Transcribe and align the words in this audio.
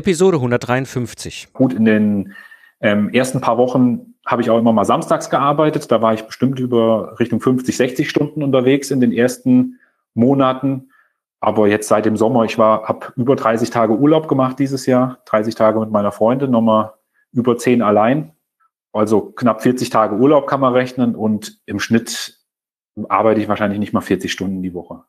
Episode 0.00 0.38
153. 0.38 1.52
Gut, 1.52 1.74
in 1.74 1.84
den 1.84 2.34
ähm, 2.80 3.10
ersten 3.10 3.42
paar 3.42 3.58
Wochen 3.58 4.14
habe 4.26 4.40
ich 4.40 4.48
auch 4.48 4.58
immer 4.58 4.72
mal 4.72 4.86
samstags 4.86 5.28
gearbeitet. 5.28 5.92
Da 5.92 6.00
war 6.00 6.14
ich 6.14 6.22
bestimmt 6.22 6.58
über 6.58 7.20
Richtung 7.20 7.40
50, 7.40 7.76
60 7.76 8.08
Stunden 8.08 8.42
unterwegs 8.42 8.90
in 8.90 9.00
den 9.00 9.12
ersten 9.12 9.78
Monaten. 10.14 10.90
Aber 11.40 11.68
jetzt 11.68 11.88
seit 11.88 12.06
dem 12.06 12.16
Sommer, 12.16 12.44
ich 12.44 12.56
war, 12.56 12.84
habe 12.84 13.12
über 13.16 13.36
30 13.36 13.68
Tage 13.68 13.94
Urlaub 13.94 14.26
gemacht 14.26 14.58
dieses 14.58 14.86
Jahr, 14.86 15.18
30 15.26 15.54
Tage 15.54 15.78
mit 15.80 15.90
meiner 15.90 16.12
Freundin, 16.12 16.50
nochmal 16.50 16.94
über 17.32 17.58
10 17.58 17.82
allein. 17.82 18.32
Also 18.92 19.20
knapp 19.32 19.62
40 19.62 19.90
Tage 19.90 20.16
Urlaub 20.16 20.46
kann 20.46 20.60
man 20.60 20.72
rechnen 20.72 21.14
und 21.14 21.60
im 21.66 21.78
Schnitt 21.78 22.40
arbeite 23.08 23.40
ich 23.40 23.48
wahrscheinlich 23.48 23.78
nicht 23.78 23.92
mal 23.92 24.00
40 24.00 24.32
Stunden 24.32 24.62
die 24.62 24.72
Woche. 24.72 25.04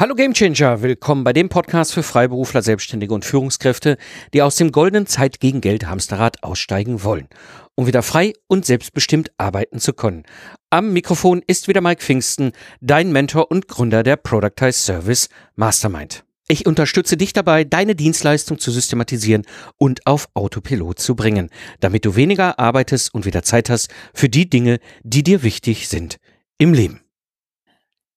Hallo 0.00 0.14
Gamechanger, 0.14 0.80
willkommen 0.80 1.24
bei 1.24 1.32
dem 1.32 1.48
Podcast 1.48 1.92
für 1.92 2.04
Freiberufler, 2.04 2.62
Selbstständige 2.62 3.12
und 3.12 3.24
Führungskräfte, 3.24 3.96
die 4.32 4.42
aus 4.42 4.54
dem 4.54 4.70
goldenen 4.70 5.08
Zeit 5.08 5.40
gegen 5.40 5.60
Geld 5.60 5.88
Hamsterrad 5.88 6.44
aussteigen 6.44 7.02
wollen, 7.02 7.26
um 7.74 7.88
wieder 7.88 8.04
frei 8.04 8.32
und 8.46 8.64
selbstbestimmt 8.64 9.32
arbeiten 9.38 9.80
zu 9.80 9.92
können. 9.92 10.22
Am 10.70 10.92
Mikrofon 10.92 11.42
ist 11.48 11.66
wieder 11.66 11.80
Mike 11.80 12.00
Pfingsten, 12.00 12.52
dein 12.80 13.10
Mentor 13.10 13.50
und 13.50 13.66
Gründer 13.66 14.04
der 14.04 14.14
Productize 14.14 14.78
Service 14.78 15.30
Mastermind. 15.56 16.22
Ich 16.46 16.64
unterstütze 16.64 17.16
dich 17.16 17.32
dabei, 17.32 17.64
deine 17.64 17.96
Dienstleistung 17.96 18.60
zu 18.60 18.70
systematisieren 18.70 19.42
und 19.78 20.06
auf 20.06 20.28
Autopilot 20.34 21.00
zu 21.00 21.16
bringen, 21.16 21.50
damit 21.80 22.04
du 22.04 22.14
weniger 22.14 22.60
arbeitest 22.60 23.12
und 23.14 23.26
wieder 23.26 23.42
Zeit 23.42 23.68
hast 23.68 23.92
für 24.14 24.28
die 24.28 24.48
Dinge, 24.48 24.78
die 25.02 25.24
dir 25.24 25.42
wichtig 25.42 25.88
sind 25.88 26.18
im 26.56 26.72
Leben. 26.72 27.00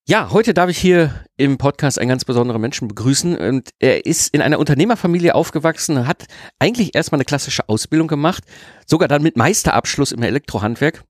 Ja, 0.08 0.32
heute 0.32 0.52
darf 0.52 0.68
ich 0.68 0.78
hier 0.78 1.14
im 1.36 1.58
Podcast 1.58 2.00
einen 2.00 2.08
ganz 2.08 2.24
besonderen 2.24 2.60
Menschen 2.60 2.88
begrüßen. 2.88 3.36
Und 3.38 3.70
er 3.78 4.04
ist 4.04 4.34
in 4.34 4.42
einer 4.42 4.58
Unternehmerfamilie 4.58 5.32
aufgewachsen, 5.32 6.08
hat 6.08 6.24
eigentlich 6.58 6.96
erstmal 6.96 7.18
eine 7.18 7.24
klassische 7.24 7.68
Ausbildung 7.68 8.08
gemacht, 8.08 8.42
sogar 8.84 9.06
dann 9.06 9.22
mit 9.22 9.36
Meisterabschluss 9.36 10.10
im 10.10 10.24
Elektrohandwerk 10.24 11.04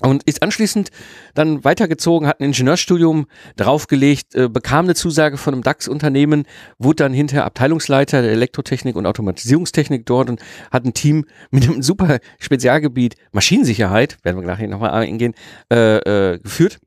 und 0.00 0.22
ist 0.22 0.42
anschließend 0.42 0.88
dann 1.34 1.64
weitergezogen, 1.64 2.26
hat 2.26 2.40
ein 2.40 2.44
Ingenieurstudium 2.44 3.26
draufgelegt, 3.56 4.34
äh, 4.34 4.48
bekam 4.48 4.86
eine 4.86 4.94
Zusage 4.94 5.36
von 5.36 5.52
einem 5.52 5.62
DAX-Unternehmen, 5.62 6.46
wurde 6.78 7.04
dann 7.04 7.12
hinterher 7.12 7.44
Abteilungsleiter 7.44 8.22
der 8.22 8.32
Elektrotechnik 8.32 8.96
und 8.96 9.04
Automatisierungstechnik 9.04 10.06
dort 10.06 10.30
und 10.30 10.40
hat 10.70 10.86
ein 10.86 10.94
Team 10.94 11.26
mit 11.50 11.64
einem 11.64 11.82
super 11.82 12.20
Spezialgebiet 12.38 13.16
Maschinensicherheit, 13.32 14.16
werden 14.22 14.38
wir 14.38 14.42
gleich 14.44 14.66
nochmal 14.66 14.92
eingehen, 14.92 15.34
äh, 15.70 15.98
äh, 15.98 16.38
geführt 16.38 16.80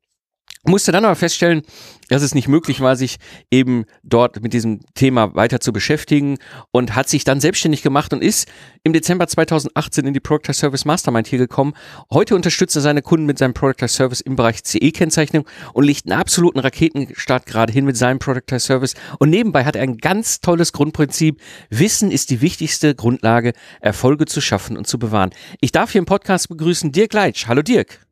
musste 0.68 0.92
dann 0.92 1.06
aber 1.06 1.16
feststellen, 1.16 1.64
dass 2.10 2.22
es 2.22 2.34
nicht 2.34 2.48
möglich 2.48 2.80
war, 2.82 2.96
sich 2.96 3.18
eben 3.52 3.86
dort 4.04 4.42
mit 4.42 4.54
diesem 4.54 4.80
Thema 4.94 5.36
weiter 5.36 5.60
zu 5.60 5.73
beschäftigen 5.73 6.38
und 6.72 6.96
hat 6.96 7.10
sich 7.10 7.23
dann 7.23 7.42
selbstständig 7.42 7.82
gemacht 7.82 8.14
und 8.14 8.23
ist 8.23 8.48
im 8.84 8.94
Dezember 8.94 9.28
2018 9.28 10.06
in 10.06 10.14
die 10.14 10.20
Product 10.20 10.54
Service 10.54 10.86
Mastermind 10.86 11.28
hier 11.28 11.40
gekommen. 11.40 11.73
Heute 12.12 12.36
unterstützt 12.36 12.76
er 12.76 12.82
seine 12.82 13.02
Kunden 13.02 13.26
mit 13.26 13.38
seinem 13.38 13.54
Product 13.54 13.88
Service 13.88 14.22
im 14.22 14.36
Bereich 14.36 14.64
CE-Kennzeichnung 14.64 15.45
und 15.73 15.83
legt 15.83 16.06
einen 16.06 16.20
absoluten 16.20 16.60
Raketenstart 16.60 17.45
gerade 17.45 17.73
hin 17.73 17.86
mit 17.86 17.98
seinem 17.98 18.20
Product 18.20 18.60
Service. 18.60 18.94
Und 19.20 19.30
nebenbei 19.30 19.66
hat 19.66 19.76
er 19.76 19.83
ein 19.83 19.98
ganz 19.98 20.39
tolles 20.39 20.73
Grundprinzip. 20.73 21.42
Wissen 21.70 22.11
ist 22.11 22.30
die 22.30 22.42
wichtigste 22.42 22.95
Grundlage, 22.95 23.54
Erfolge 23.82 24.26
zu 24.26 24.42
schaffen 24.42 24.77
und 24.77 24.88
zu 24.88 24.98
bewahren. 25.00 25.32
Ich 25.61 25.72
darf 25.72 25.92
hier 25.92 26.00
im 26.00 26.06
Podcast 26.06 26.50
begrüßen 26.50 26.92
Dirk 26.92 27.14
Leitsch. 27.14 27.48
Hallo 27.48 27.61
Dirk. 27.61 28.06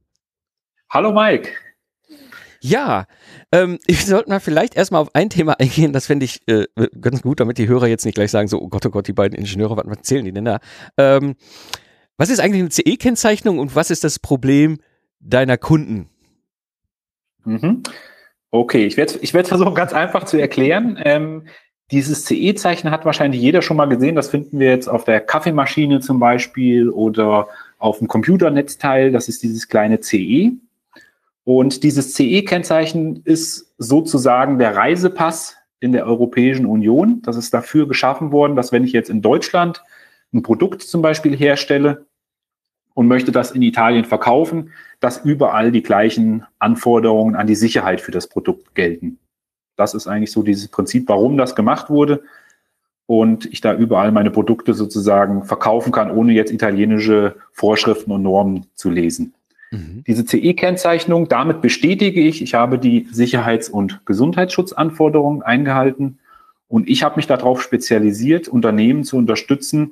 Hallo 0.90 1.12
Mike. 1.12 1.65
Ja, 2.68 3.06
ähm, 3.52 3.78
wir 3.88 3.96
sollten 3.96 4.32
mal 4.32 4.40
vielleicht 4.40 4.76
erstmal 4.76 5.02
auf 5.02 5.14
ein 5.14 5.30
Thema 5.30 5.60
eingehen, 5.60 5.94
das 5.94 6.08
fände 6.08 6.26
ich 6.26 6.42
äh, 6.48 6.66
ganz 7.00 7.22
gut, 7.22 7.40
damit 7.40 7.60
die 7.60 7.68
Hörer 7.68 7.88
jetzt 7.88 8.06
nicht 8.06 8.16
gleich 8.16 8.32
sagen, 8.32 8.48
so, 8.48 8.60
oh 8.60 8.70
Gott, 8.70 8.86
oh 8.86 8.90
Gott, 8.90 9.08
die 9.08 9.14
beiden 9.14 9.38
Ingenieure, 9.38 9.78
was 9.78 9.86
erzählen 9.86 10.26
die 10.26 10.32
denn 10.32 10.46
da? 10.46 10.60
Ähm, 10.98 11.36
was 12.18 12.30
ist 12.30 12.40
eigentlich 12.40 12.62
eine 12.62 12.70
CE-Kennzeichnung 12.70 13.60
und 13.60 13.76
was 13.76 13.92
ist 13.92 14.04
das 14.04 14.20
Problem 14.20 14.80
deiner 15.20 15.58
Kunden? 15.58 16.10
Mhm. 17.44 17.84
Okay, 18.50 18.86
ich 18.86 18.98
werde 18.98 19.20
ich 19.22 19.34
werd 19.34 19.48
versuchen, 19.48 19.76
ganz 19.76 19.94
einfach 19.94 20.24
zu 20.24 20.38
erklären. 20.38 21.00
Ähm, 21.04 21.48
dieses 21.92 22.26
CE-Zeichen 22.26 22.90
hat 22.90 23.06
wahrscheinlich 23.06 23.42
jeder 23.42 23.62
schon 23.62 23.78
mal 23.78 23.86
gesehen. 23.86 24.16
Das 24.16 24.30
finden 24.30 24.60
wir 24.60 24.70
jetzt 24.70 24.88
auf 24.88 25.04
der 25.04 25.20
Kaffeemaschine 25.20 26.00
zum 26.00 26.20
Beispiel 26.20 26.90
oder 26.90 27.48
auf 27.78 28.00
dem 28.00 28.08
Computernetzteil. 28.08 29.12
Das 29.12 29.28
ist 29.28 29.44
dieses 29.44 29.68
kleine 29.68 30.00
CE. 30.00 30.54
Und 31.46 31.84
dieses 31.84 32.14
CE-Kennzeichen 32.16 33.22
ist 33.24 33.74
sozusagen 33.78 34.58
der 34.58 34.76
Reisepass 34.76 35.56
in 35.80 35.92
der 35.92 36.08
Europäischen 36.08 36.66
Union. 36.66 37.22
Das 37.22 37.38
ist 37.38 37.54
dafür 37.54 37.88
geschaffen 37.88 38.32
worden, 38.32 38.56
dass 38.56 38.72
wenn 38.72 38.84
ich 38.84 38.92
jetzt 38.92 39.12
in 39.12 39.22
Deutschland 39.22 39.84
ein 40.34 40.42
Produkt 40.42 40.82
zum 40.82 41.04
Beispiel 41.04 41.38
herstelle 41.38 42.08
und 42.96 43.08
möchte 43.08 43.32
das 43.32 43.52
in 43.52 43.62
Italien 43.62 44.06
verkaufen, 44.06 44.72
dass 45.00 45.24
überall 45.24 45.72
die 45.72 45.84
gleichen 45.84 46.46
Anforderungen 46.58 47.36
an 47.36 47.46
die 47.46 47.56
Sicherheit 47.56 48.02
für 48.02 48.12
das 48.12 48.28
Produkt 48.28 48.74
gelten. 48.74 49.20
Das 49.76 49.94
ist 49.94 50.08
eigentlich 50.08 50.32
so 50.32 50.42
dieses 50.42 50.70
Prinzip, 50.70 51.08
warum 51.08 51.38
das 51.38 51.56
gemacht 51.56 51.92
wurde. 51.92 52.24
Und 53.06 53.46
ich 53.54 53.62
da 53.62 53.76
überall 53.76 54.12
meine 54.12 54.32
Produkte 54.32 54.74
sozusagen 54.74 55.44
verkaufen 55.44 55.92
kann, 55.92 56.10
ohne 56.10 56.34
jetzt 56.34 56.52
italienische 56.52 57.36
Vorschriften 57.52 58.12
und 58.12 58.24
Normen 58.24 58.66
zu 58.74 58.90
lesen. 58.90 59.35
Mhm. 59.76 60.04
Diese 60.08 60.26
CE-Kennzeichnung, 60.26 61.28
damit 61.28 61.62
bestätige 61.62 62.22
ich, 62.22 62.42
ich 62.42 62.54
habe 62.54 62.80
die 62.80 63.08
Sicherheits- 63.12 63.70
und 63.70 64.06
Gesundheitsschutzanforderungen 64.06 65.42
eingehalten 65.42 66.20
und 66.68 66.90
ich 66.90 67.04
habe 67.04 67.18
mich 67.18 67.28
darauf 67.28 67.62
spezialisiert, 67.62 68.48
Unternehmen 68.48 69.04
zu 69.04 69.18
unterstützen, 69.18 69.92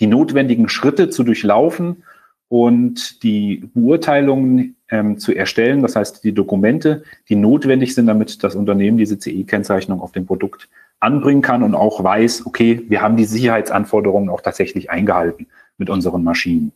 die 0.00 0.06
notwendigen 0.06 0.68
Schritte 0.68 1.08
zu 1.08 1.22
durchlaufen 1.22 2.02
und 2.48 3.22
die 3.22 3.68
Beurteilungen 3.74 4.76
ähm, 4.88 5.18
zu 5.18 5.32
erstellen, 5.32 5.82
das 5.82 5.96
heißt 5.96 6.22
die 6.24 6.32
Dokumente, 6.32 7.04
die 7.28 7.36
notwendig 7.36 7.94
sind, 7.94 8.06
damit 8.06 8.44
das 8.44 8.54
Unternehmen 8.54 8.98
diese 8.98 9.18
CE-Kennzeichnung 9.18 10.00
auf 10.00 10.12
dem 10.12 10.26
Produkt 10.26 10.68
anbringen 11.00 11.42
kann 11.42 11.62
und 11.62 11.74
auch 11.74 12.02
weiß, 12.02 12.46
okay, 12.46 12.84
wir 12.88 13.02
haben 13.02 13.16
die 13.16 13.24
Sicherheitsanforderungen 13.24 14.28
auch 14.28 14.40
tatsächlich 14.40 14.90
eingehalten 14.90 15.46
mit 15.78 15.90
unseren 15.90 16.22
Maschinen. 16.22 16.72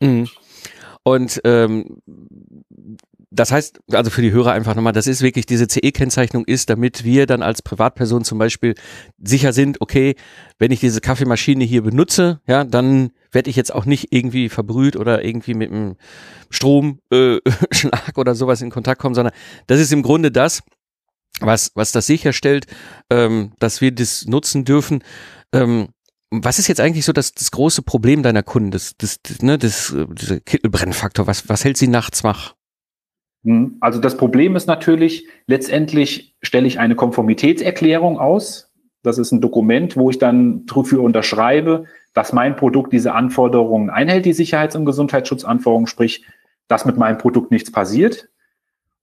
Mhm. 0.00 0.28
Und 1.08 1.40
ähm, 1.44 2.02
das 3.30 3.50
heißt, 3.50 3.80
also 3.92 4.10
für 4.10 4.20
die 4.20 4.30
Hörer 4.30 4.52
einfach 4.52 4.74
nochmal, 4.74 4.92
das 4.92 5.06
ist 5.06 5.22
wirklich, 5.22 5.46
diese 5.46 5.66
CE-Kennzeichnung 5.66 6.44
ist, 6.44 6.68
damit 6.68 7.02
wir 7.02 7.24
dann 7.24 7.42
als 7.42 7.62
Privatperson 7.62 8.24
zum 8.24 8.38
Beispiel 8.38 8.74
sicher 9.22 9.54
sind, 9.54 9.80
okay, 9.80 10.16
wenn 10.58 10.70
ich 10.70 10.80
diese 10.80 11.00
Kaffeemaschine 11.00 11.64
hier 11.64 11.82
benutze, 11.82 12.40
ja, 12.46 12.64
dann 12.64 13.10
werde 13.32 13.48
ich 13.48 13.56
jetzt 13.56 13.74
auch 13.74 13.86
nicht 13.86 14.08
irgendwie 14.10 14.50
verbrüht 14.50 14.96
oder 14.96 15.24
irgendwie 15.24 15.54
mit 15.54 15.70
einem 15.70 15.96
Stromschlag 16.50 17.00
äh, 17.10 17.40
oder 18.16 18.34
sowas 18.34 18.60
in 18.60 18.70
Kontakt 18.70 19.00
kommen, 19.00 19.14
sondern 19.14 19.34
das 19.66 19.80
ist 19.80 19.92
im 19.92 20.02
Grunde 20.02 20.30
das, 20.30 20.62
was, 21.40 21.72
was 21.74 21.90
das 21.92 22.06
sicherstellt, 22.06 22.66
ähm, 23.08 23.52
dass 23.60 23.80
wir 23.80 23.92
das 23.92 24.26
nutzen 24.26 24.66
dürfen. 24.66 25.02
Ähm, 25.54 25.88
was 26.30 26.58
ist 26.58 26.68
jetzt 26.68 26.80
eigentlich 26.80 27.04
so 27.04 27.12
das, 27.12 27.32
das 27.32 27.50
große 27.50 27.82
Problem 27.82 28.22
deiner 28.22 28.42
Kunden, 28.42 28.70
das, 28.70 28.94
das, 28.98 29.18
ne, 29.40 29.58
das, 29.58 29.94
Kittelbrennfaktor? 30.44 31.26
Was, 31.26 31.48
was 31.48 31.64
hält 31.64 31.76
sie 31.76 31.88
nachts 31.88 32.22
wach? 32.24 32.54
Hm, 33.44 33.76
also 33.80 34.00
das 34.00 34.16
Problem 34.16 34.56
ist 34.56 34.66
natürlich, 34.66 35.26
letztendlich 35.46 36.34
stelle 36.42 36.66
ich 36.66 36.78
eine 36.78 36.96
Konformitätserklärung 36.96 38.18
aus. 38.18 38.70
Das 39.02 39.18
ist 39.18 39.32
ein 39.32 39.40
Dokument, 39.40 39.96
wo 39.96 40.10
ich 40.10 40.18
dann 40.18 40.66
dafür 40.66 41.02
unterschreibe, 41.02 41.84
dass 42.14 42.32
mein 42.32 42.56
Produkt 42.56 42.92
diese 42.92 43.14
Anforderungen 43.14 43.90
einhält, 43.90 44.26
die 44.26 44.32
Sicherheits- 44.32 44.76
und 44.76 44.84
Gesundheitsschutzanforderungen, 44.84 45.86
sprich, 45.86 46.24
dass 46.66 46.84
mit 46.84 46.96
meinem 46.96 47.16
Produkt 47.16 47.50
nichts 47.50 47.72
passiert. 47.72 48.28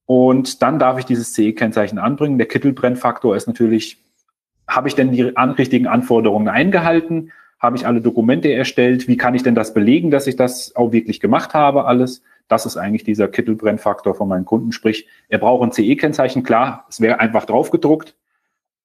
Und 0.04 0.62
dann 0.62 0.78
darf 0.78 0.98
ich 0.98 1.04
dieses 1.06 1.32
CE-Kennzeichen 1.32 1.98
anbringen. 1.98 2.38
Der 2.38 2.46
Kittelbrennfaktor 2.46 3.34
ist 3.34 3.48
natürlich 3.48 4.05
habe 4.76 4.88
ich 4.88 4.94
denn 4.94 5.10
die 5.10 5.36
an, 5.36 5.52
richtigen 5.52 5.86
Anforderungen 5.86 6.48
eingehalten? 6.48 7.32
Habe 7.58 7.76
ich 7.78 7.86
alle 7.86 8.02
Dokumente 8.02 8.52
erstellt? 8.52 9.08
Wie 9.08 9.16
kann 9.16 9.34
ich 9.34 9.42
denn 9.42 9.54
das 9.54 9.72
belegen, 9.72 10.10
dass 10.10 10.26
ich 10.26 10.36
das 10.36 10.76
auch 10.76 10.92
wirklich 10.92 11.18
gemacht 11.18 11.54
habe, 11.54 11.86
alles? 11.86 12.22
Das 12.46 12.66
ist 12.66 12.76
eigentlich 12.76 13.02
dieser 13.02 13.26
Kittelbrennfaktor 13.26 14.14
von 14.14 14.28
meinen 14.28 14.44
Kunden. 14.44 14.70
Sprich, 14.72 15.08
er 15.28 15.38
braucht 15.38 15.64
ein 15.64 15.72
CE-Kennzeichen. 15.72 16.42
Klar, 16.42 16.84
es 16.90 17.00
wäre 17.00 17.18
einfach 17.20 17.46
draufgedruckt. 17.46 18.14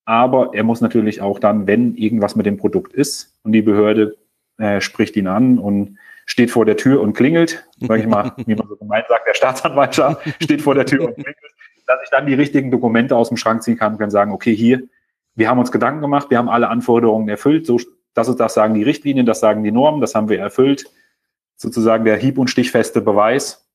aber 0.06 0.52
er 0.54 0.64
muss 0.64 0.82
natürlich 0.82 1.22
auch 1.22 1.40
dann, 1.40 1.68
wenn 1.68 1.96
irgendwas 1.96 2.36
mit 2.36 2.46
dem 2.46 2.58
Produkt 2.58 2.94
ist 2.94 3.38
und 3.44 3.52
die 3.52 3.62
Behörde 3.62 4.18
äh, 4.58 4.82
spricht 4.82 5.16
ihn 5.16 5.28
an 5.28 5.60
und 5.60 5.98
steht 6.26 6.52
vor 6.52 6.66
der 6.66 6.78
Tür 6.78 7.02
und 7.02 7.14
klingelt, 7.14 7.66
sage 7.80 8.02
ich 8.02 8.08
mal, 8.08 8.32
wie 8.46 8.56
man 8.56 8.68
so 8.68 8.76
gemeint 8.76 9.06
sagt, 9.08 9.28
der 9.28 9.34
Staatsanwaltschaft 9.34 10.22
steht 10.42 10.62
vor 10.62 10.76
der 10.76 10.86
Tür 10.86 11.06
und 11.08 11.14
klingelt, 11.16 11.38
dass 11.88 12.00
ich 12.04 12.10
dann 12.10 12.26
die 12.26 12.34
richtigen 12.34 12.72
Dokumente 12.72 13.16
aus 13.16 13.30
dem 13.30 13.38
Schrank 13.38 13.64
ziehen 13.64 13.78
kann 13.78 13.94
und 13.94 14.00
kann 14.00 14.12
sagen, 14.12 14.32
okay, 14.32 14.56
hier, 14.56 14.84
wir 15.36 15.50
haben 15.50 15.60
uns 15.60 15.72
Gedanken 15.72 16.02
gemacht, 16.02 16.30
wir 16.30 16.38
haben 16.38 16.50
alle 16.50 16.70
Anforderungen 16.70 17.30
erfüllt, 17.30 17.66
so, 17.66 17.80
das 18.14 18.28
ist 18.28 18.38
das 18.38 18.54
sagen 18.54 18.74
die 18.74 18.84
Richtlinien, 18.84 19.26
das 19.26 19.40
sagen 19.40 19.64
die 19.64 19.72
Normen, 19.72 20.02
das 20.02 20.16
haben 20.16 20.30
wir 20.30 20.40
erfüllt, 20.40 20.86
sozusagen 21.56 22.06
der 22.06 22.18
hieb- 22.18 22.38
und 22.38 22.50
stichfeste 22.50 23.02
Beweis, 23.02 23.68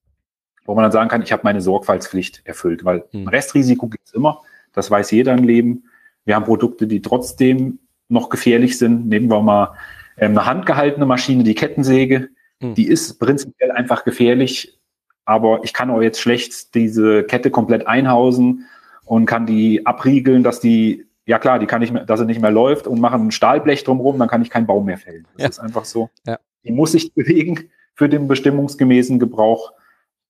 wo 0.64 0.74
man 0.74 0.82
dann 0.82 0.92
sagen 0.92 1.08
kann, 1.08 1.22
ich 1.22 1.32
habe 1.32 1.42
meine 1.44 1.60
Sorgfaltspflicht 1.60 2.42
erfüllt, 2.44 2.84
weil 2.84 3.04
hm. 3.12 3.28
Restrisiko 3.28 3.88
gibt 3.88 4.06
es 4.06 4.14
immer, 4.14 4.42
das 4.72 4.90
weiß 4.90 5.10
jeder 5.12 5.32
im 5.32 5.44
Leben. 5.44 5.84
Wir 6.24 6.34
haben 6.34 6.44
Produkte, 6.44 6.86
die 6.86 7.00
trotzdem 7.00 7.78
noch 8.08 8.28
gefährlich 8.28 8.76
sind. 8.78 9.08
Nehmen 9.08 9.30
wir 9.30 9.40
mal 9.40 9.74
ähm, 10.18 10.32
eine 10.32 10.44
handgehaltene 10.44 11.06
Maschine, 11.06 11.44
die 11.44 11.54
Kettensäge. 11.54 12.28
Hm. 12.60 12.74
Die 12.74 12.88
ist 12.88 13.18
prinzipiell 13.18 13.70
einfach 13.70 14.04
gefährlich, 14.04 14.78
aber 15.24 15.60
ich 15.62 15.72
kann 15.72 15.90
auch 15.90 16.02
jetzt 16.02 16.20
schlecht 16.20 16.74
diese 16.74 17.24
Kette 17.24 17.50
komplett 17.50 17.86
einhausen 17.86 18.66
und 19.04 19.26
kann 19.26 19.46
die 19.46 19.86
abriegeln, 19.86 20.42
dass 20.42 20.60
die, 20.60 21.05
ja 21.26 21.38
klar, 21.38 21.58
die 21.58 21.66
kann 21.66 21.82
ich, 21.82 21.92
dass 21.92 22.20
sie 22.20 22.26
nicht 22.26 22.40
mehr 22.40 22.50
läuft 22.50 22.86
und 22.86 23.00
machen 23.00 23.26
ein 23.26 23.30
Stahlblech 23.32 23.84
drumherum, 23.84 24.18
dann 24.18 24.28
kann 24.28 24.42
ich 24.42 24.50
keinen 24.50 24.66
Baum 24.66 24.86
mehr 24.86 24.96
fällen. 24.96 25.26
Das 25.34 25.42
ja. 25.42 25.48
ist 25.48 25.58
einfach 25.58 25.84
so. 25.84 26.08
Ja. 26.24 26.38
Die 26.64 26.72
muss 26.72 26.92
sich 26.92 27.12
bewegen 27.14 27.68
für 27.94 28.08
den 28.08 28.28
bestimmungsgemäßen 28.28 29.18
Gebrauch. 29.18 29.72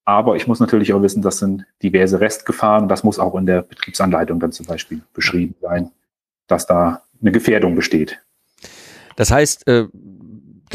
Aber 0.05 0.37
ich 0.37 0.47
muss 0.47 0.61
natürlich 0.61 0.93
auch 0.93 1.03
wissen, 1.03 1.21
das 1.21 1.39
sind 1.39 1.67
diverse 1.83 2.21
Restgefahren. 2.21 2.89
Das 2.89 3.05
muss 3.05 3.19
auch 3.19 3.35
in 3.35 3.45
der 3.45 3.63
Betriebsanleitung 3.63 4.41
dann 4.41 4.53
zum 4.53 4.65
Beispiel 4.67 5.03
beschrieben 5.13 5.57
sein, 5.61 5.91
dass 6.47 6.67
da 6.67 7.03
eine 7.21 7.33
Gefährdung 7.33 7.75
besteht. 7.75 8.21
Das 9.17 9.31
heißt, 9.31 9.67
äh, 9.67 9.89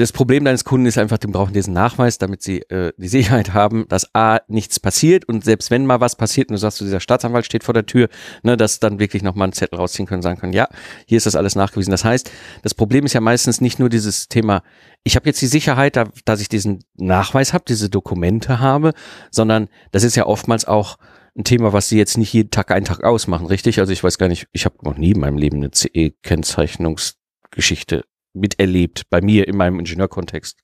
das 0.02 0.12
Problem 0.12 0.44
deines 0.44 0.66
Kunden 0.66 0.88
ist 0.88 0.98
einfach, 0.98 1.20
die 1.20 1.28
brauchen 1.28 1.54
diesen 1.54 1.74
Nachweis, 1.74 2.18
damit 2.18 2.42
sie 2.42 2.62
äh, 2.70 2.92
die 2.98 3.08
Sicherheit 3.08 3.54
haben, 3.54 3.86
dass 3.88 4.14
A, 4.16 4.40
nichts 4.48 4.80
passiert 4.80 5.30
und 5.30 5.46
selbst 5.46 5.70
wenn 5.70 5.86
mal 5.86 6.02
was 6.02 6.16
passiert 6.16 6.50
und 6.50 6.56
du 6.56 6.60
sagst, 6.60 6.82
dieser 6.82 7.00
Staatsanwalt 7.00 7.46
steht 7.46 7.64
vor 7.64 7.76
der 7.76 7.86
Tür, 7.86 8.10
ne, 8.42 8.58
dass 8.58 8.80
dann 8.80 8.98
wirklich 9.00 9.22
nochmal 9.22 9.46
einen 9.46 9.54
Zettel 9.54 9.78
rausziehen 9.78 10.08
können 10.08 10.24
sagen 10.24 10.40
können, 10.40 10.54
ja, 10.54 10.68
hier 11.06 11.18
ist 11.18 11.28
das 11.28 11.36
alles 11.36 11.56
nachgewiesen. 11.56 11.92
Das 11.92 12.04
heißt, 12.04 12.32
das 12.64 12.74
Problem 12.74 13.06
ist 13.06 13.14
ja 13.14 13.22
meistens 13.22 13.62
nicht 13.62 13.78
nur 13.78 13.90
dieses 13.90 14.28
Thema, 14.28 14.64
ich 15.04 15.16
habe 15.16 15.28
jetzt 15.28 15.40
die 15.42 15.48
Sicherheit, 15.48 15.96
da, 15.96 16.06
dass 16.26 16.42
ich 16.42 16.50
diesen 16.50 16.84
Nachweis 16.96 17.54
habe, 17.54 17.66
diese 17.68 17.90
Dokumente 17.90 18.60
habe, 18.60 18.94
sondern 19.30 19.68
das 19.92 20.04
ist 20.04 20.16
ja 20.16 20.26
oftmals 20.26 20.66
auch 20.66 20.98
ein 21.38 21.44
Thema, 21.44 21.74
was 21.74 21.90
sie 21.90 21.98
jetzt 21.98 22.18
nicht 22.18 22.34
jeden 22.34 22.50
Tag 22.50 22.72
einen 22.72 22.86
Tag 22.86 23.04
ausmachen, 23.04 23.46
richtig? 23.46 23.78
Also 23.80 23.94
ich 23.94 24.04
weiß 24.04 24.18
gar 24.18 24.30
nicht, 24.30 24.48
ich 24.52 24.66
habe 24.66 24.78
noch 24.82 24.98
nie 24.98 25.12
in 25.12 25.20
meinem 25.20 25.38
Leben 25.38 25.58
eine 25.58 25.70
CE-Kennzeichnungsgeschichte 25.72 28.04
miterlebt, 28.34 29.10
bei 29.10 29.22
mir 29.22 29.48
in 29.48 29.58
meinem 29.58 29.80
Ingenieurkontext? 29.80 30.60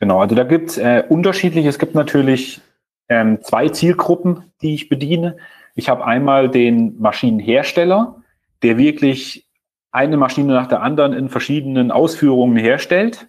Genau, 0.00 0.20
also 0.20 0.34
da 0.34 0.44
gibt 0.44 0.70
es 0.70 0.78
äh, 0.78 1.04
unterschiedliche. 1.08 1.68
Es 1.68 1.78
gibt 1.78 1.94
natürlich 1.94 2.60
ähm, 3.08 3.38
zwei 3.42 3.68
Zielgruppen, 3.68 4.52
die 4.62 4.74
ich 4.74 4.88
bediene. 4.88 5.36
Ich 5.74 5.88
habe 5.88 6.04
einmal 6.04 6.50
den 6.50 6.98
Maschinenhersteller, 7.00 8.22
der 8.62 8.78
wirklich 8.78 9.48
eine 9.90 10.16
Maschine 10.16 10.52
nach 10.52 10.66
der 10.66 10.82
anderen 10.82 11.12
in 11.12 11.28
verschiedenen 11.28 11.90
Ausführungen 11.90 12.56
herstellt. 12.56 13.28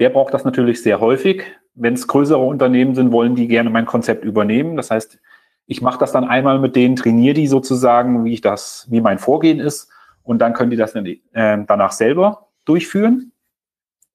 Der 0.00 0.10
braucht 0.10 0.34
das 0.34 0.44
natürlich 0.44 0.82
sehr 0.82 1.00
häufig. 1.00 1.44
Wenn 1.74 1.94
es 1.94 2.08
größere 2.08 2.44
Unternehmen 2.44 2.94
sind, 2.94 3.12
wollen 3.12 3.34
die 3.34 3.48
gerne 3.48 3.70
mein 3.70 3.86
Konzept 3.86 4.24
übernehmen. 4.24 4.76
Das 4.76 4.90
heißt, 4.90 5.20
ich 5.66 5.80
mache 5.80 5.98
das 5.98 6.12
dann 6.12 6.24
einmal 6.24 6.58
mit 6.58 6.76
denen, 6.76 6.96
trainiere 6.96 7.34
die 7.34 7.46
sozusagen, 7.46 8.24
wie 8.24 8.32
ich 8.32 8.40
das, 8.40 8.86
wie 8.90 9.00
mein 9.00 9.18
Vorgehen 9.18 9.60
ist, 9.60 9.90
und 10.24 10.38
dann 10.40 10.52
können 10.52 10.70
die 10.70 10.76
das 10.76 10.94
äh, 10.94 11.18
danach 11.32 11.92
selber 11.92 12.48
durchführen 12.64 13.32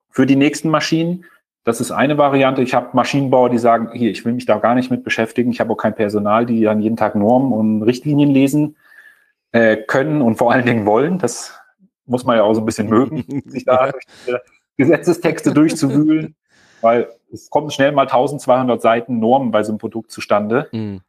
für 0.09 0.25
die 0.25 0.35
nächsten 0.35 0.69
Maschinen. 0.69 1.25
Das 1.63 1.81
ist 1.81 1.91
eine 1.91 2.17
Variante. 2.17 2.61
Ich 2.61 2.73
habe 2.73 2.89
Maschinenbauer, 2.93 3.49
die 3.49 3.57
sagen, 3.57 3.91
hier, 3.93 4.09
ich 4.09 4.23
will 4.23 4.33
mich 4.33 4.45
da 4.45 4.57
gar 4.57 4.73
nicht 4.73 4.89
mit 4.89 5.03
beschäftigen. 5.03 5.51
Ich 5.51 5.59
habe 5.59 5.73
auch 5.73 5.77
kein 5.77 5.95
Personal, 5.95 6.45
die 6.45 6.61
dann 6.61 6.81
jeden 6.81 6.95
Tag 6.95 7.15
Normen 7.15 7.51
und 7.51 7.83
Richtlinien 7.83 8.31
lesen 8.31 8.77
äh, 9.51 9.77
können 9.77 10.21
und 10.21 10.37
vor 10.37 10.51
allen 10.51 10.65
Dingen 10.65 10.85
wollen. 10.85 11.19
Das 11.19 11.59
muss 12.05 12.25
man 12.25 12.37
ja 12.37 12.43
auch 12.43 12.53
so 12.53 12.61
ein 12.61 12.65
bisschen 12.65 12.89
mögen, 12.89 13.25
sich 13.45 13.65
da 13.65 13.91
durch 13.91 14.05
diese 14.25 14.41
Gesetzestexte 14.77 15.53
durchzuwühlen, 15.53 16.35
weil 16.81 17.09
es 17.31 17.49
kommen 17.49 17.69
schnell 17.69 17.91
mal 17.91 18.03
1200 18.03 18.81
Seiten 18.81 19.19
Normen 19.19 19.51
bei 19.51 19.63
so 19.63 19.71
einem 19.71 19.79
Produkt 19.79 20.11
zustande, 20.11 20.69
mhm. 20.71 21.01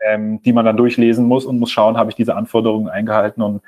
ähm, 0.00 0.42
die 0.42 0.52
man 0.52 0.64
dann 0.64 0.76
durchlesen 0.76 1.26
muss 1.26 1.46
und 1.46 1.58
muss 1.58 1.70
schauen, 1.70 1.96
habe 1.96 2.10
ich 2.10 2.16
diese 2.16 2.36
Anforderungen 2.36 2.88
eingehalten 2.88 3.42
und 3.42 3.62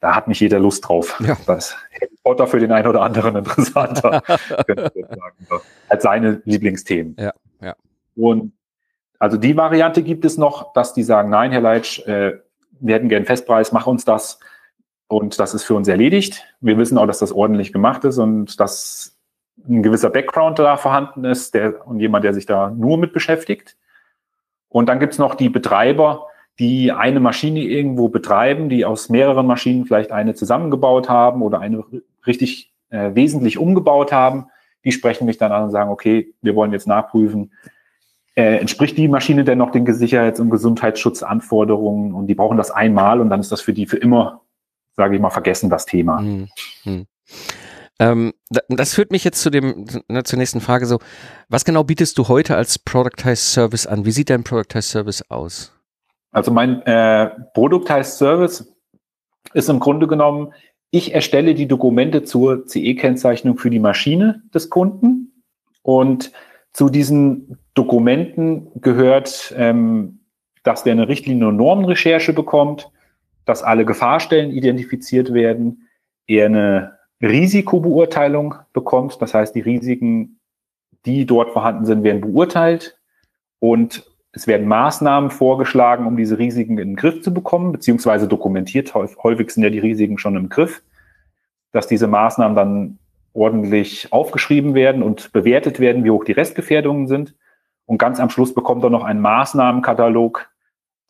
da 0.00 0.14
hat 0.14 0.28
nicht 0.28 0.40
jeder 0.40 0.58
Lust 0.58 0.88
drauf. 0.88 1.20
Ja. 1.20 1.36
Das 1.46 1.76
Harry 1.92 2.16
Potter 2.22 2.46
für 2.46 2.58
den 2.58 2.72
einen 2.72 2.86
oder 2.86 3.02
anderen 3.02 3.36
interessanter, 3.36 4.20
könnte 4.66 4.92
ich 4.94 5.06
sagen, 5.06 5.62
als 5.88 6.02
seine 6.02 6.42
Lieblingsthemen. 6.44 7.16
Ja, 7.18 7.32
ja. 7.60 7.74
Und 8.14 8.52
also 9.18 9.36
die 9.36 9.56
Variante 9.56 10.02
gibt 10.02 10.24
es 10.24 10.36
noch, 10.36 10.72
dass 10.72 10.92
die 10.92 11.02
sagen, 11.02 11.30
nein, 11.30 11.52
Herr 11.52 11.60
Leitsch, 11.60 12.00
äh, 12.06 12.38
wir 12.80 12.94
hätten 12.94 13.08
gern 13.08 13.24
Festpreis, 13.24 13.72
mach 13.72 13.86
uns 13.86 14.04
das. 14.04 14.38
Und 15.08 15.38
das 15.38 15.54
ist 15.54 15.64
für 15.64 15.74
uns 15.74 15.88
erledigt. 15.88 16.44
Wir 16.60 16.76
wissen 16.78 16.98
auch, 16.98 17.06
dass 17.06 17.20
das 17.20 17.32
ordentlich 17.32 17.72
gemacht 17.72 18.04
ist 18.04 18.18
und 18.18 18.60
dass 18.60 19.16
ein 19.68 19.82
gewisser 19.82 20.10
Background 20.10 20.58
da 20.58 20.76
vorhanden 20.76 21.24
ist 21.24 21.54
der, 21.54 21.86
und 21.86 22.00
jemand, 22.00 22.24
der 22.24 22.34
sich 22.34 22.46
da 22.46 22.70
nur 22.70 22.98
mit 22.98 23.12
beschäftigt. 23.12 23.76
Und 24.68 24.88
dann 24.88 25.00
gibt's 25.00 25.18
noch 25.18 25.34
die 25.34 25.48
Betreiber, 25.48 26.26
die 26.58 26.92
eine 26.92 27.20
Maschine 27.20 27.60
irgendwo 27.60 28.08
betreiben, 28.08 28.68
die 28.68 28.84
aus 28.84 29.08
mehreren 29.08 29.46
Maschinen 29.46 29.84
vielleicht 29.84 30.10
eine 30.12 30.34
zusammengebaut 30.34 31.08
haben 31.08 31.42
oder 31.42 31.60
eine 31.60 31.84
richtig 32.26 32.72
äh, 32.90 33.14
wesentlich 33.14 33.58
umgebaut 33.58 34.12
haben. 34.12 34.46
Die 34.84 34.92
sprechen 34.92 35.26
mich 35.26 35.36
dann 35.38 35.52
an 35.52 35.64
und 35.64 35.70
sagen, 35.70 35.90
okay, 35.90 36.32
wir 36.40 36.54
wollen 36.54 36.72
jetzt 36.72 36.86
nachprüfen, 36.86 37.52
äh, 38.36 38.58
entspricht 38.58 38.96
die 38.96 39.08
Maschine 39.08 39.44
denn 39.44 39.58
noch 39.58 39.70
den 39.70 39.86
Sicherheits- 39.86 40.40
und 40.40 40.50
Gesundheitsschutzanforderungen 40.50 42.12
und 42.12 42.26
die 42.26 42.34
brauchen 42.34 42.56
das 42.56 42.70
einmal 42.70 43.20
und 43.20 43.30
dann 43.30 43.40
ist 43.40 43.50
das 43.50 43.60
für 43.60 43.72
die 43.72 43.86
für 43.86 43.96
immer, 43.96 44.42
sage 44.94 45.16
ich 45.16 45.20
mal, 45.20 45.30
vergessen, 45.30 45.70
das 45.70 45.86
Thema. 45.86 46.20
Hm, 46.20 46.48
hm. 46.82 47.06
Ähm, 47.98 48.34
das 48.68 48.94
führt 48.94 49.10
mich 49.10 49.24
jetzt 49.24 49.40
zu 49.40 49.48
dem, 49.48 49.86
ne, 50.08 50.22
zur 50.22 50.38
nächsten 50.38 50.60
Frage 50.60 50.84
so, 50.84 50.98
was 51.48 51.64
genau 51.64 51.82
bietest 51.82 52.18
du 52.18 52.28
heute 52.28 52.56
als 52.56 52.78
Productized 52.78 53.52
Service 53.52 53.86
an? 53.86 54.04
Wie 54.04 54.10
sieht 54.10 54.28
dein 54.28 54.44
Productized 54.44 54.90
Service 54.90 55.30
aus? 55.30 55.72
Also 56.36 56.52
mein 56.52 56.82
äh, 56.82 57.30
Produkt 57.54 57.88
heißt 57.88 58.18
Service, 58.18 58.70
ist 59.54 59.70
im 59.70 59.80
Grunde 59.80 60.06
genommen, 60.06 60.52
ich 60.90 61.14
erstelle 61.14 61.54
die 61.54 61.66
Dokumente 61.66 62.24
zur 62.24 62.66
CE-Kennzeichnung 62.66 63.56
für 63.56 63.70
die 63.70 63.78
Maschine 63.78 64.42
des 64.52 64.68
Kunden. 64.68 65.42
Und 65.80 66.32
zu 66.74 66.90
diesen 66.90 67.56
Dokumenten 67.72 68.70
gehört, 68.82 69.54
ähm, 69.56 70.26
dass 70.62 70.82
der 70.82 70.92
eine 70.92 71.08
Richtlinie- 71.08 71.48
und 71.48 71.56
Normenrecherche 71.56 72.34
bekommt, 72.34 72.90
dass 73.46 73.62
alle 73.62 73.86
Gefahrstellen 73.86 74.50
identifiziert 74.50 75.32
werden, 75.32 75.88
er 76.26 76.46
eine 76.46 76.98
Risikobeurteilung 77.22 78.56
bekommt, 78.74 79.22
das 79.22 79.32
heißt, 79.32 79.54
die 79.54 79.60
Risiken, 79.60 80.38
die 81.06 81.24
dort 81.24 81.54
vorhanden 81.54 81.86
sind, 81.86 82.02
werden 82.02 82.20
beurteilt. 82.20 82.98
Und 83.58 84.04
es 84.36 84.46
werden 84.46 84.68
Maßnahmen 84.68 85.30
vorgeschlagen, 85.30 86.06
um 86.06 86.18
diese 86.18 86.38
Risiken 86.38 86.76
in 86.76 86.88
den 86.88 86.96
Griff 86.96 87.22
zu 87.22 87.32
bekommen, 87.32 87.72
beziehungsweise 87.72 88.28
dokumentiert. 88.28 88.94
Häufig 88.94 89.50
sind 89.50 89.62
ja 89.62 89.70
die 89.70 89.78
Risiken 89.78 90.18
schon 90.18 90.36
im 90.36 90.50
Griff, 90.50 90.82
dass 91.72 91.86
diese 91.86 92.06
Maßnahmen 92.06 92.54
dann 92.54 92.98
ordentlich 93.32 94.12
aufgeschrieben 94.12 94.74
werden 94.74 95.02
und 95.02 95.32
bewertet 95.32 95.80
werden, 95.80 96.04
wie 96.04 96.10
hoch 96.10 96.24
die 96.24 96.32
Restgefährdungen 96.32 97.06
sind. 97.06 97.34
Und 97.86 97.96
ganz 97.96 98.20
am 98.20 98.28
Schluss 98.28 98.52
bekommt 98.52 98.84
er 98.84 98.90
noch 98.90 99.04
einen 99.04 99.22
Maßnahmenkatalog 99.22 100.50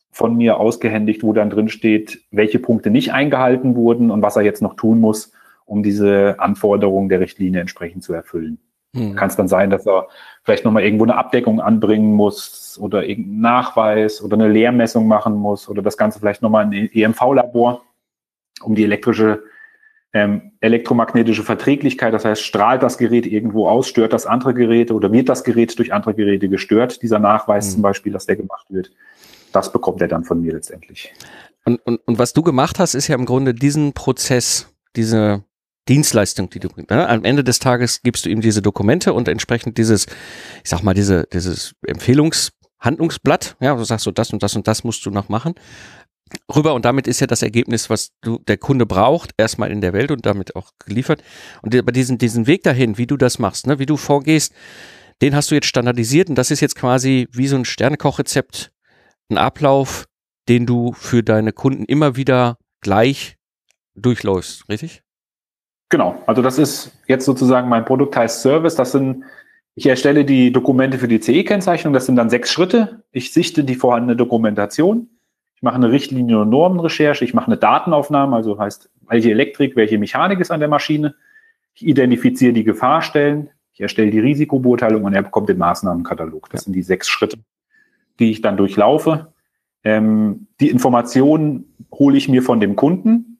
von 0.09 0.37
mir 0.37 0.57
ausgehändigt, 0.57 1.21
wo 1.21 1.33
dann 1.33 1.49
drin 1.49 1.67
steht, 1.67 2.23
welche 2.31 2.59
Punkte 2.59 2.91
nicht 2.91 3.11
eingehalten 3.11 3.75
wurden 3.75 4.09
und 4.09 4.21
was 4.21 4.37
er 4.37 4.43
jetzt 4.43 4.61
noch 4.61 4.75
tun 4.75 5.01
muss, 5.01 5.33
um 5.65 5.83
diese 5.83 6.39
Anforderungen 6.39 7.09
der 7.09 7.19
Richtlinie 7.19 7.59
entsprechend 7.59 8.05
zu 8.05 8.13
erfüllen. 8.13 8.57
Hm. 8.95 9.15
Kann 9.15 9.29
es 9.29 9.35
dann 9.35 9.47
sein, 9.47 9.69
dass 9.69 9.85
er 9.85 10.07
vielleicht 10.43 10.65
nochmal 10.65 10.83
irgendwo 10.83 11.03
eine 11.03 11.17
Abdeckung 11.17 11.59
anbringen 11.59 12.13
muss 12.13 12.77
oder 12.81 13.05
irgendeinen 13.05 13.41
Nachweis 13.41 14.21
oder 14.21 14.35
eine 14.35 14.47
Leermessung 14.47 15.07
machen 15.07 15.35
muss 15.35 15.67
oder 15.67 15.81
das 15.81 15.97
Ganze 15.97 16.19
vielleicht 16.19 16.41
nochmal 16.41 16.73
in 16.73 16.89
EMV-Labor, 16.91 17.81
um 18.61 18.75
die 18.75 18.83
elektrische, 18.83 19.43
ähm, 20.13 20.53
elektromagnetische 20.61 21.43
Verträglichkeit, 21.43 22.13
das 22.13 22.23
heißt, 22.23 22.41
strahlt 22.41 22.81
das 22.81 22.97
Gerät 22.97 23.25
irgendwo 23.25 23.67
aus, 23.67 23.87
stört 23.87 24.13
das 24.13 24.25
andere 24.25 24.53
Geräte 24.53 24.93
oder 24.93 25.11
wird 25.11 25.29
das 25.29 25.43
Gerät 25.43 25.77
durch 25.77 25.93
andere 25.93 26.13
Geräte 26.13 26.47
gestört, 26.47 27.01
dieser 27.01 27.19
Nachweis 27.19 27.65
hm. 27.65 27.73
zum 27.73 27.81
Beispiel, 27.81 28.13
dass 28.13 28.25
der 28.25 28.37
gemacht 28.37 28.67
wird. 28.69 28.91
Das 29.51 29.71
bekommt 29.71 30.01
er 30.01 30.07
dann 30.07 30.23
von 30.23 30.41
mir 30.41 30.53
letztendlich. 30.53 31.13
Und, 31.65 31.85
und, 31.85 31.99
und 32.05 32.19
was 32.19 32.33
du 32.33 32.41
gemacht 32.41 32.79
hast, 32.79 32.95
ist 32.95 33.07
ja 33.09 33.15
im 33.15 33.25
Grunde 33.25 33.53
diesen 33.53 33.93
Prozess, 33.93 34.73
diese 34.95 35.43
Dienstleistung, 35.87 36.49
die 36.49 36.59
du 36.59 36.69
bringst. 36.69 36.91
Ne? 36.91 37.07
Am 37.07 37.23
Ende 37.23 37.43
des 37.43 37.59
Tages 37.59 38.01
gibst 38.01 38.25
du 38.25 38.29
ihm 38.29 38.41
diese 38.41 38.61
Dokumente 38.61 39.13
und 39.13 39.27
entsprechend 39.27 39.77
dieses, 39.77 40.05
ich 40.63 40.69
sag 40.69 40.83
mal, 40.83 40.93
diese, 40.93 41.27
dieses 41.31 41.73
Empfehlungshandlungsblatt, 41.85 43.57
ja, 43.59 43.75
du 43.75 43.83
sagst 43.83 44.05
so, 44.05 44.11
das 44.11 44.31
und 44.33 44.43
das 44.43 44.55
und 44.55 44.67
das 44.67 44.83
musst 44.83 45.05
du 45.05 45.11
noch 45.11 45.29
machen. 45.29 45.55
rüber 46.53 46.73
und 46.73 46.85
damit 46.85 47.07
ist 47.07 47.19
ja 47.19 47.27
das 47.27 47.41
Ergebnis, 47.41 47.89
was 47.89 48.11
du, 48.21 48.39
der 48.47 48.57
Kunde 48.57 48.85
braucht, 48.85 49.31
erstmal 49.37 49.71
in 49.71 49.81
der 49.81 49.93
Welt 49.93 50.11
und 50.11 50.25
damit 50.25 50.55
auch 50.55 50.71
geliefert. 50.85 51.23
Und 51.61 51.75
aber 51.75 51.91
diesen, 51.91 52.17
diesen 52.17 52.47
Weg 52.47 52.63
dahin, 52.63 52.97
wie 52.97 53.07
du 53.07 53.17
das 53.17 53.39
machst, 53.39 53.67
ne, 53.67 53.79
wie 53.79 53.85
du 53.85 53.97
vorgehst, 53.97 54.53
den 55.21 55.35
hast 55.35 55.49
du 55.51 55.55
jetzt 55.55 55.67
standardisiert 55.67 56.29
und 56.29 56.35
das 56.35 56.51
ist 56.51 56.61
jetzt 56.61 56.75
quasi 56.75 57.27
wie 57.31 57.47
so 57.47 57.55
ein 57.55 57.65
Sternekochrezept, 57.65 58.71
ein 59.29 59.37
Ablauf, 59.37 60.05
den 60.47 60.65
du 60.65 60.93
für 60.93 61.23
deine 61.23 61.53
Kunden 61.53 61.85
immer 61.85 62.15
wieder 62.15 62.57
gleich 62.81 63.37
durchläufst, 63.95 64.69
richtig? 64.69 65.01
Genau, 65.89 66.21
also 66.25 66.41
das 66.41 66.57
ist 66.57 66.91
jetzt 67.07 67.25
sozusagen 67.25 67.69
mein 67.69 67.85
Produkt 67.85 68.15
heißt 68.15 68.41
Service. 68.41 68.75
Das 68.75 68.91
sind, 68.91 69.23
ich 69.75 69.85
erstelle 69.85 70.25
die 70.25 70.51
Dokumente 70.51 70.97
für 70.97 71.07
die 71.07 71.19
CE-Kennzeichnung, 71.19 71.93
das 71.93 72.05
sind 72.05 72.17
dann 72.17 72.29
sechs 72.29 72.51
Schritte. 72.51 73.03
Ich 73.11 73.31
sichte 73.31 73.63
die 73.63 73.75
vorhandene 73.75 74.15
Dokumentation, 74.15 75.09
ich 75.55 75.63
mache 75.63 75.75
eine 75.75 75.91
Richtlinie- 75.91 76.41
und 76.41 76.49
Normenrecherche, 76.49 77.23
ich 77.25 77.33
mache 77.33 77.47
eine 77.47 77.57
Datenaufnahme, 77.57 78.35
also 78.35 78.59
heißt, 78.59 78.89
welche 79.07 79.31
Elektrik, 79.31 79.75
welche 79.75 79.97
Mechanik 79.97 80.39
ist 80.39 80.51
an 80.51 80.59
der 80.59 80.69
Maschine. 80.69 81.15
Ich 81.73 81.85
identifiziere 81.85 82.53
die 82.53 82.63
Gefahrstellen, 82.63 83.49
ich 83.73 83.81
erstelle 83.81 84.11
die 84.11 84.19
Risikobeurteilung 84.19 85.03
und 85.03 85.13
er 85.13 85.21
bekommt 85.21 85.49
den 85.49 85.57
Maßnahmenkatalog. 85.57 86.49
Das 86.49 86.63
sind 86.63 86.73
die 86.73 86.81
sechs 86.81 87.07
Schritte, 87.07 87.37
die 88.19 88.31
ich 88.31 88.41
dann 88.41 88.57
durchlaufe. 88.57 89.33
Ähm, 89.83 90.47
die 90.59 90.69
Informationen 90.69 91.75
hole 91.93 92.17
ich 92.17 92.27
mir 92.27 92.43
von 92.43 92.59
dem 92.59 92.75
Kunden. 92.75 93.36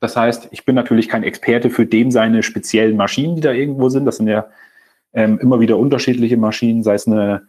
Das 0.00 0.16
heißt, 0.16 0.48
ich 0.50 0.64
bin 0.64 0.74
natürlich 0.74 1.08
kein 1.08 1.22
Experte 1.22 1.70
für 1.70 1.86
dem 1.86 2.10
seine 2.10 2.42
speziellen 2.42 2.96
Maschinen, 2.96 3.36
die 3.36 3.42
da 3.42 3.52
irgendwo 3.52 3.88
sind. 3.88 4.04
Das 4.04 4.18
sind 4.18 4.28
ja 4.28 4.46
ähm, 5.12 5.38
immer 5.38 5.60
wieder 5.60 5.78
unterschiedliche 5.78 6.36
Maschinen, 6.36 6.82
sei 6.82 6.94
es 6.94 7.06
eine, 7.06 7.46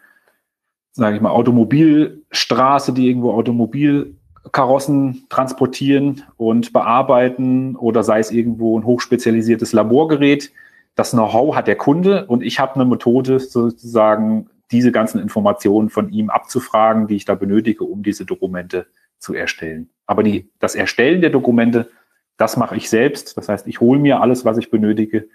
sage 0.94 1.18
ich 1.18 1.22
mal, 1.22 1.32
Automobilstraße, 1.32 2.94
die 2.94 3.08
irgendwo 3.08 3.34
Automobilkarossen 3.34 5.26
transportieren 5.30 6.24
und 6.38 6.72
bearbeiten, 6.72 7.76
oder 7.76 8.04
sei 8.04 8.20
es 8.20 8.32
irgendwo 8.32 8.80
ein 8.80 8.86
hochspezialisiertes 8.86 9.74
Laborgerät. 9.74 10.52
Das 10.96 11.12
Know-how 11.12 11.56
hat 11.56 11.68
der 11.68 11.76
Kunde 11.76 12.26
und 12.28 12.42
ich 12.42 12.60
habe 12.60 12.76
eine 12.76 12.86
Methode 12.86 13.40
sozusagen 13.40 14.50
diese 14.72 14.92
ganzen 14.92 15.22
Informationen 15.22 15.90
von 15.90 16.10
ihm 16.10 16.30
abzufragen, 16.30 17.08
die 17.08 17.16
ich 17.18 17.26
da 17.26 17.36
benötige, 17.36 17.84
um 17.84 18.04
diese 18.04 18.26
Dokumente 18.26 18.88
zu 19.20 19.34
erstellen. 19.34 19.90
Aber 20.06 20.24
die, 20.24 20.50
das 20.60 20.76
Erstellen 20.76 21.22
der 21.22 21.30
Dokumente, 21.30 21.90
das 22.38 22.58
mache 22.58 22.76
ich 22.76 22.90
selbst. 22.90 23.36
Das 23.38 23.50
heißt, 23.50 23.68
ich 23.68 23.82
hole 23.82 24.00
mir 24.00 24.22
alles, 24.22 24.46
was 24.46 24.58
ich 24.58 24.70
benötige. 24.70 25.28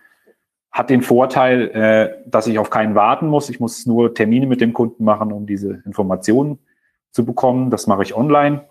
Hat 0.71 0.89
den 0.89 1.03
Vorteil, 1.03 1.69
äh, 1.71 2.29
dass 2.29 2.47
ich 2.47 2.59
auf 2.59 2.71
keinen 2.71 2.95
warten 2.95 3.27
muss. 3.29 3.51
Ich 3.51 3.61
muss 3.61 3.87
nur 3.87 4.15
Termine 4.15 4.47
mit 4.47 4.61
dem 4.61 4.73
Kunden 4.73 5.05
machen, 5.05 5.33
um 5.33 5.47
diese 5.47 5.83
Informationen 5.85 6.59
zu 7.11 7.27
bekommen. 7.27 7.71
Das 7.71 7.87
mache 7.87 8.03
ich 8.03 8.17
online. 8.17 8.65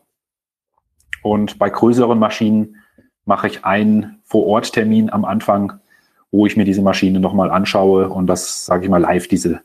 Und 1.21 1.59
bei 1.59 1.69
größeren 1.69 2.17
Maschinen 2.17 2.77
mache 3.25 3.47
ich 3.47 3.63
einen 3.65 4.19
Vor-Ort-Termin 4.23 5.11
am 5.11 5.25
Anfang, 5.25 5.73
wo 6.31 6.47
ich 6.47 6.57
mir 6.57 6.65
diese 6.65 6.81
Maschine 6.81 7.19
nochmal 7.19 7.51
anschaue 7.51 8.09
und 8.09 8.25
das, 8.27 8.65
sage 8.65 8.85
ich 8.85 8.89
mal, 8.89 9.01
live 9.01 9.27
diese 9.27 9.61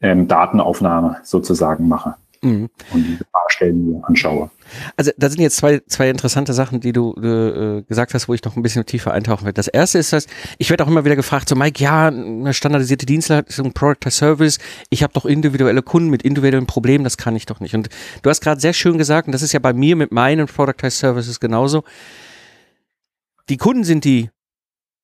ähm, 0.00 0.28
Datenaufnahme 0.28 1.18
sozusagen 1.24 1.88
mache 1.88 2.14
mhm. 2.42 2.68
und 2.92 3.06
diese 3.06 3.24
Fahrstellen 3.32 3.90
mir 3.90 4.04
anschaue. 4.04 4.50
Also 4.96 5.10
da 5.16 5.28
sind 5.28 5.40
jetzt 5.40 5.56
zwei, 5.56 5.80
zwei 5.86 6.08
interessante 6.08 6.52
Sachen, 6.52 6.80
die 6.80 6.92
du 6.92 7.14
äh, 7.14 7.82
gesagt 7.82 8.14
hast, 8.14 8.28
wo 8.28 8.34
ich 8.34 8.44
noch 8.44 8.56
ein 8.56 8.62
bisschen 8.62 8.84
tiefer 8.86 9.12
eintauchen 9.12 9.44
werde. 9.44 9.54
Das 9.54 9.68
erste 9.68 9.98
ist, 9.98 10.12
dass 10.12 10.26
ich 10.58 10.70
werde 10.70 10.84
auch 10.84 10.88
immer 10.88 11.04
wieder 11.04 11.16
gefragt, 11.16 11.48
so 11.48 11.56
Mike, 11.56 11.82
ja, 11.82 12.08
eine 12.08 12.54
standardisierte 12.54 13.06
Dienstleistung, 13.06 13.72
Product 13.72 14.06
as 14.06 14.16
Service, 14.16 14.58
ich 14.90 15.02
habe 15.02 15.12
doch 15.12 15.24
individuelle 15.24 15.82
Kunden 15.82 16.10
mit 16.10 16.22
individuellen 16.22 16.66
Problemen, 16.66 17.04
das 17.04 17.16
kann 17.16 17.36
ich 17.36 17.46
doch 17.46 17.60
nicht. 17.60 17.74
Und 17.74 17.88
du 18.22 18.30
hast 18.30 18.40
gerade 18.40 18.60
sehr 18.60 18.72
schön 18.72 18.98
gesagt, 18.98 19.26
und 19.26 19.32
das 19.32 19.42
ist 19.42 19.52
ja 19.52 19.60
bei 19.60 19.72
mir 19.72 19.96
mit 19.96 20.12
meinen 20.12 20.46
Product 20.46 20.84
as 20.84 20.98
Services 20.98 21.40
genauso, 21.40 21.84
die 23.48 23.56
Kunden 23.56 23.84
sind 23.84 24.04
die, 24.04 24.30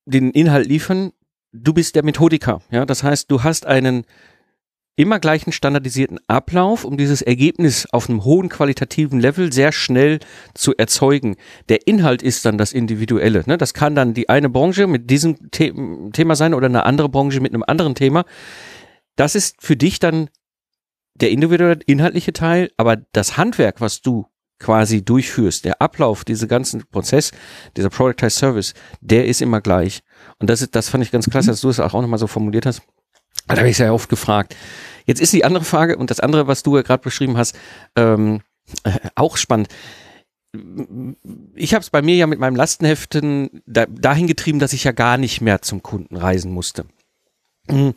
die 0.05 0.21
den 0.21 0.31
Inhalt 0.31 0.69
liefern, 0.69 1.13
du 1.53 1.73
bist 1.73 1.97
der 1.97 2.05
Methodiker. 2.05 2.61
Ja, 2.71 2.87
das 2.87 3.03
heißt, 3.03 3.31
du 3.31 3.43
hast 3.43 3.67
einen 3.67 4.05
immer 4.97 5.21
gleichen 5.21 5.53
standardisierten 5.53 6.19
Ablauf, 6.27 6.85
um 6.85 6.97
dieses 6.97 7.23
Ergebnis 7.23 7.87
auf 7.93 8.09
einem 8.09 8.25
hohen 8.25 8.49
qualitativen 8.49 9.21
Level 9.21 9.53
sehr 9.53 9.71
schnell 9.73 10.19
zu 10.55 10.75
erzeugen. 10.77 11.37
Der 11.69 11.87
Inhalt 11.87 12.23
ist 12.23 12.45
dann 12.47 12.59
das 12.59 12.73
Individuelle. 12.73 13.45
Ne? 13.47 13.59
Das 13.59 13.75
kann 13.75 13.95
dann 13.95 14.15
die 14.15 14.29
eine 14.31 14.49
Branche 14.49 14.87
mit 14.87 15.11
diesem 15.11 15.37
The 15.55 15.73
Thema 16.13 16.35
sein 16.35 16.55
oder 16.55 16.67
eine 16.67 16.85
andere 16.85 17.11
Branche 17.11 17.41
mit 17.41 17.53
einem 17.53 17.65
anderen 17.67 17.95
Thema. 17.95 18.25
Das 19.17 19.35
ist 19.35 19.57
für 19.61 19.77
dich 19.77 19.99
dann 19.99 20.29
der 21.15 21.31
individuelle 21.31 21.81
inhaltliche 21.87 22.33
Teil, 22.33 22.71
aber 22.77 22.97
das 23.13 23.37
Handwerk, 23.37 23.81
was 23.81 24.01
du 24.01 24.27
quasi 24.59 25.05
durchführst, 25.05 25.67
der 25.67 25.83
Ablauf, 25.83 26.25
dieser 26.25 26.47
ganzen 26.47 26.87
Prozess, 26.87 27.33
dieser 27.77 27.91
Productized 27.91 28.39
Service, 28.39 28.75
der 29.01 29.27
ist 29.27 29.43
immer 29.43 29.61
gleich. 29.61 30.01
Und 30.39 30.49
das 30.49 30.63
ist, 30.63 30.75
das 30.75 30.89
fand 30.89 31.05
ich 31.05 31.11
ganz 31.11 31.29
klasse, 31.29 31.51
dass 31.51 31.61
du 31.61 31.69
es 31.69 31.81
auch 31.81 31.93
nochmal 31.93 32.19
so 32.19 32.27
formuliert 32.27 32.65
hast. 32.65 32.83
Da 33.47 33.57
habe 33.59 33.69
ich 33.69 33.77
sehr 33.77 33.95
oft 33.95 34.09
gefragt. 34.09 34.57
Jetzt 35.07 35.21
ist 35.21 35.33
die 35.33 35.45
andere 35.45 35.65
Frage 35.65 35.97
und 35.97 36.11
das 36.11 36.21
andere, 36.21 36.47
was 36.47 36.63
du 36.63 36.77
ja 36.77 36.83
gerade 36.83 37.03
beschrieben 37.03 37.37
hast, 37.37 37.57
ähm, 37.95 38.41
äh, 38.83 38.99
auch 39.15 39.37
spannend. 39.37 39.69
Ich 41.55 41.75
habe 41.75 41.83
es 41.83 41.91
bei 41.91 42.03
mir 42.03 42.17
ja 42.17 42.27
mit 42.27 42.41
meinem 42.41 42.57
Lastenheften 42.57 43.63
da, 43.67 43.87
dahin 43.87 44.27
getrieben, 44.27 44.59
dass 44.59 44.73
ich 44.73 44.85
ja 44.85 44.93
gar 44.93 45.19
nicht 45.19 45.41
mehr 45.41 45.63
zum 45.63 45.83
Kunden 45.83 46.17
reisen 46.17 46.51
musste. 46.53 46.87
Hm. 47.69 47.95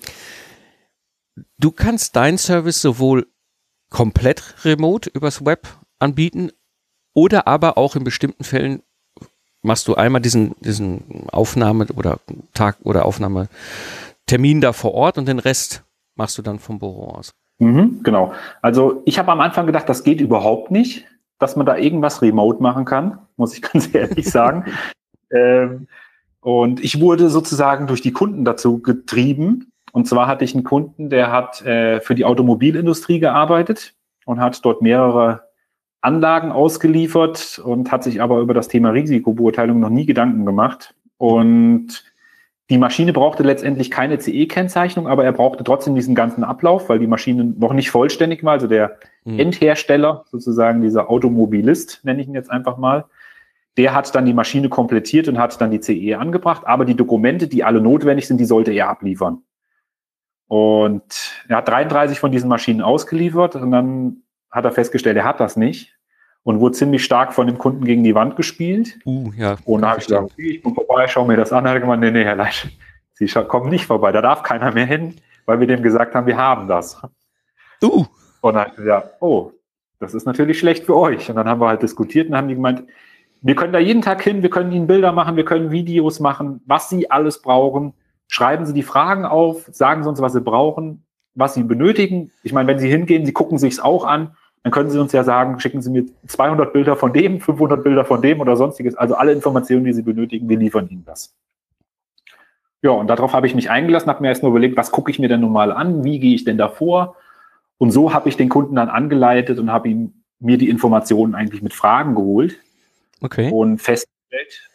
Du 1.57 1.71
kannst 1.71 2.15
dein 2.15 2.37
Service 2.37 2.81
sowohl 2.81 3.27
komplett 3.89 4.55
remote 4.65 5.09
übers 5.09 5.45
Web 5.45 5.67
anbieten 5.99 6.51
oder 7.13 7.47
aber 7.47 7.77
auch 7.77 7.95
in 7.95 8.03
bestimmten 8.03 8.43
Fällen 8.43 8.83
machst 9.61 9.87
du 9.87 9.95
einmal 9.95 10.21
diesen, 10.21 10.55
diesen 10.61 11.29
Aufnahme 11.29 11.87
oder 11.95 12.19
Tag 12.53 12.77
oder 12.83 13.05
Aufnahme 13.05 13.49
Termin 14.29 14.61
da 14.61 14.73
vor 14.73 14.93
Ort 14.93 15.17
und 15.17 15.27
den 15.27 15.39
Rest 15.39 15.83
machst 16.15 16.37
du 16.37 16.43
dann 16.43 16.59
vom 16.59 16.77
Büro 16.77 17.05
aus. 17.05 17.33
Mhm, 17.57 18.01
genau. 18.03 18.31
Also 18.61 19.01
ich 19.05 19.17
habe 19.17 19.31
am 19.31 19.41
Anfang 19.41 19.65
gedacht, 19.65 19.89
das 19.89 20.03
geht 20.03 20.21
überhaupt 20.21 20.69
nicht, 20.69 21.07
dass 21.39 21.55
man 21.55 21.65
da 21.65 21.77
irgendwas 21.77 22.21
remote 22.21 22.61
machen 22.61 22.85
kann, 22.85 23.17
muss 23.37 23.55
ich 23.55 23.61
ganz 23.73 23.93
ehrlich 23.93 24.29
sagen. 24.29 24.65
ähm, 25.31 25.87
und 26.41 26.83
ich 26.83 27.01
wurde 27.01 27.29
sozusagen 27.29 27.87
durch 27.87 28.01
die 28.01 28.13
Kunden 28.13 28.45
dazu 28.45 28.79
getrieben. 28.79 29.71
Und 29.93 30.07
zwar 30.07 30.27
hatte 30.27 30.45
ich 30.45 30.53
einen 30.53 30.63
Kunden, 30.63 31.09
der 31.09 31.31
hat 31.31 31.65
äh, 31.65 31.99
für 31.99 32.13
die 32.13 32.23
Automobilindustrie 32.25 33.19
gearbeitet 33.19 33.95
und 34.25 34.39
hat 34.39 34.63
dort 34.63 34.83
mehrere 34.83 35.49
Anlagen 36.01 36.51
ausgeliefert 36.51 37.59
und 37.65 37.91
hat 37.91 38.03
sich 38.03 38.21
aber 38.21 38.41
über 38.41 38.53
das 38.53 38.67
Thema 38.67 38.91
Risikobeurteilung 38.91 39.79
noch 39.79 39.89
nie 39.89 40.05
Gedanken 40.05 40.45
gemacht. 40.45 40.93
Und 41.17 42.08
die 42.69 42.77
Maschine 42.77 43.13
brauchte 43.13 43.41
letztendlich 43.43 43.89
keine 43.89 44.19
CE-Kennzeichnung, 44.19 45.07
aber 45.07 45.23
er 45.23 45.31
brauchte 45.31 45.63
trotzdem 45.63 45.95
diesen 45.95 46.13
ganzen 46.13 46.43
Ablauf, 46.43 46.87
weil 46.87 46.99
die 46.99 47.07
Maschine 47.07 47.43
noch 47.43 47.73
nicht 47.73 47.89
vollständig 47.89 48.43
war. 48.43 48.53
Also 48.53 48.67
der 48.67 48.99
mhm. 49.23 49.39
Endhersteller, 49.39 50.25
sozusagen 50.27 50.81
dieser 50.81 51.09
Automobilist, 51.09 52.01
nenne 52.03 52.21
ich 52.21 52.27
ihn 52.27 52.35
jetzt 52.35 52.51
einfach 52.51 52.77
mal, 52.77 53.05
der 53.77 53.95
hat 53.95 54.13
dann 54.13 54.25
die 54.25 54.33
Maschine 54.33 54.69
komplettiert 54.69 55.27
und 55.27 55.39
hat 55.39 55.59
dann 55.61 55.71
die 55.71 55.79
CE 55.79 56.17
angebracht. 56.19 56.67
Aber 56.67 56.85
die 56.85 56.95
Dokumente, 56.95 57.47
die 57.47 57.63
alle 57.63 57.81
notwendig 57.81 58.27
sind, 58.27 58.37
die 58.37 58.45
sollte 58.45 58.71
er 58.71 58.89
abliefern. 58.89 59.41
Und 60.47 61.43
er 61.47 61.57
hat 61.57 61.67
33 61.67 62.19
von 62.19 62.31
diesen 62.31 62.49
Maschinen 62.49 62.81
ausgeliefert 62.81 63.55
und 63.55 63.71
dann 63.71 64.23
hat 64.51 64.65
er 64.65 64.71
festgestellt, 64.71 65.17
er 65.17 65.25
hat 65.25 65.39
das 65.39 65.55
nicht 65.55 65.98
und 66.43 66.59
wurde 66.59 66.75
ziemlich 66.75 67.03
stark 67.03 67.33
von 67.33 67.47
dem 67.47 67.57
Kunden 67.57 67.85
gegen 67.85 68.03
die 68.03 68.15
Wand 68.15 68.35
gespielt. 68.35 68.97
Uh, 69.05 69.31
ja. 69.35 69.57
Und 69.65 69.81
dann 69.81 69.91
habe 69.91 69.99
ich 69.99 70.07
gesagt, 70.07 70.33
ich 70.37 70.61
bin 70.63 70.73
vorbei, 70.73 71.07
schau 71.07 71.25
mir 71.25 71.37
das 71.37 71.51
an. 71.51 71.65
Er 71.65 71.73
hat 71.73 71.81
gemeint, 71.81 72.01
nee, 72.01 72.11
nee, 72.11 72.23
Herr 72.23 72.35
Leitsch, 72.35 72.67
Sie 73.13 73.27
kommen 73.27 73.69
nicht 73.69 73.85
vorbei, 73.85 74.11
da 74.13 74.21
darf 74.21 74.43
keiner 74.43 74.71
mehr 74.71 74.85
hin, 74.85 75.15
weil 75.45 75.59
wir 75.59 75.67
dem 75.67 75.83
gesagt 75.83 76.15
haben, 76.15 76.25
wir 76.25 76.37
haben 76.37 76.67
das. 76.67 77.01
Uh. 77.83 78.05
Und 78.41 78.53
dann 78.53 78.65
hat 78.65 78.77
er 78.77 78.83
gesagt, 78.83 79.15
oh, 79.19 79.51
das 79.99 80.13
ist 80.13 80.25
natürlich 80.25 80.59
schlecht 80.59 80.85
für 80.85 80.95
euch. 80.95 81.29
Und 81.29 81.35
dann 81.35 81.47
haben 81.47 81.59
wir 81.59 81.67
halt 81.67 81.83
diskutiert 81.83 82.29
und 82.29 82.37
haben 82.37 82.47
die 82.47 82.55
gemeint, 82.55 82.83
wir 83.41 83.55
können 83.55 83.73
da 83.73 83.79
jeden 83.79 84.01
Tag 84.01 84.21
hin, 84.21 84.41
wir 84.41 84.49
können 84.49 84.71
Ihnen 84.71 84.87
Bilder 84.87 85.11
machen, 85.11 85.35
wir 85.35 85.45
können 85.45 85.71
Videos 85.71 86.19
machen, 86.19 86.61
was 86.65 86.89
Sie 86.89 87.11
alles 87.11 87.41
brauchen. 87.41 87.93
Schreiben 88.27 88.65
Sie 88.65 88.73
die 88.73 88.83
Fragen 88.83 89.25
auf, 89.25 89.65
sagen 89.71 90.03
Sie 90.03 90.09
uns, 90.09 90.21
was 90.21 90.33
Sie 90.33 90.41
brauchen, 90.41 91.05
was 91.35 91.53
Sie 91.53 91.63
benötigen. 91.63 92.31
Ich 92.43 92.53
meine, 92.53 92.67
wenn 92.67 92.79
Sie 92.79 92.89
hingehen, 92.89 93.25
Sie 93.25 93.33
gucken 93.33 93.57
sich 93.57 93.73
es 93.73 93.79
auch 93.79 94.05
an 94.05 94.35
dann 94.63 94.71
können 94.71 94.89
Sie 94.89 94.99
uns 94.99 95.11
ja 95.13 95.23
sagen, 95.23 95.59
schicken 95.59 95.81
Sie 95.81 95.89
mir 95.89 96.05
200 96.27 96.73
Bilder 96.73 96.95
von 96.95 97.13
dem, 97.13 97.39
500 97.39 97.83
Bilder 97.83 98.03
von 98.03 98.21
dem 98.21 98.41
oder 98.41 98.55
sonstiges. 98.55 98.95
Also 98.95 99.15
alle 99.15 99.31
Informationen, 99.31 99.85
die 99.85 99.93
Sie 99.93 100.01
benötigen, 100.01 100.49
wir 100.49 100.57
liefern 100.57 100.89
Ihnen 100.89 101.05
das. 101.05 101.33
Ja, 102.81 102.91
und 102.91 103.07
darauf 103.07 103.33
habe 103.33 103.47
ich 103.47 103.55
mich 103.55 103.69
eingelassen, 103.69 104.09
habe 104.09 104.21
mir 104.21 104.29
erst 104.29 104.43
nur 104.43 104.51
überlegt, 104.51 104.77
was 104.77 104.91
gucke 104.91 105.11
ich 105.11 105.19
mir 105.19 105.27
denn 105.27 105.41
nun 105.41 105.51
mal 105.51 105.71
an, 105.71 106.03
wie 106.03 106.19
gehe 106.19 106.35
ich 106.35 106.45
denn 106.45 106.57
da 106.57 106.69
vor? 106.69 107.15
Und 107.77 107.91
so 107.91 108.13
habe 108.13 108.29
ich 108.29 108.37
den 108.37 108.49
Kunden 108.49 108.75
dann 108.75 108.89
angeleitet 108.89 109.59
und 109.59 109.71
habe 109.71 109.89
ihm 109.89 110.13
mir 110.39 110.57
die 110.57 110.69
Informationen 110.69 111.35
eigentlich 111.35 111.61
mit 111.61 111.73
Fragen 111.73 112.15
geholt. 112.15 112.57
Okay. 113.21 113.51
Und 113.51 113.79
festgestellt, 113.79 114.69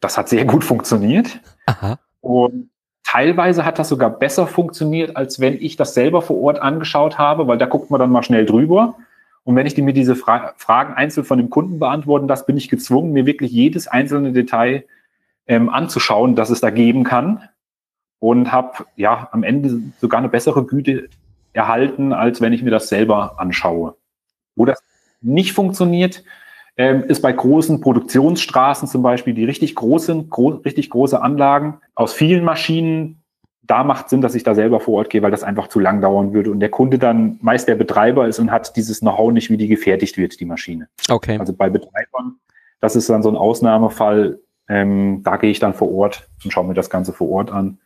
das 0.00 0.18
hat 0.18 0.28
sehr 0.28 0.44
gut 0.44 0.64
funktioniert. 0.64 1.40
Aha. 1.66 1.98
Und 2.20 2.70
teilweise 3.04 3.64
hat 3.64 3.78
das 3.78 3.88
sogar 3.88 4.10
besser 4.10 4.46
funktioniert, 4.46 5.16
als 5.16 5.40
wenn 5.40 5.54
ich 5.54 5.76
das 5.76 5.94
selber 5.94 6.22
vor 6.22 6.40
Ort 6.40 6.60
angeschaut 6.60 7.18
habe, 7.18 7.48
weil 7.48 7.58
da 7.58 7.66
guckt 7.66 7.90
man 7.90 7.98
dann 7.98 8.10
mal 8.10 8.22
schnell 8.22 8.46
drüber 8.46 8.96
Und 9.48 9.56
wenn 9.56 9.64
ich 9.64 9.78
mir 9.78 9.94
diese 9.94 10.14
Fra 10.14 10.52
Fragen 10.58 10.92
einzeln 10.92 11.24
von 11.24 11.38
dem 11.38 11.48
Kunden 11.48 11.78
beantworten 11.78 12.28
lasse, 12.28 12.44
bin 12.44 12.58
ich 12.58 12.68
gezwungen, 12.68 13.14
mir 13.14 13.24
wirklich 13.24 13.50
jedes 13.50 13.88
einzelne 13.88 14.32
Detail 14.32 14.84
ähm, 15.46 15.70
anzuschauen, 15.70 16.36
das 16.36 16.50
es 16.50 16.60
da 16.60 16.68
geben 16.68 17.02
kann. 17.02 17.48
Und 18.18 18.52
habe 18.52 18.84
ja 18.96 19.30
am 19.32 19.42
Ende 19.44 19.80
sogar 20.02 20.18
eine 20.18 20.28
bessere 20.28 20.66
Güte 20.66 21.08
erhalten, 21.54 22.12
als 22.12 22.42
wenn 22.42 22.52
ich 22.52 22.62
mir 22.62 22.70
das 22.70 22.90
selber 22.90 23.40
anschaue. 23.40 23.96
Wo 24.54 24.66
das 24.66 24.82
nicht 25.22 25.54
funktioniert, 25.54 26.24
ähm, 26.76 27.04
ist 27.04 27.22
bei 27.22 27.32
großen 27.32 27.80
Produktionsstraßen 27.80 28.86
zum 28.86 29.00
Beispiel, 29.00 29.32
die 29.32 29.46
richtig 29.46 29.74
großen, 29.76 30.28
gro 30.28 30.60
richtig 30.62 30.90
große 30.90 31.22
Anlagen 31.22 31.80
aus 31.94 32.12
vielen 32.12 32.44
Maschinen. 32.44 33.17
Da 33.68 33.84
macht 33.84 34.08
Sinn, 34.08 34.22
dass 34.22 34.34
ich 34.34 34.42
da 34.42 34.54
selber 34.54 34.80
vor 34.80 34.94
Ort 34.94 35.10
gehe, 35.10 35.22
weil 35.22 35.30
das 35.30 35.44
einfach 35.44 35.68
zu 35.68 35.78
lang 35.78 36.00
dauern 36.00 36.32
würde 36.32 36.50
und 36.50 36.58
der 36.58 36.70
Kunde 36.70 36.98
dann 36.98 37.38
meist 37.42 37.68
der 37.68 37.74
Betreiber 37.74 38.26
ist 38.26 38.38
und 38.38 38.50
hat 38.50 38.74
dieses 38.76 39.00
Know-how 39.00 39.30
nicht, 39.30 39.50
wie 39.50 39.58
die 39.58 39.68
gefertigt 39.68 40.16
wird, 40.16 40.40
die 40.40 40.46
Maschine. 40.46 40.88
Okay. 41.10 41.38
Also 41.38 41.52
bei 41.52 41.68
Betreibern, 41.68 42.36
das 42.80 42.96
ist 42.96 43.10
dann 43.10 43.22
so 43.22 43.28
ein 43.28 43.36
Ausnahmefall. 43.36 44.40
Ähm, 44.70 45.20
da 45.22 45.36
gehe 45.36 45.50
ich 45.50 45.60
dann 45.60 45.74
vor 45.74 45.92
Ort 45.92 46.28
und 46.42 46.50
schaue 46.50 46.66
mir 46.66 46.74
das 46.74 46.88
Ganze 46.88 47.12
vor 47.12 47.28
Ort 47.28 47.52
an, 47.52 47.78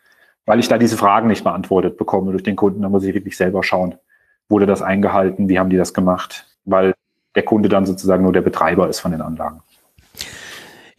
weil 0.47 0.61
ich 0.61 0.69
da 0.69 0.79
diese 0.79 0.97
Fragen 0.97 1.29
nicht 1.29 1.43
beantwortet 1.43 1.97
bekomme 1.97 2.31
durch 2.31 2.45
den 2.45 2.57
Kunden. 2.57 2.83
Da 2.83 2.89
muss 2.89 3.05
ich 3.05 3.15
wirklich 3.15 3.37
selber 3.37 3.65
schauen, 3.65 3.97
wurde 4.49 4.67
das 4.67 4.83
eingehalten, 4.83 5.49
wie 5.49 5.59
haben 5.59 5.71
die 5.71 5.77
das 5.77 5.95
gemacht, 5.95 6.47
weil 6.65 6.95
der 7.35 7.43
Kunde 7.43 7.69
dann 7.69 7.87
sozusagen 7.87 8.23
nur 8.23 8.33
der 8.33 8.43
Betreiber 8.43 8.89
ist 8.89 9.01
von 9.01 9.11
den 9.11 9.21
Anlagen. 9.21 9.63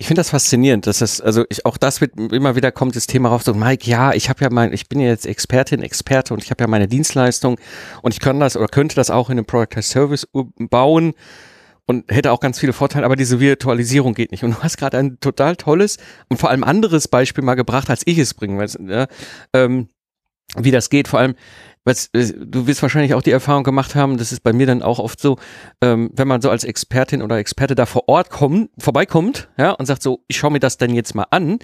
Ich 0.03 0.07
finde 0.07 0.19
das 0.19 0.31
faszinierend, 0.31 0.86
dass 0.86 1.00
das, 1.00 1.22
also 1.22 1.45
ich, 1.48 1.65
auch 1.65 1.77
das 1.77 2.01
wird 2.01 2.17
immer 2.17 2.57
wieder 2.57 2.74
kommt 2.74 2.93
das 2.98 3.07
Thema 3.07 3.29
rauf, 3.29 3.43
so 3.43 3.53
Mike, 3.53 3.89
ja, 3.89 4.12
ich 4.12 4.27
habe 4.27 4.43
ja 4.43 4.50
mein, 4.50 4.74
ich 4.74 4.89
bin 4.89 5.00
ja 5.00 5.07
jetzt 5.07 5.25
Expertin, 5.25 5.81
Experte 5.81 6.33
und 6.33 6.43
ich 6.43 6.51
habe 6.51 6.62
ja 6.62 6.67
meine 6.67 6.89
Dienstleistung 6.89 7.57
und 8.01 8.13
ich 8.13 8.19
kann 8.19 8.38
das 8.41 8.57
oder 8.57 8.67
könnte 8.67 8.98
das 8.98 9.10
auch 9.10 9.29
in 9.29 9.38
einem 9.38 9.45
Product 9.45 9.77
as 9.77 9.88
Service 9.88 10.27
bauen 10.57 11.13
und 11.86 12.12
hätte 12.12 12.33
auch 12.33 12.41
ganz 12.41 12.60
viele 12.60 12.74
Vorteile, 12.74 13.05
aber 13.05 13.15
diese 13.15 13.39
Virtualisierung 13.39 14.13
geht 14.13 14.31
nicht. 14.31 14.43
Und 14.43 14.51
du 14.51 14.60
hast 14.62 14.75
gerade 14.75 14.98
ein 14.98 15.22
total 15.22 15.55
tolles 15.55 16.00
und 16.27 16.36
vor 16.36 16.50
allem 16.50 16.65
anderes 16.65 17.07
Beispiel 17.07 17.45
mal 17.45 17.55
gebracht, 17.55 17.89
als 17.89 18.01
ich 18.03 18.17
es 18.17 18.33
bringen 18.33 18.60
will, 18.60 18.67
ja, 18.89 19.07
ähm, 19.53 19.88
wie 20.57 20.72
das 20.72 20.89
geht. 20.89 21.07
Vor 21.07 21.19
allem, 21.19 21.36
was, 21.86 22.08
äh, 22.13 22.34
du 22.38 22.68
wirst 22.68 22.82
wahrscheinlich 22.82 23.13
auch 23.13 23.22
die 23.22 23.32
Erfahrung 23.32 23.63
gemacht 23.63 23.96
haben, 23.96 24.18
das 24.18 24.32
ist 24.32 24.42
bei 24.42 24.54
mir 24.54 24.66
dann 24.66 24.82
auch 24.82 25.00
oft 25.00 25.20
so, 25.20 25.38
ähm, 25.82 26.10
wenn 26.13 26.28
man 26.28 26.42
so 26.42 26.50
als 26.50 26.63
Expertin 26.63 27.22
oder 27.22 27.38
Experte 27.38 27.75
da 27.75 27.86
vor 27.86 28.08
Ort 28.08 28.30
kommt, 28.30 28.70
vorbeikommt, 28.78 29.50
ja, 29.58 29.72
und 29.72 29.86
sagt 29.86 30.04
so, 30.04 30.24
ich 30.28 30.38
schaue 30.38 30.52
mir 30.52 30.60
das 30.60 30.78
denn 30.78 30.94
jetzt 30.94 31.16
mal 31.16 31.28
an, 31.30 31.60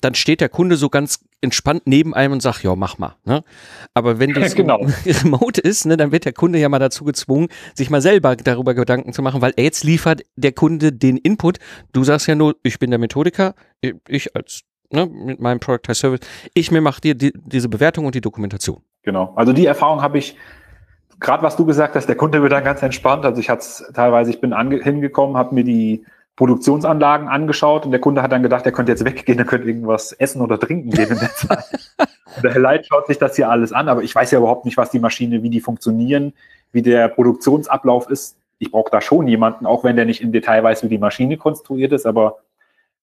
dann 0.00 0.14
steht 0.14 0.40
der 0.40 0.48
Kunde 0.48 0.76
so 0.76 0.90
ganz 0.90 1.20
entspannt 1.40 1.82
neben 1.86 2.14
einem 2.14 2.34
und 2.34 2.42
sagt, 2.42 2.62
ja, 2.62 2.74
mach 2.74 2.98
mal. 2.98 3.16
Ne? 3.24 3.42
Aber 3.94 4.18
wenn 4.18 4.34
das 4.34 4.54
genau. 4.56 4.86
remote 5.06 5.60
ist, 5.60 5.86
ne, 5.86 5.96
dann 5.96 6.12
wird 6.12 6.24
der 6.24 6.32
Kunde 6.32 6.58
ja 6.58 6.68
mal 6.68 6.78
dazu 6.78 7.04
gezwungen, 7.04 7.48
sich 7.74 7.90
mal 7.90 8.02
selber 8.02 8.36
darüber 8.36 8.74
Gedanken 8.74 9.12
zu 9.12 9.22
machen, 9.22 9.40
weil 9.40 9.54
jetzt 9.56 9.84
liefert 9.84 10.22
der 10.36 10.52
Kunde 10.52 10.92
den 10.92 11.16
Input. 11.16 11.58
Du 11.92 12.04
sagst 12.04 12.26
ja 12.26 12.34
nur, 12.34 12.56
ich 12.62 12.78
bin 12.78 12.90
der 12.90 12.98
Methodiker, 12.98 13.54
ich 14.08 14.34
als 14.36 14.62
ne, 14.90 15.06
mit 15.06 15.40
meinem 15.40 15.60
Product 15.60 15.94
Service, 15.94 16.20
ich 16.52 16.70
mir 16.70 16.80
mache 16.80 17.00
dir 17.00 17.14
die, 17.14 17.32
diese 17.34 17.68
Bewertung 17.68 18.04
und 18.04 18.14
die 18.14 18.20
Dokumentation. 18.20 18.82
Genau. 19.04 19.32
Also 19.36 19.52
die 19.52 19.66
Erfahrung 19.66 20.02
habe 20.02 20.18
ich, 20.18 20.36
gerade 21.20 21.42
was 21.42 21.56
du 21.56 21.64
gesagt 21.64 21.94
hast, 21.94 22.06
der 22.06 22.16
Kunde 22.16 22.42
wird 22.42 22.52
dann 22.52 22.64
ganz 22.64 22.82
entspannt. 22.82 23.24
Also 23.24 23.40
ich 23.40 23.50
hatte 23.50 23.60
es 23.60 23.90
teilweise, 23.94 24.30
ich 24.30 24.40
bin 24.40 24.56
hingekommen, 24.58 25.36
habe 25.36 25.54
mir 25.54 25.64
die 25.64 26.04
Produktionsanlagen 26.36 27.28
angeschaut 27.28 27.84
und 27.84 27.92
der 27.92 28.00
Kunde 28.00 28.20
hat 28.20 28.32
dann 28.32 28.42
gedacht, 28.42 28.66
er 28.66 28.72
könnte 28.72 28.90
jetzt 28.90 29.04
weggehen, 29.04 29.38
er 29.38 29.44
könnte 29.44 29.68
irgendwas 29.68 30.12
essen 30.12 30.40
oder 30.40 30.58
trinken 30.58 30.90
gehen 30.90 31.10
in 31.10 31.18
der 31.18 31.30
Zeit. 31.34 31.64
der 32.42 32.52
Herr 32.52 32.60
Leit 32.60 32.86
schaut 32.86 33.06
sich 33.06 33.18
das 33.18 33.36
hier 33.36 33.48
alles 33.48 33.72
an, 33.72 33.88
aber 33.88 34.02
ich 34.02 34.12
weiß 34.12 34.32
ja 34.32 34.38
überhaupt 34.38 34.64
nicht, 34.64 34.76
was 34.76 34.90
die 34.90 34.98
Maschine, 34.98 35.42
wie 35.44 35.50
die 35.50 35.60
funktionieren, 35.60 36.32
wie 36.72 36.82
der 36.82 37.08
Produktionsablauf 37.08 38.10
ist. 38.10 38.36
Ich 38.58 38.72
brauche 38.72 38.90
da 38.90 39.00
schon 39.00 39.28
jemanden, 39.28 39.66
auch 39.66 39.84
wenn 39.84 39.94
der 39.94 40.06
nicht 40.06 40.22
im 40.22 40.32
Detail 40.32 40.64
weiß, 40.64 40.82
wie 40.82 40.88
die 40.88 40.98
Maschine 40.98 41.36
konstruiert 41.36 41.92
ist, 41.92 42.06
aber 42.06 42.38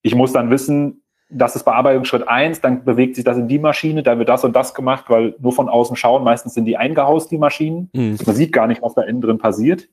ich 0.01 0.15
muss 0.15 0.34
dann 0.34 0.50
wissen, 0.50 1.00
das 1.31 1.55
ist 1.55 1.63
Bearbeitungsschritt 1.63 2.27
eins, 2.27 2.61
dann 2.61 2.83
bewegt 2.83 3.15
sich 3.15 3.23
das 3.23 3.38
in 3.38 3.47
die 3.47 3.59
Maschine, 3.59 4.03
dann 4.03 4.19
wird 4.19 4.29
das 4.29 4.43
und 4.43 4.55
das 4.55 4.73
gemacht, 4.73 5.05
weil 5.07 5.35
nur 5.39 5.53
von 5.53 5.69
außen 5.69 5.95
schauen, 5.95 6.24
meistens 6.24 6.53
sind 6.53 6.65
die 6.65 6.77
eingehaust, 6.77 7.31
die 7.31 7.37
Maschinen. 7.37 7.89
Mhm. 7.94 8.17
Man 8.25 8.35
sieht 8.35 8.51
gar 8.51 8.67
nicht, 8.67 8.81
was 8.81 8.94
da 8.94 9.01
innen 9.03 9.22
drin 9.22 9.37
passiert. 9.37 9.87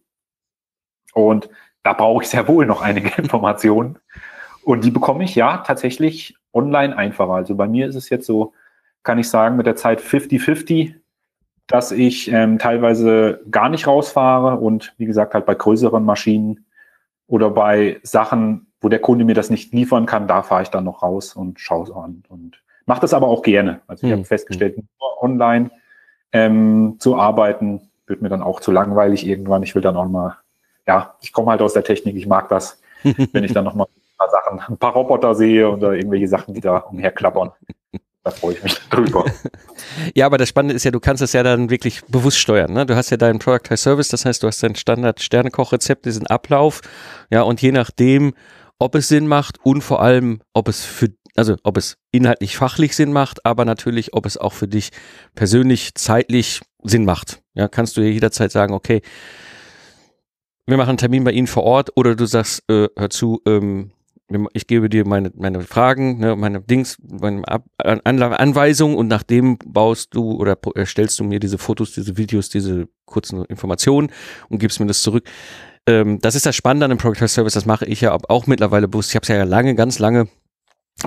Und 1.15 1.49
da 1.83 1.93
brauche 1.93 2.23
ich 2.23 2.29
sehr 2.29 2.49
wohl 2.49 2.67
noch 2.67 2.83
einige 2.83 3.11
Informationen. 3.23 3.99
Und 4.63 4.85
die 4.85 4.91
bekomme 4.91 5.25
ich 5.25 5.35
ja 5.35 5.59
tatsächlich 5.59 6.37
online 6.53 6.97
einfacher. 6.97 7.33
Also 7.33 7.55
bei 7.55 7.69
mir 7.69 7.87
ist 7.87 7.95
es 7.95 8.11
jetzt 8.11 8.27
so, 8.27 8.53
kann 9.03 9.19
ich 9.19 9.29
sagen, 9.29 9.57
mit 9.57 9.67
der 9.67 9.77
Zeit 9.77 10.01
50-50, 10.01 10.95
dass 11.67 11.93
ich 11.93 12.31
ähm, 12.31 12.59
teilweise 12.59 13.41
gar 13.51 13.69
nicht 13.69 13.87
rausfahre 13.87 14.57
und 14.57 14.95
wie 14.97 15.07
gesagt 15.07 15.35
halt 15.35 15.47
bei 15.47 15.55
größeren 15.55 16.05
Maschinen 16.05 16.67
oder 17.27 17.51
bei 17.51 18.01
Sachen, 18.03 18.68
wo 18.81 18.89
der 18.89 19.01
Kunde 19.01 19.25
mir 19.25 19.35
das 19.35 19.51
nicht 19.51 19.73
liefern 19.73 20.07
kann, 20.07 20.29
da 20.29 20.43
fahre 20.43 20.63
ich 20.63 20.69
dann 20.69 20.85
noch 20.85 21.03
raus 21.03 21.35
und 21.35 21.61
schaue 21.61 21.85
es 21.85 21.91
an 21.91 22.23
und 22.29 22.63
mache 22.87 23.01
das 23.01 23.15
aber 23.15 23.29
auch 23.29 23.43
gerne. 23.43 23.81
Also 23.87 24.07
ich 24.07 24.13
hm. 24.13 24.19
habe 24.19 24.27
festgestellt, 24.27 24.77
nur 24.77 25.23
online 25.23 25.71
ähm, 26.33 26.97
zu 26.99 27.17
arbeiten 27.17 27.89
wird 28.07 28.23
mir 28.23 28.29
dann 28.29 28.43
auch 28.43 28.61
zu 28.61 28.73
langweilig 28.73 29.27
irgendwann. 29.27 29.63
Ich 29.63 29.75
will 29.75 29.83
dann 29.83 29.97
auch 29.97 30.09
mal, 30.09 30.37
ja, 30.87 31.15
ich 31.21 31.33
komme 31.33 31.51
halt 31.51 31.61
aus 31.61 31.75
der 31.75 31.85
Technik, 31.85 32.17
ich 32.17 32.27
mag 32.27 32.49
das, 32.49 32.81
wenn 33.33 33.45
ich 33.45 33.53
dann 33.53 33.65
noch 33.65 33.75
mal 33.75 33.85
ein 33.85 34.17
paar 34.17 34.31
Sachen, 34.31 34.61
ein 34.61 34.79
paar 34.79 34.93
Roboter 34.93 35.35
sehe 35.35 35.71
oder 35.71 35.93
irgendwelche 35.93 36.29
Sachen, 36.29 36.55
die 36.55 36.61
da 36.61 36.79
umherklappern. 36.79 37.53
Da 38.25 38.31
freue 38.31 38.55
ich 38.55 38.63
mich 38.63 38.79
drüber. 38.91 39.25
ja, 40.15 40.27
aber 40.27 40.39
das 40.39 40.49
Spannende 40.49 40.75
ist 40.75 40.85
ja, 40.85 40.91
du 40.91 41.01
kannst 41.01 41.23
es 41.23 41.33
ja 41.33 41.43
dann 41.43 41.71
wirklich 41.71 42.05
bewusst 42.07 42.39
steuern. 42.39 42.73
Ne? 42.73 42.85
Du 42.87 42.97
hast 42.97 43.11
ja 43.11 43.17
deinen 43.17 43.39
Product 43.39 43.71
High 43.71 43.79
Service, 43.79 44.09
das 44.09 44.25
heißt, 44.25 44.43
du 44.43 44.47
hast 44.47 44.63
dein 44.63 44.75
Standard 44.75 45.21
Sternekochrezept, 45.21 46.05
diesen 46.05 46.27
Ablauf. 46.27 46.81
Ja, 47.31 47.43
und 47.43 47.63
je 47.63 47.73
nachdem, 47.73 48.35
ob 48.79 48.95
es 48.95 49.09
Sinn 49.09 49.27
macht 49.27 49.59
und 49.65 49.83
vor 49.83 50.03
allem, 50.03 50.41
ob 50.53 50.69
es 50.69 50.85
für, 50.85 51.09
also 51.37 51.57
ob 51.63 51.77
es 51.77 51.97
inhaltlich 52.13 52.57
fachlich 52.57 52.95
Sinn 52.95 53.13
macht, 53.13 53.45
aber 53.45 53.65
natürlich, 53.65 54.15
ob 54.15 54.27
es 54.27 54.37
auch 54.37 54.53
für 54.53 54.69
dich 54.69 54.91
persönlich 55.35 55.95
zeitlich 55.95 56.61
Sinn 56.83 57.05
macht. 57.05 57.43
Ja, 57.55 57.69
kannst 57.69 57.97
du 57.97 58.03
jederzeit 58.03 58.53
sagen, 58.53 58.73
okay, 58.73 59.03
wir 60.67 60.77
machen 60.77 60.91
einen 60.91 60.99
Termin 60.99 61.25
bei 61.25 61.33
Ihnen 61.33 61.47
vor 61.47 61.65
Ort 61.65 61.97
oder 61.97 62.15
du 62.15 62.27
sagst, 62.27 62.63
äh, 62.69 62.89
hör 62.97 63.11
zu, 63.11 63.41
ähm, 63.47 63.91
ich 64.53 64.67
gebe 64.67 64.91
dir 64.91 65.07
meine, 65.07 65.33
meine 65.35 65.63
Fragen, 65.63 66.19
ne, 66.19 66.37
meine 66.37 66.61
Dings, 66.61 66.99
meine 67.01 67.49
Ab 67.49 67.65
An 67.79 68.01
Anweisungen 68.03 68.97
und 68.97 69.09
nachdem 69.09 69.57
baust 69.65 70.15
du 70.15 70.33
oder 70.33 70.59
erstellst 70.75 71.19
du 71.19 71.25
mir 71.25 71.41
diese 71.41 71.57
Fotos, 71.57 71.93
diese 71.93 72.19
Videos, 72.19 72.51
diese 72.51 72.89
kurzen 73.07 73.47
Informationen 73.47 74.13
und 74.51 74.59
gibst 74.59 74.81
mir 74.81 74.87
das 74.87 75.03
zurück 75.03 75.27
ähm, 75.89 76.21
das 76.21 76.35
ist 76.35 76.47
das 76.47 76.55
Spannende 76.55 76.85
an 76.85 76.91
dem 76.91 76.99
Product 76.99 77.27
Service, 77.27 77.55
das 77.55 77.67
mache 77.67 77.87
ich 77.87 78.03
ja 78.03 78.17
auch 78.29 78.47
mittlerweile 78.47 78.89
bewusst. 78.89 79.11
Ich 79.11 79.17
habe 79.17 79.23
es 79.23 79.29
ja 79.29 79.43
lange, 79.45 79.75
ganz 79.75 79.99
lange 79.99 80.29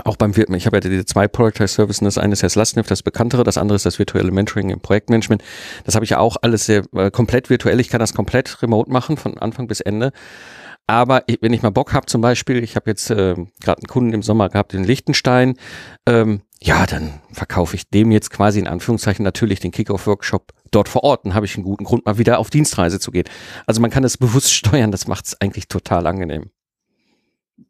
auch 0.06 0.16
beim 0.16 0.32
ich 0.32 0.66
habe 0.66 0.78
ja 0.78 0.80
diese 0.80 1.06
zwei 1.06 1.28
Product 1.28 1.68
Services, 1.68 2.00
das 2.00 2.18
eine 2.18 2.34
ist 2.34 2.44
das 2.44 2.56
Lastniff, 2.56 2.88
das 2.88 3.04
bekanntere, 3.04 3.44
das 3.44 3.58
andere 3.58 3.76
ist 3.76 3.86
das 3.86 4.00
virtuelle 4.00 4.32
Mentoring 4.32 4.70
im 4.70 4.80
Projektmanagement. 4.80 5.44
Das 5.84 5.96
habe 5.96 6.06
ich 6.06 6.12
ja 6.12 6.20
auch 6.20 6.38
alles 6.42 6.66
sehr 6.66 6.84
äh, 6.96 7.12
komplett 7.12 7.50
virtuell. 7.50 7.80
Ich 7.80 7.90
kann 7.90 8.00
das 8.00 8.14
komplett 8.14 8.62
remote 8.62 8.90
machen 8.90 9.18
von 9.18 9.38
Anfang 9.38 9.68
bis 9.68 9.82
Ende. 9.82 10.14
Aber 10.88 11.24
ich, 11.28 11.38
wenn 11.42 11.54
ich 11.54 11.62
mal 11.62 11.70
Bock 11.70 11.94
habe, 11.94 12.06
zum 12.08 12.22
Beispiel, 12.22 12.64
ich 12.64 12.76
habe 12.76 12.90
jetzt 12.90 13.10
äh, 13.10 13.36
gerade 13.62 13.80
einen 13.80 13.88
Kunden 13.88 14.14
im 14.14 14.24
Sommer 14.24 14.50
gehabt 14.50 14.74
in 14.74 14.84
Liechtenstein, 14.84 15.56
ähm, 16.08 16.42
ja, 16.62 16.86
dann 16.86 17.22
verkaufe 17.32 17.76
ich 17.76 17.90
dem 17.90 18.12
jetzt 18.12 18.30
quasi 18.30 18.60
in 18.60 18.68
Anführungszeichen 18.68 19.24
natürlich 19.24 19.60
den 19.60 19.72
Kickoff-Workshop 19.72 20.52
dort 20.70 20.90
vor 20.90 21.04
Ort. 21.04 21.26
Dann 21.26 21.34
habe 21.34 21.46
ich 21.46 21.56
einen 21.56 21.64
guten 21.64 21.86
Grund, 21.86 22.06
mal 22.06 22.18
wieder 22.18 22.40
auf 22.40 22.50
Dienstreise 22.50 23.00
zu 23.00 23.12
gehen. 23.12 23.26
Also 23.66 23.82
man 23.82 23.90
kann 23.90 24.04
es 24.04 24.18
bewusst 24.18 24.54
steuern, 24.54 24.92
das 24.92 25.08
macht 25.08 25.26
es 25.26 25.42
eigentlich 25.42 25.68
total 25.68 26.06
angenehm. 26.06 26.52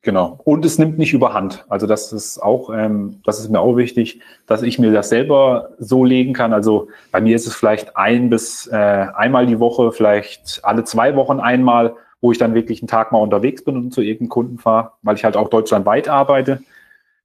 Genau. 0.03 0.39
Und 0.43 0.65
es 0.65 0.79
nimmt 0.79 0.97
nicht 0.97 1.13
überhand. 1.13 1.65
Also 1.69 1.85
das 1.85 2.11
ist 2.11 2.41
auch, 2.41 2.69
ähm, 2.73 3.21
das 3.23 3.39
ist 3.39 3.49
mir 3.49 3.59
auch 3.59 3.77
wichtig, 3.77 4.21
dass 4.47 4.63
ich 4.63 4.79
mir 4.79 4.91
das 4.91 5.09
selber 5.09 5.71
so 5.77 6.03
legen 6.03 6.33
kann. 6.33 6.53
Also 6.53 6.87
bei 7.11 7.21
mir 7.21 7.35
ist 7.35 7.45
es 7.45 7.53
vielleicht 7.53 7.95
ein 7.97 8.29
bis 8.29 8.67
äh, 8.67 8.75
einmal 8.75 9.45
die 9.45 9.59
Woche, 9.59 9.91
vielleicht 9.91 10.61
alle 10.63 10.83
zwei 10.85 11.15
Wochen 11.15 11.39
einmal, 11.39 11.95
wo 12.21 12.31
ich 12.31 12.37
dann 12.37 12.53
wirklich 12.53 12.81
einen 12.81 12.87
Tag 12.87 13.11
mal 13.11 13.19
unterwegs 13.19 13.63
bin 13.63 13.75
und 13.75 13.91
zu 13.91 14.01
irgendeinem 14.01 14.29
Kunden 14.29 14.57
fahre, 14.59 14.93
weil 15.01 15.15
ich 15.15 15.25
halt 15.25 15.35
auch 15.35 15.49
deutschlandweit 15.49 16.07
arbeite. 16.07 16.61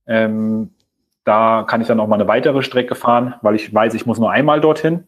Ähm, 0.06 0.70
da 1.24 1.64
kann 1.66 1.80
ich 1.80 1.86
dann 1.86 2.00
auch 2.00 2.08
mal 2.08 2.14
eine 2.14 2.28
weitere 2.28 2.62
Strecke 2.62 2.94
fahren, 2.94 3.34
weil 3.42 3.54
ich 3.54 3.72
weiß, 3.72 3.94
ich 3.94 4.06
muss 4.06 4.18
nur 4.18 4.30
einmal 4.30 4.60
dorthin. 4.60 5.06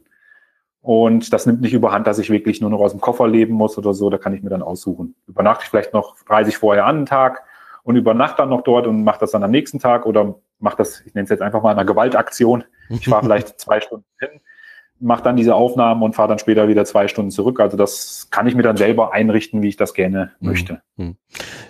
Und 0.81 1.33
das 1.33 1.47
nimmt 1.47 1.61
nicht 1.61 1.75
überhand, 1.75 2.07
dass 2.07 2.19
ich 2.19 2.31
wirklich 2.31 2.61
nur 2.61 2.71
noch 2.71 2.81
aus 2.81 2.93
dem 2.93 3.01
Koffer 3.01 3.29
leben 3.29 3.55
muss 3.55 3.79
oder 3.79 3.95
so. 3.95 4.11
Da 4.11 4.19
kann 4.19 4.35
ich 4.35 4.43
mir 4.43 4.51
dann 4.51 4.63
aussuchen. 4.63 5.15
Übernachte 5.27 5.65
ich 5.65 5.71
vielleicht 5.71 5.93
noch, 5.93 6.17
reise 6.29 6.51
ich 6.51 6.59
vorher 6.59 6.87
an 6.87 6.97
einen 6.97 7.07
Tag 7.07 7.45
und 7.83 7.97
übernachte 7.97 8.39
dann 8.39 8.51
noch 8.51 8.63
dort 8.63 8.87
und 8.87 9.05
mache 9.05 9.21
das 9.21 9.31
dann 9.31 9.43
am 9.43 9.51
nächsten 9.51 9.79
Tag 9.79 10.07
oder 10.07 10.35
mache 10.59 10.77
das, 10.77 11.01
ich 11.03 11.15
nenne 11.15 11.25
es 11.25 11.31
jetzt 11.31 11.43
einfach 11.43 11.63
mal 11.63 11.77
eine 11.77 11.87
Gewaltaktion. 11.87 12.65
Ich 12.91 13.09
fahre 13.09 13.23
vielleicht 13.25 13.61
zwei 13.61 13.81
Stunden 13.81 14.05
hin, 14.21 14.41
mache 15.01 15.23
dann 15.23 15.37
diese 15.37 15.55
Aufnahmen 15.55 16.03
und 16.03 16.15
fahre 16.15 16.29
dann 16.29 16.39
später 16.39 16.69
wieder 16.69 16.85
zwei 16.85 17.09
Stunden 17.09 17.31
zurück. 17.31 17.61
Also 17.61 17.77
das 17.77 18.29
kann 18.31 18.47
ich 18.47 18.55
mir 18.55 18.63
dann 18.63 18.77
selber 18.77 19.13
einrichten, 19.13 19.63
wie 19.63 19.69
ich 19.69 19.77
das 19.77 19.95
gerne 19.95 20.33
mhm. 20.41 20.49
möchte. 20.49 20.83
Mhm. 20.97 21.17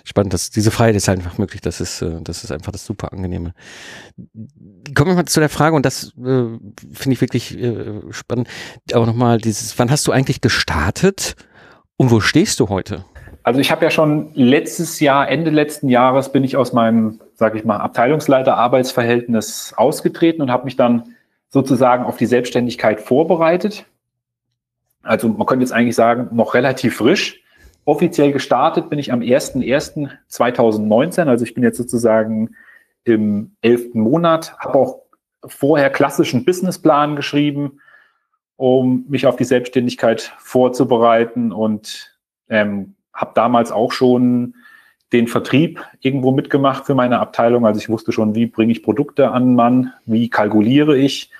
Spannend, 0.03 0.33
dass 0.33 0.49
diese 0.49 0.71
Freiheit 0.71 0.95
ist 0.95 1.09
einfach 1.09 1.37
möglich. 1.37 1.61
Das 1.61 1.81
ist, 1.81 2.01
äh, 2.01 2.21
das 2.21 2.43
ist 2.43 2.51
einfach 2.51 2.71
das 2.71 2.85
super 2.85 3.13
angenehme. 3.13 3.53
Kommen 4.95 5.11
wir 5.11 5.15
mal 5.15 5.25
zu 5.25 5.39
der 5.39 5.49
Frage 5.49 5.75
und 5.75 5.85
das 5.85 6.13
äh, 6.17 6.57
finde 6.93 7.13
ich 7.13 7.21
wirklich 7.21 7.57
äh, 7.57 8.01
spannend. 8.11 8.47
Aber 8.93 9.05
nochmal 9.05 9.37
dieses, 9.37 9.77
wann 9.77 9.91
hast 9.91 10.07
du 10.07 10.11
eigentlich 10.11 10.41
gestartet? 10.41 11.35
Und 11.97 12.11
wo 12.11 12.21
stehst 12.21 12.61
du 12.61 12.69
heute? 12.69 13.03
Also 13.43 13.59
ich 13.59 13.71
habe 13.71 13.83
ja 13.83 13.91
schon 13.91 14.31
letztes 14.35 14.99
Jahr, 14.99 15.27
Ende 15.27 15.49
letzten 15.49 15.89
Jahres, 15.89 16.31
bin 16.31 16.43
ich 16.43 16.55
aus 16.55 16.71
meinem, 16.71 17.19
sage 17.33 17.57
ich 17.57 17.65
mal, 17.65 17.77
Abteilungsleiter-Arbeitsverhältnis 17.77 19.73
ausgetreten 19.75 20.41
und 20.41 20.51
habe 20.51 20.65
mich 20.65 20.75
dann 20.75 21.15
sozusagen 21.49 22.03
auf 22.03 22.17
die 22.17 22.25
Selbstständigkeit 22.25 22.99
vorbereitet. 23.01 23.85
Also 25.03 25.29
man 25.29 25.47
könnte 25.47 25.63
jetzt 25.63 25.71
eigentlich 25.71 25.95
sagen, 25.95 26.27
noch 26.31 26.53
relativ 26.53 26.97
frisch. 26.97 27.41
Offiziell 27.85 28.31
gestartet 28.31 28.89
bin 28.89 28.99
ich 28.99 29.11
am 29.11 29.21
01.01.2019, 29.21 31.27
also 31.27 31.43
ich 31.43 31.55
bin 31.55 31.63
jetzt 31.63 31.77
sozusagen 31.77 32.51
im 33.03 33.55
elften 33.61 34.01
Monat, 34.01 34.55
habe 34.59 34.77
auch 34.77 34.99
vorher 35.45 35.89
klassischen 35.89 36.45
Businessplan 36.45 37.15
geschrieben, 37.15 37.79
um 38.57 39.05
mich 39.07 39.25
auf 39.25 39.37
die 39.37 39.45
Selbstständigkeit 39.45 40.33
vorzubereiten 40.37 41.51
und 41.51 42.15
ähm, 42.49 42.93
habe 43.13 43.31
damals 43.33 43.71
auch 43.71 43.91
schon 43.91 44.53
den 45.11 45.27
Vertrieb 45.27 45.83
irgendwo 46.01 46.31
mitgemacht 46.31 46.85
für 46.85 46.93
meine 46.93 47.19
Abteilung. 47.19 47.65
Also 47.65 47.79
ich 47.79 47.89
wusste 47.89 48.11
schon, 48.11 48.35
wie 48.35 48.45
bringe 48.45 48.71
ich 48.71 48.83
Produkte 48.83 49.31
an 49.31 49.55
Mann, 49.55 49.93
wie 50.05 50.29
kalkuliere 50.29 50.95
ich 50.97 51.31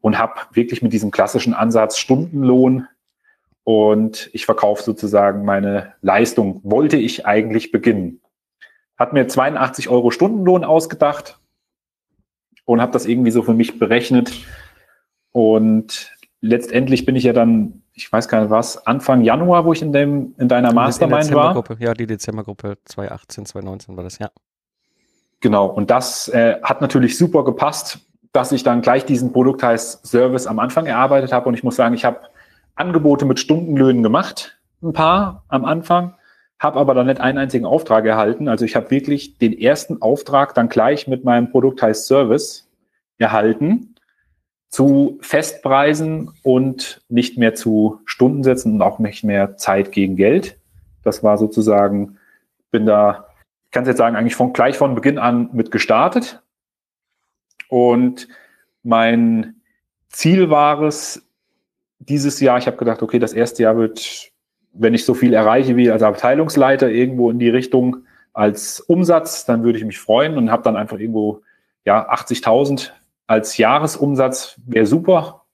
und 0.00 0.18
habe 0.18 0.40
wirklich 0.52 0.82
mit 0.82 0.92
diesem 0.92 1.10
klassischen 1.10 1.54
Ansatz 1.54 1.98
Stundenlohn 1.98 2.86
und 3.64 4.30
ich 4.32 4.46
verkaufe 4.46 4.82
sozusagen 4.82 5.44
meine 5.44 5.94
Leistung, 6.00 6.60
wollte 6.64 6.96
ich 6.96 7.26
eigentlich 7.26 7.70
beginnen. 7.70 8.20
Hat 8.96 9.12
mir 9.12 9.28
82 9.28 9.88
Euro 9.88 10.10
Stundenlohn 10.10 10.64
ausgedacht 10.64 11.38
und 12.64 12.80
habe 12.80 12.92
das 12.92 13.06
irgendwie 13.06 13.30
so 13.30 13.42
für 13.42 13.54
mich 13.54 13.78
berechnet. 13.78 14.32
Und 15.32 16.16
letztendlich 16.40 17.04
bin 17.04 17.14
ich 17.14 17.24
ja 17.24 17.32
dann 17.32 17.82
ich 17.98 18.12
weiß 18.12 18.28
gar 18.28 18.40
nicht 18.40 18.50
was, 18.50 18.86
Anfang 18.86 19.22
Januar, 19.22 19.64
wo 19.64 19.72
ich 19.72 19.82
in, 19.82 19.92
dem, 19.92 20.34
in 20.38 20.48
deiner 20.48 20.72
Mastermind 20.72 21.28
in 21.28 21.34
war. 21.34 21.64
Ja, 21.78 21.94
die 21.94 22.06
Dezembergruppe 22.06 22.78
2018, 22.84 23.46
2019 23.46 23.96
war 23.96 24.04
das, 24.04 24.18
ja. 24.18 24.30
Genau, 25.40 25.66
und 25.66 25.90
das 25.90 26.28
äh, 26.28 26.60
hat 26.62 26.80
natürlich 26.80 27.18
super 27.18 27.44
gepasst, 27.44 27.98
dass 28.32 28.52
ich 28.52 28.62
dann 28.62 28.82
gleich 28.82 29.04
diesen 29.04 29.32
Produkt 29.32 29.62
heißt 29.62 30.06
Service 30.06 30.46
am 30.46 30.58
Anfang 30.58 30.86
erarbeitet 30.86 31.32
habe. 31.32 31.48
Und 31.48 31.54
ich 31.54 31.64
muss 31.64 31.76
sagen, 31.76 31.94
ich 31.94 32.04
habe 32.04 32.20
Angebote 32.74 33.24
mit 33.24 33.40
Stundenlöhnen 33.40 34.02
gemacht, 34.02 34.58
ein 34.82 34.92
paar 34.92 35.44
am 35.48 35.64
Anfang, 35.64 36.14
habe 36.58 36.78
aber 36.78 36.94
dann 36.94 37.06
nicht 37.06 37.20
einen 37.20 37.38
einzigen 37.38 37.66
Auftrag 37.66 38.04
erhalten. 38.04 38.48
Also 38.48 38.64
ich 38.64 38.76
habe 38.76 38.90
wirklich 38.90 39.38
den 39.38 39.58
ersten 39.58 40.00
Auftrag 40.02 40.54
dann 40.54 40.68
gleich 40.68 41.08
mit 41.08 41.24
meinem 41.24 41.50
Produkt 41.50 41.82
heißt 41.82 42.06
Service 42.06 42.68
erhalten 43.18 43.94
zu 44.68 45.18
Festpreisen 45.22 46.30
und 46.42 47.02
nicht 47.08 47.38
mehr 47.38 47.54
zu 47.54 48.00
Stundensätzen 48.04 48.74
und 48.74 48.82
auch 48.82 48.98
nicht 48.98 49.24
mehr 49.24 49.56
Zeit 49.56 49.92
gegen 49.92 50.16
Geld. 50.16 50.58
Das 51.02 51.22
war 51.22 51.38
sozusagen, 51.38 52.18
bin 52.70 52.84
da, 52.84 53.28
ich 53.64 53.70
kann 53.70 53.84
es 53.84 53.88
jetzt 53.88 53.98
sagen, 53.98 54.16
eigentlich 54.16 54.36
von 54.36 54.52
gleich 54.52 54.76
von 54.76 54.94
Beginn 54.94 55.18
an 55.18 55.48
mit 55.52 55.70
gestartet. 55.70 56.42
Und 57.68 58.28
mein 58.82 59.56
Ziel 60.08 60.50
war 60.50 60.82
es, 60.82 61.22
dieses 61.98 62.40
Jahr, 62.40 62.58
ich 62.58 62.66
habe 62.66 62.76
gedacht, 62.76 63.02
okay, 63.02 63.18
das 63.18 63.32
erste 63.32 63.64
Jahr 63.64 63.76
wird, 63.76 64.30
wenn 64.72 64.94
ich 64.94 65.04
so 65.04 65.14
viel 65.14 65.34
erreiche 65.34 65.76
wie 65.76 65.90
als 65.90 66.02
Abteilungsleiter 66.02 66.90
irgendwo 66.90 67.30
in 67.30 67.38
die 67.38 67.50
Richtung 67.50 67.98
als 68.32 68.80
Umsatz, 68.80 69.44
dann 69.44 69.64
würde 69.64 69.78
ich 69.78 69.84
mich 69.84 69.98
freuen 69.98 70.36
und 70.36 70.50
habe 70.50 70.62
dann 70.62 70.76
einfach 70.76 70.98
irgendwo 70.98 71.42
ja 71.84 72.10
80.000 72.12 72.90
als 73.26 73.58
Jahresumsatz 73.58 74.58
wäre 74.66 74.86
super 74.86 75.44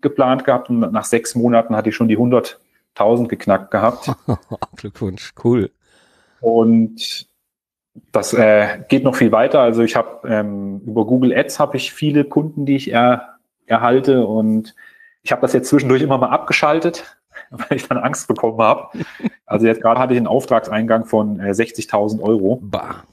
geplant 0.00 0.44
gehabt 0.44 0.70
und 0.70 0.80
nach 0.80 1.04
sechs 1.04 1.34
Monaten 1.34 1.76
hatte 1.76 1.90
ich 1.90 1.94
schon 1.94 2.08
die 2.08 2.18
100.000 2.18 3.28
geknackt 3.28 3.70
gehabt. 3.70 4.10
Glückwunsch, 4.76 5.32
cool. 5.44 5.70
Und 6.40 7.28
das 8.12 8.32
äh, 8.32 8.82
geht 8.88 9.04
noch 9.04 9.16
viel 9.16 9.32
weiter. 9.32 9.60
Also 9.60 9.82
ich 9.82 9.96
habe 9.96 10.28
ähm, 10.28 10.80
über 10.86 11.06
Google 11.06 11.36
Ads 11.36 11.58
habe 11.58 11.76
ich 11.76 11.92
viele 11.92 12.24
Kunden, 12.24 12.66
die 12.66 12.76
ich 12.76 12.92
er, 12.92 13.36
erhalte 13.66 14.26
und 14.26 14.74
ich 15.22 15.32
habe 15.32 15.42
das 15.42 15.52
jetzt 15.52 15.68
zwischendurch 15.68 16.02
immer 16.02 16.18
mal 16.18 16.30
abgeschaltet, 16.30 17.18
weil 17.50 17.76
ich 17.76 17.86
dann 17.88 17.98
Angst 17.98 18.28
bekommen 18.28 18.60
habe. 18.60 18.88
Also 19.46 19.66
jetzt 19.66 19.82
gerade 19.82 20.00
hatte 20.00 20.14
ich 20.14 20.18
einen 20.18 20.26
Auftragseingang 20.26 21.06
von 21.06 21.40
äh, 21.40 21.50
60.000 21.50 22.20
Euro. 22.20 22.60
Bah, 22.62 23.04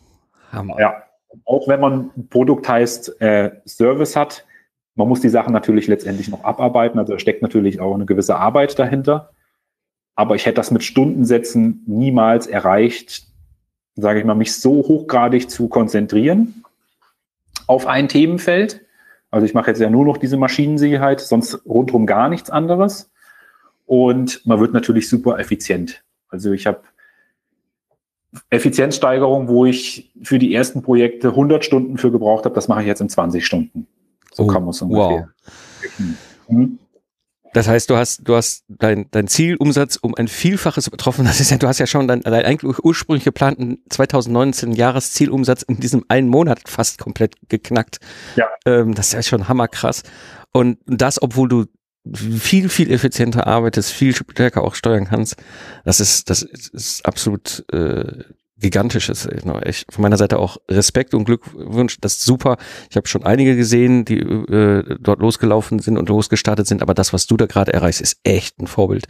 Hammer. 0.52 0.80
Ja, 0.80 1.04
auch 1.46 1.68
wenn 1.68 1.80
man 1.80 2.12
ein 2.16 2.28
Produkt 2.30 2.68
heißt 2.68 3.22
äh, 3.22 3.52
Service 3.66 4.16
hat, 4.16 4.46
man 4.96 5.08
muss 5.08 5.22
die 5.22 5.30
Sachen 5.30 5.54
natürlich 5.54 5.88
letztendlich 5.88 6.30
noch 6.30 6.44
abarbeiten. 6.44 6.98
Also 6.98 7.14
da 7.14 7.20
steckt 7.20 7.44
natürlich 7.44 7.80
auch 7.80 7.94
eine 7.94 8.06
gewisse 8.06 8.38
Arbeit 8.38 8.78
dahinter. 8.80 9.32
Aber 10.16 10.34
ich 10.34 10.48
hätte 10.48 10.56
das 10.56 10.72
mit 10.72 10.84
Stundensätzen 10.84 11.84
niemals 11.86 12.48
erreicht, 12.48 13.28
sage 13.98 14.20
ich 14.20 14.26
mal, 14.26 14.36
mich 14.36 14.54
so 14.56 14.76
hochgradig 14.76 15.50
zu 15.50 15.68
konzentrieren 15.68 16.64
auf 17.66 17.86
ein 17.86 18.08
Themenfeld. 18.08 18.86
Also 19.30 19.46
ich 19.46 19.54
mache 19.54 19.72
jetzt 19.72 19.80
ja 19.80 19.90
nur 19.90 20.06
noch 20.06 20.18
diese 20.18 20.38
Maschinensicherheit, 20.38 21.20
sonst 21.20 21.66
rundherum 21.66 22.06
gar 22.06 22.30
nichts 22.30 22.50
anderes. 22.50 23.12
Und 23.86 24.46
man 24.46 24.60
wird 24.60 24.74
natürlich 24.74 25.10
super 25.10 25.40
effizient. 25.40 26.04
Also 26.30 26.52
ich 26.52 26.68
habe 26.68 26.82
Effizienzsteigerung, 28.50 29.48
wo 29.48 29.66
ich 29.66 30.12
für 30.22 30.40
die 30.40 30.54
ersten 30.54 30.82
Projekte 30.82 31.30
100 31.30 31.66
Stunden 31.66 31.98
für 31.98 32.12
gebraucht 32.12 32.46
habe, 32.46 32.56
das 32.56 32.68
mache 32.68 32.82
ich 32.82 32.88
jetzt 32.88 33.02
in 33.02 33.10
20 33.10 33.46
Stunden. 33.46 33.88
So 34.32 34.44
oh, 34.44 34.48
kann 34.48 34.64
man 34.64 34.72
es 34.72 34.82
ungefähr. 34.82 35.30
Wow. 35.88 36.10
Mhm. 36.48 36.80
Das 37.54 37.68
heißt, 37.68 37.90
du 37.90 37.98
hast, 37.98 38.28
du 38.28 38.36
hast 38.36 38.66
dein, 38.68 39.10
dein 39.12 39.28
Zielumsatz 39.28 39.98
um 39.98 40.16
ein 40.16 40.28
Vielfaches 40.28 40.88
übertroffen. 40.88 41.26
Das 41.26 41.40
ist 41.40 41.52
ja, 41.52 41.58
du 41.58 41.68
hast 41.68 41.80
ja 41.80 41.88
schon 41.88 42.08
dein, 42.08 42.22
dein 42.22 42.46
eigentlich 42.46 42.80
ursprünglich 42.84 43.24
geplanten 43.24 43.84
2019 43.90 44.74
Jahreszielumsatz 44.74 45.64
in 45.64 45.80
diesem 45.80 46.06
einen 46.08 46.30
Monat 46.30 46.68
fast 46.68 47.00
komplett 47.00 47.36
geknackt. 47.50 48.00
Ja. 48.36 48.48
Ähm, 48.66 48.94
das 48.94 49.08
ist 49.08 49.14
ja 49.14 49.24
schon 49.24 49.48
hammerkrass. 49.48 50.04
Und 50.52 50.80
das, 50.86 51.22
obwohl 51.22 51.50
du 51.50 51.66
viel, 52.14 52.70
viel 52.70 52.92
effizienter 52.92 53.48
arbeitest, 53.48 53.92
viel 53.92 54.16
stärker 54.16 54.64
auch 54.64 54.76
steuern 54.76 55.06
kannst, 55.06 55.36
das 55.84 56.00
ist, 56.00 56.30
das 56.30 56.42
ist 56.42 57.06
absolut 57.06 57.66
äh, 57.74 58.24
gigantisches. 58.60 59.28
Echt 59.62 59.92
von 59.92 60.02
meiner 60.02 60.18
Seite 60.18 60.40
auch 60.40 60.58
Respekt 60.70 61.14
und 61.14 61.26
Glückwunsch. 61.26 62.00
Das 62.02 62.14
ist 62.14 62.26
super. 62.26 62.58
Ich 62.90 62.96
habe 62.96 63.08
schon 63.08 63.24
einige 63.24 63.56
gesehen, 63.56 64.06
die 64.06 64.20
äh, 64.20 64.98
dort 65.00 65.20
losgelaufen 65.20 65.80
sind 65.80 65.98
und 65.98 66.10
losgestartet 66.10 66.68
sind, 66.68 66.82
aber 66.82 66.94
das, 66.94 67.14
was 67.14 67.28
du 67.28 67.38
da 67.38 67.46
gerade 67.46 67.74
erreichst, 67.74 68.02
ist 68.02 68.20
echt 68.24 68.60
ein 68.60 68.68
Vorbild. 68.68 69.08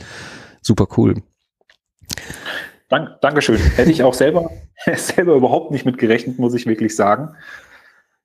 Super 0.61 0.87
cool. 0.97 1.21
Dank, 2.89 3.21
Dankeschön. 3.21 3.57
Hätte 3.57 3.91
ich 3.91 4.03
auch 4.03 4.13
selber, 4.13 4.49
selber 4.95 5.35
überhaupt 5.35 5.71
nicht 5.71 5.85
mit 5.85 5.97
gerechnet, 5.97 6.39
muss 6.39 6.53
ich 6.53 6.65
wirklich 6.65 6.95
sagen. 6.95 7.35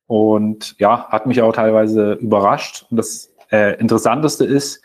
Und 0.07 0.77
ja, 0.79 1.09
hat 1.09 1.27
mich 1.27 1.43
auch 1.43 1.53
teilweise 1.53 2.13
überrascht. 2.15 2.87
Und 2.91 2.97
das 2.97 3.33
äh, 3.51 3.79
Interessanteste 3.81 4.45
ist, 4.45 4.83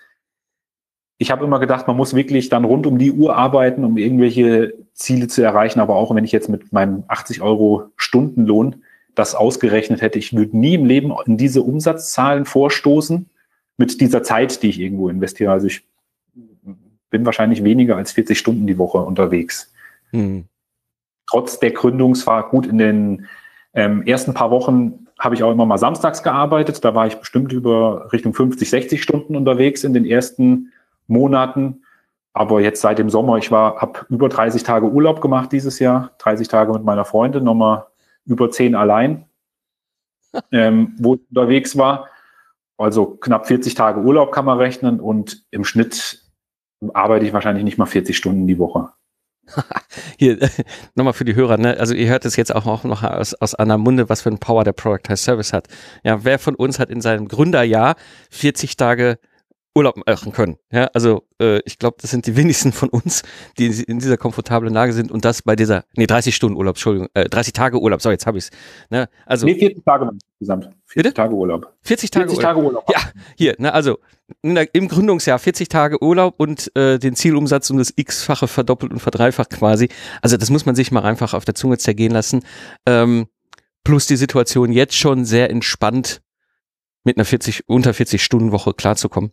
ich 1.18 1.32
habe 1.32 1.44
immer 1.44 1.60
gedacht, 1.60 1.88
man 1.88 1.98
muss 1.98 2.14
wirklich 2.14 2.50
dann 2.50 2.64
rund 2.64 2.86
um 2.86 2.98
die 3.00 3.12
Uhr 3.12 3.36
arbeiten, 3.36 3.84
um 3.84 3.98
irgendwelche 3.98 4.74
Ziele 4.94 5.28
zu 5.28 5.42
erreichen. 5.42 5.80
Aber 5.80 5.96
auch 5.96 6.14
wenn 6.14 6.24
ich 6.24 6.32
jetzt 6.32 6.50
mit 6.50 6.72
meinem 6.72 7.04
80 7.08 7.42
Euro 7.42 7.90
Stundenlohn 7.96 8.84
das 9.16 9.34
ausgerechnet 9.34 10.02
hätte, 10.02 10.20
ich 10.20 10.36
würde 10.36 10.56
nie 10.58 10.76
im 10.76 10.86
Leben 10.86 11.12
in 11.26 11.38
diese 11.38 11.64
Umsatzzahlen 11.64 12.46
vorstoßen 12.46 13.30
mit 13.78 14.00
dieser 14.00 14.22
Zeit, 14.22 14.62
die 14.62 14.70
ich 14.70 14.80
irgendwo 14.80 15.10
investiere. 15.10 15.52
Also 15.52 15.68
ich 15.68 15.84
bin 17.10 17.26
wahrscheinlich 17.26 17.64
weniger 17.64 17.98
als 17.98 18.12
40 18.12 18.38
Stunden 18.38 18.68
die 18.68 18.78
Woche 18.78 19.00
unterwegs. 19.00 19.74
Hm. 20.12 20.46
Trotz 21.28 21.60
der 21.60 21.72
Gründungsfahrt, 21.72 22.52
gut 22.52 22.68
in 22.68 22.78
den 22.78 23.26
ähm, 23.74 24.04
ersten 24.04 24.34
paar 24.34 24.52
Wochen 24.52 25.08
habe 25.18 25.34
ich 25.34 25.42
auch 25.42 25.52
immer 25.52 25.66
mal 25.66 25.80
samstags 25.80 26.22
gearbeitet. 26.22 26.86
Da 26.86 26.94
war 26.94 27.08
ich 27.08 27.16
bestimmt 27.16 27.52
über 27.52 28.12
Richtung 28.14 28.36
50, 28.36 28.70
60 28.70 29.02
Stunden 29.02 29.36
unterwegs 29.36 29.84
in 29.84 29.94
den 29.94 30.06
ersten 30.06 30.72
Monaten. 31.08 31.84
Aber 32.34 32.62
jetzt 32.62 32.82
seit 32.82 33.00
dem 33.00 33.10
Sommer, 33.10 33.38
ich 33.38 33.52
war, 33.52 33.78
habe 33.78 34.06
über 34.10 34.30
30 34.30 34.64
Tage 34.64 34.88
Urlaub 34.88 35.22
gemacht 35.22 35.52
dieses 35.52 35.80
Jahr, 35.80 36.12
30 36.20 36.48
Tage 36.48 36.72
mit 36.72 36.84
meiner 36.84 37.06
Freundin, 37.06 37.44
nochmal 37.44 37.88
über 38.26 38.52
10 38.52 38.76
allein, 38.76 39.26
ähm, 40.52 40.96
wo 41.00 41.16
ich 41.16 41.22
unterwegs 41.30 41.78
war. 41.78 42.08
Also 42.78 43.08
knapp 43.08 43.48
40 43.48 43.74
Tage 43.74 44.02
Urlaub 44.02 44.32
kann 44.32 44.46
man 44.46 44.60
rechnen 44.60 45.00
und 45.00 45.46
im 45.50 45.64
Schnitt 45.64 46.24
arbeite 46.94 47.26
ich 47.26 47.34
wahrscheinlich 47.34 47.64
nicht 47.64 47.80
mal 47.80 47.88
40 47.88 48.16
Stunden 48.16 48.46
die 48.46 48.60
Woche. 48.60 48.90
Hier, 50.20 50.38
nochmal 50.96 51.14
für 51.14 51.26
die 51.26 51.36
Hörer, 51.36 51.58
ne? 51.58 51.78
Also 51.80 51.94
ihr 51.94 52.08
hört 52.08 52.26
es 52.26 52.36
jetzt 52.36 52.54
auch 52.54 52.84
noch 52.84 53.04
aus, 53.04 53.34
aus 53.34 53.56
einer 53.56 53.78
Munde, 53.78 54.10
was 54.10 54.22
für 54.22 54.30
ein 54.30 54.40
Power 54.40 54.64
der 54.64 54.74
Productized 54.74 55.24
Service 55.24 55.54
hat. 55.54 55.68
Ja, 56.04 56.24
wer 56.24 56.40
von 56.40 56.56
uns 56.56 56.80
hat 56.80 56.90
in 56.90 57.02
seinem 57.02 57.28
Gründerjahr 57.28 57.96
40 58.30 58.78
Tage 58.78 59.20
Urlaub 59.78 59.96
machen 60.08 60.32
können. 60.32 60.58
Ja, 60.72 60.86
also 60.94 61.24
äh, 61.40 61.60
ich 61.66 61.78
glaube, 61.78 61.98
das 62.02 62.12
sind 62.12 62.26
die 62.26 62.36
wenigsten 62.36 62.72
von 62.72 62.90
uns, 62.90 63.24
die 63.58 63.68
in 63.84 64.00
dieser 64.00 64.18
komfortablen 64.18 64.74
Lage 64.74 64.94
sind 64.94 65.12
und 65.12 65.24
das 65.24 65.44
bei 65.44 65.56
dieser, 65.56 65.86
nee, 65.96 66.08
30 66.08 66.36
Stunden 66.36 66.58
Urlaub, 66.58 66.76
Entschuldigung, 66.76 67.10
äh, 67.14 67.30
30 67.30 67.54
Tage 67.54 67.80
Urlaub, 67.80 68.02
so 68.02 68.10
jetzt 68.10 68.26
habe 68.26 68.38
ich 68.38 68.46
es. 68.46 68.50
Ne? 68.90 69.08
Also, 69.26 69.46
nee, 69.46 69.56
40 69.56 69.86
Tage 69.86 70.10
insgesamt. 70.40 70.66
40 70.66 70.96
Bitte? 70.96 71.14
Tage 71.14 71.34
Urlaub. 71.36 71.74
40 71.84 72.12
Tage 72.12 72.30
40 72.30 72.38
Urlaub. 72.38 72.56
Tage 72.56 72.66
Urlaub. 72.66 72.90
Ja, 72.92 73.00
hier, 73.36 73.56
ne, 73.60 73.74
also 73.74 74.00
der, 74.44 74.74
im 74.74 74.88
Gründungsjahr 74.88 75.40
40 75.40 75.70
Tage 75.70 76.02
Urlaub 76.02 76.36
und 76.38 76.76
äh, 76.76 76.98
den 76.98 77.16
Zielumsatz 77.16 77.70
um 77.70 77.78
das 77.78 77.94
x-fache 77.96 78.48
verdoppelt 78.48 78.92
und 78.92 79.00
verdreifacht 79.00 79.52
quasi. 79.52 79.90
Also 80.22 80.38
das 80.38 80.50
muss 80.50 80.66
man 80.66 80.76
sich 80.76 80.92
mal 80.92 81.04
einfach 81.04 81.34
auf 81.34 81.46
der 81.46 81.56
Zunge 81.56 81.78
zergehen 81.78 82.12
lassen. 82.12 82.44
Ähm, 82.86 83.28
plus 83.84 84.08
die 84.08 84.18
Situation 84.18 84.72
jetzt 84.72 84.98
schon 84.98 85.24
sehr 85.24 85.50
entspannt 85.50 86.22
mit 87.04 87.18
einer 87.18 87.26
40, 87.26 87.64
unter 87.68 87.94
40 87.94 88.22
Stunden 88.22 88.52
Woche 88.52 88.74
klarzukommen. 88.74 89.32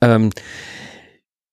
Ähm, 0.00 0.30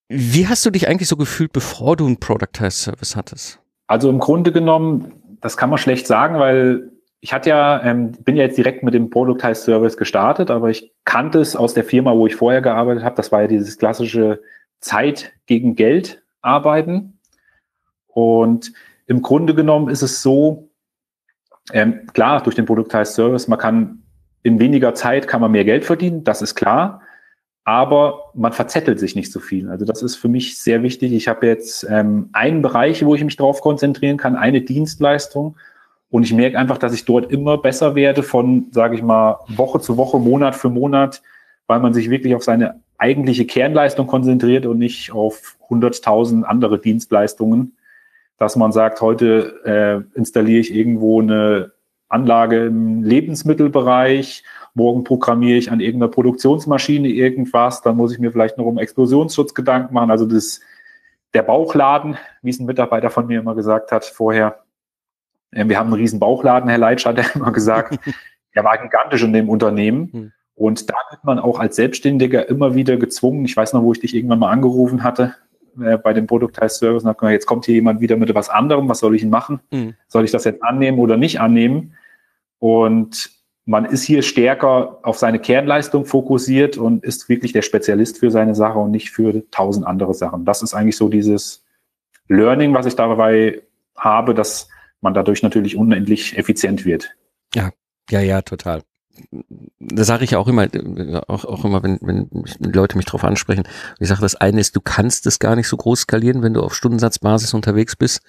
wie 0.09 0.47
hast 0.47 0.65
du 0.65 0.71
dich 0.71 0.87
eigentlich 0.87 1.07
so 1.07 1.17
gefühlt, 1.17 1.53
bevor 1.53 1.95
du 1.95 2.05
einen 2.07 2.19
Productized 2.19 2.79
Service 2.79 3.15
hattest? 3.15 3.59
Also 3.87 4.09
im 4.09 4.19
Grunde 4.19 4.51
genommen, 4.51 5.13
das 5.39 5.55
kann 5.55 5.69
man 5.69 5.77
schlecht 5.77 6.07
sagen, 6.07 6.39
weil 6.39 6.91
ich 7.21 7.33
hatte 7.33 7.49
ja, 7.49 7.83
ähm, 7.83 8.13
bin 8.13 8.35
ja 8.35 8.43
jetzt 8.43 8.57
direkt 8.57 8.81
mit 8.81 8.93
dem 8.93 9.09
Productized 9.09 9.63
Service 9.63 9.97
gestartet, 9.97 10.49
aber 10.49 10.69
ich 10.69 10.93
kannte 11.05 11.39
es 11.39 11.55
aus 11.55 11.73
der 11.73 11.83
Firma, 11.83 12.13
wo 12.13 12.25
ich 12.25 12.35
vorher 12.35 12.61
gearbeitet 12.61 13.03
habe. 13.03 13.15
Das 13.15 13.31
war 13.31 13.41
ja 13.41 13.47
dieses 13.47 13.77
klassische 13.77 14.41
Zeit 14.79 15.33
gegen 15.45 15.75
Geld 15.75 16.23
arbeiten. 16.41 17.19
Und 18.07 18.73
im 19.05 19.21
Grunde 19.21 19.53
genommen 19.53 19.89
ist 19.89 20.01
es 20.01 20.21
so, 20.21 20.69
ähm, 21.71 22.07
klar, 22.13 22.41
durch 22.41 22.55
den 22.55 22.65
Productized 22.65 23.13
Service, 23.13 23.47
man 23.47 23.59
kann 23.59 24.03
in 24.41 24.59
weniger 24.59 24.95
Zeit 24.95 25.27
kann 25.27 25.41
man 25.41 25.51
mehr 25.51 25.65
Geld 25.65 25.85
verdienen, 25.85 26.23
das 26.23 26.41
ist 26.41 26.55
klar 26.55 27.01
aber 27.63 28.31
man 28.33 28.53
verzettelt 28.53 28.99
sich 28.99 29.15
nicht 29.15 29.31
so 29.31 29.39
viel. 29.39 29.69
Also 29.69 29.85
das 29.85 30.01
ist 30.01 30.15
für 30.15 30.27
mich 30.27 30.59
sehr 30.59 30.81
wichtig. 30.81 31.13
Ich 31.13 31.27
habe 31.27 31.45
jetzt 31.45 31.85
ähm, 31.89 32.29
einen 32.33 32.61
Bereich, 32.61 33.05
wo 33.05 33.15
ich 33.15 33.23
mich 33.23 33.35
darauf 33.35 33.61
konzentrieren 33.61 34.17
kann, 34.17 34.35
eine 34.35 34.61
Dienstleistung. 34.61 35.55
Und 36.09 36.23
ich 36.23 36.33
merke 36.33 36.57
einfach, 36.57 36.79
dass 36.79 36.93
ich 36.93 37.05
dort 37.05 37.31
immer 37.31 37.57
besser 37.57 37.93
werde 37.93 38.23
von, 38.23 38.67
sage 38.71 38.95
ich 38.95 39.03
mal, 39.03 39.39
Woche 39.49 39.79
zu 39.79 39.97
Woche, 39.97 40.17
Monat 40.17 40.55
für 40.55 40.69
Monat, 40.69 41.21
weil 41.67 41.79
man 41.79 41.93
sich 41.93 42.09
wirklich 42.09 42.33
auf 42.33 42.43
seine 42.43 42.81
eigentliche 42.97 43.45
Kernleistung 43.45 44.07
konzentriert 44.07 44.65
und 44.65 44.79
nicht 44.79 45.11
auf 45.11 45.55
100.000 45.69 46.43
andere 46.43 46.79
Dienstleistungen. 46.79 47.77
Dass 48.39 48.55
man 48.55 48.71
sagt, 48.71 49.01
heute 49.01 50.05
äh, 50.15 50.17
installiere 50.17 50.61
ich 50.61 50.73
irgendwo 50.73 51.21
eine 51.21 51.71
Anlage 52.07 52.65
im 52.65 53.03
Lebensmittelbereich 53.03 54.43
morgen 54.79 55.03
programmiere 55.03 55.57
ich 55.57 55.71
an 55.71 55.81
irgendeiner 55.81 56.09
Produktionsmaschine 56.09 57.09
irgendwas, 57.09 57.81
dann 57.81 57.97
muss 57.97 58.13
ich 58.13 58.19
mir 58.19 58.31
vielleicht 58.31 58.57
noch 58.57 58.65
um 58.65 58.77
Explosionsschutz 58.77 59.53
Gedanken 59.53 59.93
machen. 59.93 60.09
Also 60.09 60.25
das, 60.25 60.61
der 61.33 61.43
Bauchladen, 61.43 62.17
wie 62.41 62.49
es 62.49 62.59
ein 62.59 62.65
Mitarbeiter 62.65 63.09
von 63.09 63.27
mir 63.27 63.41
immer 63.41 63.55
gesagt 63.55 63.91
hat 63.91 64.05
vorher, 64.05 64.63
äh, 65.51 65.67
wir 65.67 65.77
haben 65.77 65.87
einen 65.87 66.01
riesen 66.01 66.19
Bauchladen, 66.19 66.69
Herr 66.69 66.77
Leitsch 66.77 67.05
hat 67.05 67.17
er 67.19 67.35
immer 67.35 67.51
gesagt, 67.51 67.99
der 68.55 68.63
war 68.63 68.77
gigantisch 68.77 69.21
in 69.21 69.33
dem 69.33 69.49
Unternehmen. 69.49 70.09
Hm. 70.11 70.31
Und 70.55 70.89
da 70.89 70.95
wird 71.11 71.23
man 71.23 71.39
auch 71.39 71.59
als 71.59 71.75
Selbstständiger 71.75 72.47
immer 72.49 72.73
wieder 72.73 72.97
gezwungen. 72.97 73.45
Ich 73.45 73.55
weiß 73.55 73.73
noch, 73.73 73.83
wo 73.83 73.91
ich 73.91 73.99
dich 73.99 74.15
irgendwann 74.15 74.39
mal 74.39 74.51
angerufen 74.51 75.03
hatte 75.03 75.35
äh, 75.81 75.97
bei 75.97 76.13
dem 76.13 76.25
Produktized 76.25 76.79
Service 76.79 77.03
und 77.03 77.09
habe 77.09 77.19
gesagt, 77.19 77.33
jetzt 77.33 77.45
kommt 77.45 77.65
hier 77.65 77.75
jemand 77.75 77.99
wieder 77.99 78.15
mit 78.15 78.33
was 78.33 78.49
anderem, 78.49 78.87
was 78.87 78.99
soll 78.99 79.15
ich 79.15 79.21
denn 79.21 79.29
machen? 79.29 79.59
Mhm. 79.71 79.95
Soll 80.07 80.23
ich 80.23 80.31
das 80.31 80.45
jetzt 80.45 80.63
annehmen 80.63 80.99
oder 80.99 81.17
nicht 81.17 81.41
annehmen? 81.41 81.95
Und 82.59 83.38
man 83.65 83.85
ist 83.85 84.03
hier 84.03 84.23
stärker 84.23 84.99
auf 85.03 85.17
seine 85.17 85.39
Kernleistung 85.39 86.05
fokussiert 86.05 86.77
und 86.77 87.03
ist 87.03 87.29
wirklich 87.29 87.53
der 87.53 87.61
Spezialist 87.61 88.17
für 88.17 88.31
seine 88.31 88.55
Sache 88.55 88.79
und 88.79 88.91
nicht 88.91 89.11
für 89.11 89.43
tausend 89.51 89.85
andere 89.85 90.13
Sachen. 90.13 90.45
Das 90.45 90.61
ist 90.63 90.73
eigentlich 90.73 90.97
so 90.97 91.07
dieses 91.09 91.63
Learning, 92.27 92.73
was 92.73 92.85
ich 92.85 92.95
dabei 92.95 93.61
habe, 93.95 94.33
dass 94.33 94.69
man 95.01 95.13
dadurch 95.13 95.43
natürlich 95.43 95.75
unendlich 95.75 96.37
effizient 96.37 96.85
wird. 96.85 97.15
Ja, 97.53 97.71
ja, 98.09 98.21
ja, 98.21 98.41
total. 98.41 98.81
Das 99.79 100.07
sage 100.07 100.23
ich 100.23 100.35
auch 100.35 100.47
immer, 100.47 100.67
auch, 101.27 101.45
auch 101.45 101.65
immer, 101.65 101.83
wenn, 101.83 101.99
wenn 102.01 102.29
Leute 102.59 102.97
mich 102.97 103.05
darauf 103.05 103.23
ansprechen. 103.23 103.63
Ich 103.99 104.07
sage, 104.07 104.21
das 104.21 104.35
eine 104.35 104.59
ist, 104.59 104.75
du 104.75 104.81
kannst 104.81 105.25
es 105.27 105.39
gar 105.39 105.55
nicht 105.55 105.67
so 105.67 105.77
groß 105.77 106.01
skalieren, 106.01 106.41
wenn 106.41 106.53
du 106.53 106.61
auf 106.61 106.75
Stundensatzbasis 106.75 107.53
unterwegs 107.53 107.95
bist. 107.95 108.21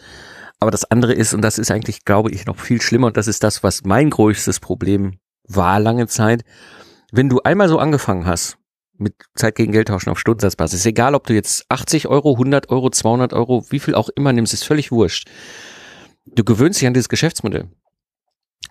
Aber 0.58 0.70
das 0.70 0.84
andere 0.90 1.14
ist, 1.14 1.32
und 1.32 1.42
das 1.42 1.58
ist 1.58 1.70
eigentlich, 1.70 2.04
glaube 2.04 2.30
ich, 2.30 2.46
noch 2.46 2.58
viel 2.58 2.82
schlimmer, 2.82 3.08
und 3.08 3.16
das 3.16 3.28
ist 3.28 3.42
das, 3.42 3.62
was 3.62 3.84
mein 3.84 4.10
größtes 4.10 4.60
Problem 4.60 5.18
war 5.48 5.80
lange 5.80 6.06
Zeit, 6.06 6.44
wenn 7.12 7.28
du 7.28 7.40
einmal 7.40 7.68
so 7.68 7.78
angefangen 7.78 8.26
hast, 8.26 8.58
mit 9.00 9.14
Zeit 9.34 9.54
gegen 9.54 9.72
Geld 9.72 9.88
tauschen 9.88 10.10
auf 10.10 10.20
Stundensatzbasis, 10.20 10.84
egal 10.84 11.14
ob 11.14 11.26
du 11.26 11.32
jetzt 11.32 11.64
80 11.70 12.08
Euro, 12.08 12.32
100 12.32 12.68
Euro, 12.68 12.90
200 12.90 13.32
Euro, 13.32 13.64
wie 13.70 13.80
viel 13.80 13.94
auch 13.94 14.10
immer 14.10 14.32
nimmst, 14.32 14.52
ist 14.52 14.64
völlig 14.64 14.92
wurscht. 14.92 15.28
Du 16.26 16.44
gewöhnst 16.44 16.80
dich 16.80 16.86
an 16.86 16.94
dieses 16.94 17.08
Geschäftsmodell. 17.08 17.68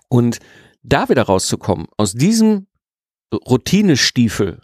Und 0.08 0.38
da 0.82 1.08
wieder 1.08 1.22
rauszukommen, 1.22 1.86
aus 1.96 2.12
diesem 2.12 2.66
Routinestiefel, 3.32 4.60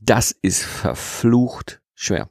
das 0.00 0.32
ist 0.42 0.64
verflucht 0.64 1.80
schwer. 1.94 2.28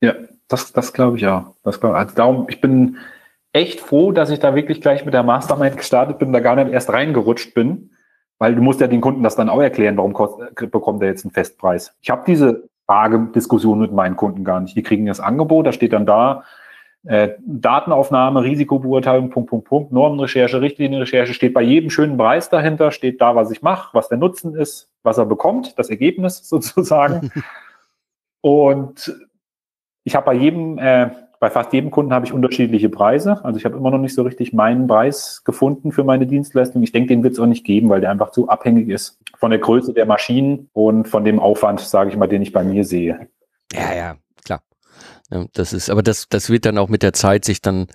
Ja, 0.00 0.14
das, 0.46 0.72
das 0.72 0.92
glaube 0.92 1.16
ich 1.16 1.26
auch. 1.26 1.54
Das 1.64 1.80
glaub, 1.80 1.94
also 1.94 2.14
darum, 2.14 2.46
ich 2.48 2.60
bin, 2.60 2.98
echt 3.52 3.80
froh, 3.80 4.12
dass 4.12 4.30
ich 4.30 4.38
da 4.38 4.54
wirklich 4.54 4.80
gleich 4.80 5.04
mit 5.04 5.14
der 5.14 5.22
Mastermind 5.22 5.76
gestartet 5.76 6.18
bin, 6.18 6.32
da 6.32 6.40
gar 6.40 6.56
nicht 6.56 6.72
erst 6.72 6.90
reingerutscht 6.90 7.54
bin, 7.54 7.90
weil 8.38 8.54
du 8.54 8.62
musst 8.62 8.80
ja 8.80 8.86
den 8.86 9.00
Kunden 9.00 9.22
das 9.22 9.36
dann 9.36 9.48
auch 9.48 9.60
erklären, 9.60 9.96
warum 9.96 10.12
bekommt 10.70 11.02
er 11.02 11.08
jetzt 11.08 11.24
einen 11.24 11.32
Festpreis. 11.32 11.94
Ich 12.00 12.10
habe 12.10 12.22
diese 12.26 12.68
Frage, 12.86 13.30
Diskussion 13.34 13.80
mit 13.80 13.92
meinen 13.92 14.16
Kunden 14.16 14.44
gar 14.44 14.60
nicht. 14.60 14.76
Die 14.76 14.82
kriegen 14.82 15.06
das 15.06 15.20
Angebot, 15.20 15.66
da 15.66 15.72
steht 15.72 15.92
dann 15.92 16.06
da, 16.06 16.44
äh, 17.04 17.30
Datenaufnahme, 17.46 18.42
Risikobeurteilung, 18.42 19.30
Punkt, 19.30 19.50
Punkt, 19.50 19.66
Punkt, 19.66 19.92
Normenrecherche, 19.92 20.60
Richtlinienrecherche, 20.60 21.34
steht 21.34 21.54
bei 21.54 21.62
jedem 21.62 21.90
schönen 21.90 22.16
Preis 22.16 22.50
dahinter, 22.50 22.90
steht 22.90 23.20
da, 23.20 23.34
was 23.34 23.50
ich 23.50 23.62
mache, 23.62 23.90
was 23.94 24.08
der 24.08 24.18
Nutzen 24.18 24.54
ist, 24.54 24.90
was 25.02 25.18
er 25.18 25.26
bekommt, 25.26 25.78
das 25.78 25.90
Ergebnis 25.90 26.38
sozusagen. 26.48 27.30
Und 28.40 29.14
ich 30.04 30.14
habe 30.14 30.26
bei 30.26 30.34
jedem 30.34 30.78
äh, 30.78 31.10
bei 31.40 31.50
fast 31.50 31.72
jedem 31.72 31.90
Kunden 31.90 32.12
habe 32.12 32.26
ich 32.26 32.32
unterschiedliche 32.32 32.88
Preise. 32.88 33.44
Also 33.44 33.58
ich 33.58 33.64
habe 33.64 33.76
immer 33.76 33.90
noch 33.90 33.98
nicht 33.98 34.14
so 34.14 34.22
richtig 34.22 34.52
meinen 34.52 34.86
Preis 34.86 35.42
gefunden 35.44 35.92
für 35.92 36.02
meine 36.02 36.26
Dienstleistung. 36.26 36.82
Ich 36.82 36.92
denke, 36.92 37.08
den 37.08 37.22
wird 37.22 37.34
es 37.34 37.38
auch 37.38 37.46
nicht 37.46 37.64
geben, 37.64 37.88
weil 37.88 38.00
der 38.00 38.10
einfach 38.10 38.30
zu 38.30 38.48
abhängig 38.48 38.88
ist 38.88 39.20
von 39.36 39.50
der 39.50 39.60
Größe 39.60 39.92
der 39.92 40.06
Maschinen 40.06 40.68
und 40.72 41.06
von 41.06 41.24
dem 41.24 41.38
Aufwand, 41.38 41.80
sage 41.80 42.10
ich 42.10 42.16
mal, 42.16 42.26
den 42.26 42.42
ich 42.42 42.52
bei 42.52 42.64
mir 42.64 42.84
sehe. 42.84 43.28
Ja, 43.72 43.94
ja. 43.94 44.16
Ja, 45.30 45.44
das 45.52 45.72
ist, 45.72 45.90
aber 45.90 46.02
das, 46.02 46.28
das 46.28 46.50
wird 46.50 46.64
dann 46.64 46.78
auch 46.78 46.88
mit 46.88 47.02
der 47.02 47.12
Zeit 47.12 47.44
sich 47.44 47.60
dann 47.60 47.86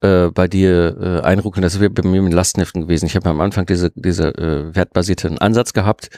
äh, 0.00 0.28
bei 0.28 0.48
dir 0.48 0.96
äh, 1.00 1.26
einrucken. 1.26 1.62
Das 1.62 1.80
wird 1.80 1.94
bei 1.94 2.06
mir 2.06 2.22
mit 2.22 2.34
Lastenheften 2.34 2.82
gewesen. 2.82 3.06
Ich 3.06 3.16
habe 3.16 3.28
am 3.30 3.40
Anfang 3.40 3.66
diese, 3.66 3.90
diese 3.94 4.28
äh, 4.36 4.74
wertbasierten 4.74 5.38
Ansatz 5.38 5.72
gehabt 5.72 6.10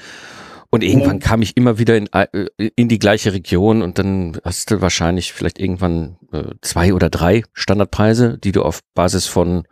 und 0.71 0.83
irgendwann 0.83 1.21
kam 1.21 1.43
ich 1.43 1.57
immer 1.57 1.79
wieder 1.79 1.97
in, 1.97 2.09
äh, 2.13 2.27
in 2.75 2.89
die 2.89 2.99
gleiche 2.99 3.33
Region 3.33 3.83
und 3.83 3.99
dann 3.99 4.39
hast 4.45 4.71
du 4.71 4.81
wahrscheinlich 4.81 5.33
vielleicht 5.33 5.59
irgendwann 5.59 6.17
äh, 6.33 6.55
zwei 6.61 6.93
oder 6.93 7.09
drei 7.09 7.45
Standardpreise, 7.53 8.39
die 8.39 8.53
du 8.53 8.63
auf 8.63 8.81
Basis 8.95 9.27
von 9.27 9.65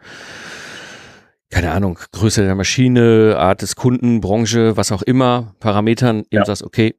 keine 1.50 1.70
Ahnung, 1.70 2.00
Größe 2.11 2.42
der 2.42 2.54
Maschine, 2.57 3.37
Art 3.38 3.62
des 3.62 3.76
Kunden, 3.76 4.20
Branche, 4.20 4.76
was 4.76 4.90
auch 4.90 5.02
immer, 5.02 5.54
Parametern, 5.61 6.20
eben 6.30 6.38
ja. 6.38 6.44
sagst, 6.44 6.64
okay, 6.64 6.96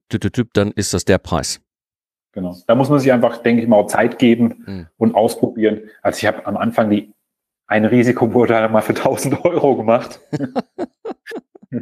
dann 0.53 0.71
ist 0.71 0.93
das 0.93 1.03
der 1.03 1.17
Preis. 1.17 1.59
Genau. 2.35 2.55
Da 2.67 2.75
muss 2.75 2.89
man 2.89 2.99
sich 2.99 3.11
einfach, 3.13 3.37
denke 3.37 3.63
ich 3.63 3.67
mal, 3.67 3.77
auch 3.77 3.87
Zeit 3.87 4.19
geben 4.19 4.63
hm. 4.65 4.87
und 4.97 5.15
ausprobieren. 5.15 5.83
Also 6.01 6.17
ich 6.17 6.25
habe 6.27 6.45
am 6.45 6.57
Anfang 6.57 6.89
die 6.89 7.13
eine 7.65 7.89
Risikobeurteilung 7.89 8.73
mal 8.73 8.81
für 8.81 8.93
1000 8.93 9.43
Euro 9.45 9.77
gemacht. 9.77 10.19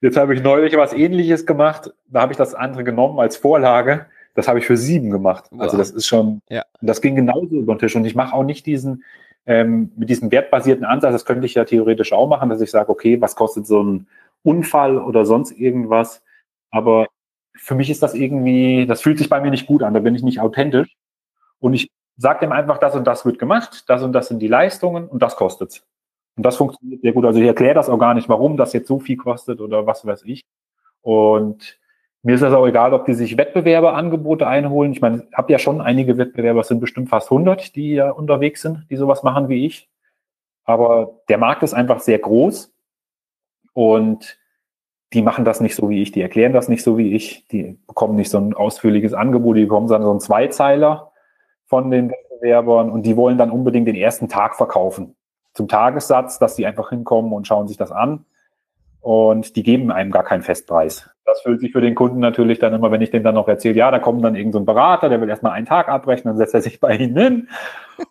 Jetzt 0.00 0.16
habe 0.16 0.34
ich 0.34 0.42
neulich 0.42 0.76
was 0.76 0.92
ähnliches 0.92 1.46
gemacht. 1.46 1.94
Da 2.08 2.22
habe 2.22 2.32
ich 2.32 2.36
das 2.36 2.54
andere 2.54 2.82
genommen 2.82 3.20
als 3.20 3.36
Vorlage. 3.36 4.06
Das 4.34 4.48
habe 4.48 4.58
ich 4.58 4.66
für 4.66 4.76
sieben 4.76 5.10
gemacht. 5.10 5.44
Wow. 5.52 5.60
Also 5.60 5.76
das 5.78 5.90
ist 5.90 6.06
schon, 6.06 6.42
ja. 6.50 6.64
das 6.80 7.00
ging 7.00 7.14
genauso 7.14 7.54
über 7.54 7.74
den 7.74 7.78
Tisch. 7.78 7.94
Und 7.94 8.04
ich 8.04 8.16
mache 8.16 8.34
auch 8.34 8.42
nicht 8.42 8.66
diesen, 8.66 9.04
ähm, 9.46 9.92
mit 9.96 10.10
diesem 10.10 10.32
wertbasierten 10.32 10.84
Ansatz, 10.84 11.12
das 11.12 11.24
könnte 11.24 11.46
ich 11.46 11.54
ja 11.54 11.64
theoretisch 11.64 12.12
auch 12.12 12.26
machen, 12.26 12.50
dass 12.50 12.60
ich 12.60 12.72
sage, 12.72 12.90
okay, 12.90 13.20
was 13.20 13.36
kostet 13.36 13.68
so 13.68 13.82
ein 13.84 14.08
Unfall 14.42 14.98
oder 14.98 15.24
sonst 15.24 15.52
irgendwas. 15.52 16.24
Aber 16.72 17.06
für 17.54 17.74
mich 17.74 17.90
ist 17.90 18.02
das 18.02 18.14
irgendwie, 18.14 18.86
das 18.86 19.00
fühlt 19.00 19.18
sich 19.18 19.28
bei 19.28 19.40
mir 19.40 19.50
nicht 19.50 19.66
gut 19.66 19.82
an, 19.82 19.94
da 19.94 20.00
bin 20.00 20.14
ich 20.14 20.22
nicht 20.22 20.40
authentisch. 20.40 20.94
Und 21.60 21.74
ich 21.74 21.90
sage 22.16 22.40
dem 22.40 22.52
einfach, 22.52 22.78
das 22.78 22.94
und 22.94 23.06
das 23.06 23.24
wird 23.24 23.38
gemacht, 23.38 23.84
das 23.88 24.02
und 24.02 24.12
das 24.12 24.28
sind 24.28 24.40
die 24.40 24.48
Leistungen 24.48 25.08
und 25.08 25.22
das 25.22 25.36
kostet's. 25.36 25.84
Und 26.36 26.44
das 26.44 26.56
funktioniert 26.56 27.02
sehr 27.02 27.12
gut. 27.12 27.24
Also 27.24 27.40
ich 27.40 27.46
erkläre 27.46 27.74
das 27.74 27.88
auch 27.88 27.98
gar 27.98 28.14
nicht, 28.14 28.28
warum 28.28 28.56
das 28.56 28.72
jetzt 28.72 28.88
so 28.88 28.98
viel 28.98 29.16
kostet 29.16 29.60
oder 29.60 29.86
was 29.86 30.04
weiß 30.04 30.24
ich. 30.24 30.44
Und 31.00 31.78
mir 32.22 32.34
ist 32.34 32.40
das 32.42 32.54
auch 32.54 32.66
egal, 32.66 32.94
ob 32.94 33.04
die 33.04 33.14
sich 33.14 33.36
Wettbewerberangebote 33.36 34.46
einholen. 34.46 34.92
Ich 34.92 35.00
meine, 35.00 35.26
ich 35.30 35.36
habe 35.36 35.52
ja 35.52 35.58
schon 35.58 35.80
einige 35.80 36.18
Wettbewerber, 36.18 36.60
es 36.60 36.68
sind 36.68 36.80
bestimmt 36.80 37.08
fast 37.08 37.30
100, 37.30 37.76
die 37.76 37.92
ja 37.92 38.10
unterwegs 38.10 38.62
sind, 38.62 38.86
die 38.90 38.96
sowas 38.96 39.22
machen 39.22 39.48
wie 39.48 39.66
ich. 39.66 39.88
Aber 40.64 41.20
der 41.28 41.38
Markt 41.38 41.62
ist 41.62 41.74
einfach 41.74 42.00
sehr 42.00 42.18
groß 42.18 42.72
und 43.74 44.38
die 45.14 45.22
machen 45.22 45.44
das 45.44 45.60
nicht 45.60 45.76
so 45.76 45.88
wie 45.88 46.02
ich, 46.02 46.12
die 46.12 46.20
erklären 46.20 46.52
das 46.52 46.68
nicht 46.68 46.82
so 46.82 46.98
wie 46.98 47.14
ich, 47.14 47.46
die 47.48 47.78
bekommen 47.86 48.16
nicht 48.16 48.30
so 48.30 48.38
ein 48.38 48.52
ausführliches 48.52 49.14
Angebot, 49.14 49.56
die 49.56 49.64
bekommen 49.64 49.88
dann 49.88 50.02
so 50.02 50.10
einen 50.10 50.20
Zweizeiler 50.20 51.12
von 51.66 51.90
den 51.90 52.10
Wettbewerbern 52.10 52.90
und 52.90 53.04
die 53.06 53.16
wollen 53.16 53.38
dann 53.38 53.50
unbedingt 53.50 53.86
den 53.86 53.94
ersten 53.94 54.28
Tag 54.28 54.56
verkaufen. 54.56 55.16
Zum 55.54 55.68
Tagessatz, 55.68 56.38
dass 56.38 56.56
die 56.56 56.66
einfach 56.66 56.90
hinkommen 56.90 57.32
und 57.32 57.46
schauen 57.46 57.68
sich 57.68 57.76
das 57.76 57.92
an 57.92 58.24
und 59.00 59.54
die 59.54 59.62
geben 59.62 59.92
einem 59.92 60.10
gar 60.10 60.24
keinen 60.24 60.42
Festpreis. 60.42 61.08
Das 61.24 61.40
fühlt 61.40 61.60
sich 61.60 61.72
für 61.72 61.80
den 61.80 61.94
Kunden 61.94 62.18
natürlich 62.18 62.58
dann 62.58 62.74
immer, 62.74 62.90
wenn 62.90 63.00
ich 63.00 63.10
dem 63.10 63.22
dann 63.22 63.34
noch 63.34 63.48
erzähle, 63.48 63.76
ja, 63.76 63.90
da 63.90 63.98
kommt 63.98 64.22
dann 64.22 64.34
irgendein 64.34 64.62
so 64.62 64.66
Berater, 64.66 65.08
der 65.08 65.20
will 65.20 65.28
erstmal 65.28 65.52
einen 65.52 65.66
Tag 65.66 65.88
abrechnen, 65.88 66.32
dann 66.32 66.36
setzt 66.36 66.54
er 66.54 66.62
sich 66.62 66.80
bei 66.80 66.96
Ihnen 66.96 67.16
hin 67.16 67.48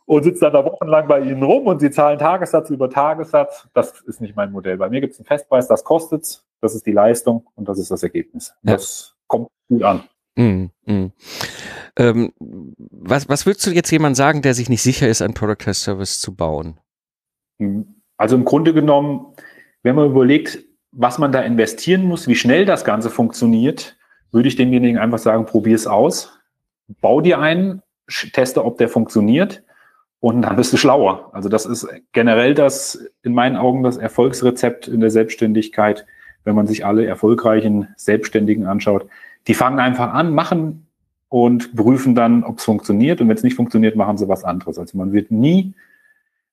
und 0.06 0.24
sitzt 0.24 0.42
dann 0.42 0.54
da 0.54 0.66
wochenlang 0.66 1.08
bei 1.08 1.20
Ihnen 1.20 1.44
rum 1.44 1.68
und 1.68 1.80
Sie 1.80 1.92
zahlen 1.92 2.18
Tagessatz 2.18 2.70
über 2.70 2.90
Tagessatz. 2.90 3.68
Das 3.74 4.02
ist 4.02 4.22
nicht 4.22 4.36
mein 4.36 4.52
Modell. 4.52 4.78
Bei 4.78 4.90
mir 4.90 5.02
gibt 5.02 5.14
es 5.14 5.20
einen 5.20 5.28
Festpreis, 5.28 5.68
das 5.68 5.84
kostet's, 5.84 6.46
das 6.62 6.76
ist 6.76 6.86
die 6.86 6.92
Leistung 6.92 7.48
und 7.56 7.68
das 7.68 7.78
ist 7.78 7.92
das 7.92 8.02
Ergebnis. 8.04 8.54
Ja. 8.64 8.74
Das 8.74 9.16
kommt 9.28 9.50
gut 9.70 9.84
an. 9.84 10.04
Mm, 10.36 10.66
mm. 10.86 11.12
Ähm, 11.98 12.34
was, 12.40 13.30
was 13.30 13.46
würdest 13.46 13.68
du 13.68 13.72
jetzt 13.72 13.92
jemand 13.92 14.18
sagen, 14.18 14.42
der 14.42 14.56
sich 14.56 14.70
nicht 14.70 14.82
sicher 14.82 15.08
ist, 15.08 15.22
ein 15.22 15.36
Product 15.36 15.58
Test 15.60 15.84
Service 15.84 16.20
zu 16.20 16.36
bauen? 16.36 16.80
Also 18.18 18.36
im 18.36 18.46
Grunde 18.46 18.74
genommen, 18.74 19.36
wenn 19.84 19.96
man 19.96 20.10
überlegt, 20.10 20.60
was 20.94 21.18
man 21.18 21.32
da 21.32 21.42
investieren 21.42 22.04
muss, 22.04 22.28
wie 22.28 22.36
schnell 22.36 22.66
das 22.66 22.86
Ganze 22.86 23.10
funktioniert, 23.10 23.98
würde 24.32 24.48
ich 24.48 24.56
demjenigen 24.56 24.98
einfach 24.98 25.18
sagen, 25.18 25.46
probier 25.46 25.76
es 25.76 25.88
aus, 25.88 26.40
bau 27.02 27.22
dir 27.22 27.40
einen, 27.40 27.82
teste, 28.34 28.64
ob 28.64 28.78
der 28.78 28.90
funktioniert 28.90 29.64
und 30.20 30.42
dann 30.42 30.56
bist 30.56 30.72
du 30.74 30.78
schlauer. 30.78 31.30
Also 31.34 31.50
das 31.50 31.66
ist 31.66 31.88
generell 32.12 32.54
das, 32.54 33.06
in 33.24 33.34
meinen 33.34 33.56
Augen, 33.56 33.84
das 33.84 33.98
Erfolgsrezept 33.98 34.88
in 34.88 35.00
der 35.00 35.10
Selbstständigkeit, 35.10 36.06
wenn 36.44 36.56
man 36.56 36.68
sich 36.68 36.86
alle 36.86 37.06
erfolgreichen 37.06 37.88
Selbstständigen 37.96 38.66
anschaut. 38.66 39.08
Die 39.48 39.54
fangen 39.54 39.80
einfach 39.80 40.14
an, 40.14 40.34
machen 40.34 40.88
und 41.30 41.76
prüfen 41.76 42.16
dann, 42.16 42.44
ob 42.44 42.60
es 42.60 42.66
funktioniert. 42.66 43.22
Und 43.22 43.30
wenn 43.30 43.36
es 43.36 43.44
nicht 43.44 43.56
funktioniert, 43.56 43.96
machen 43.96 44.18
sie 44.18 44.28
was 44.28 44.44
anderes. 44.44 44.78
Also 44.78 44.98
man 44.98 45.14
wird 45.14 45.32
nie 45.32 45.74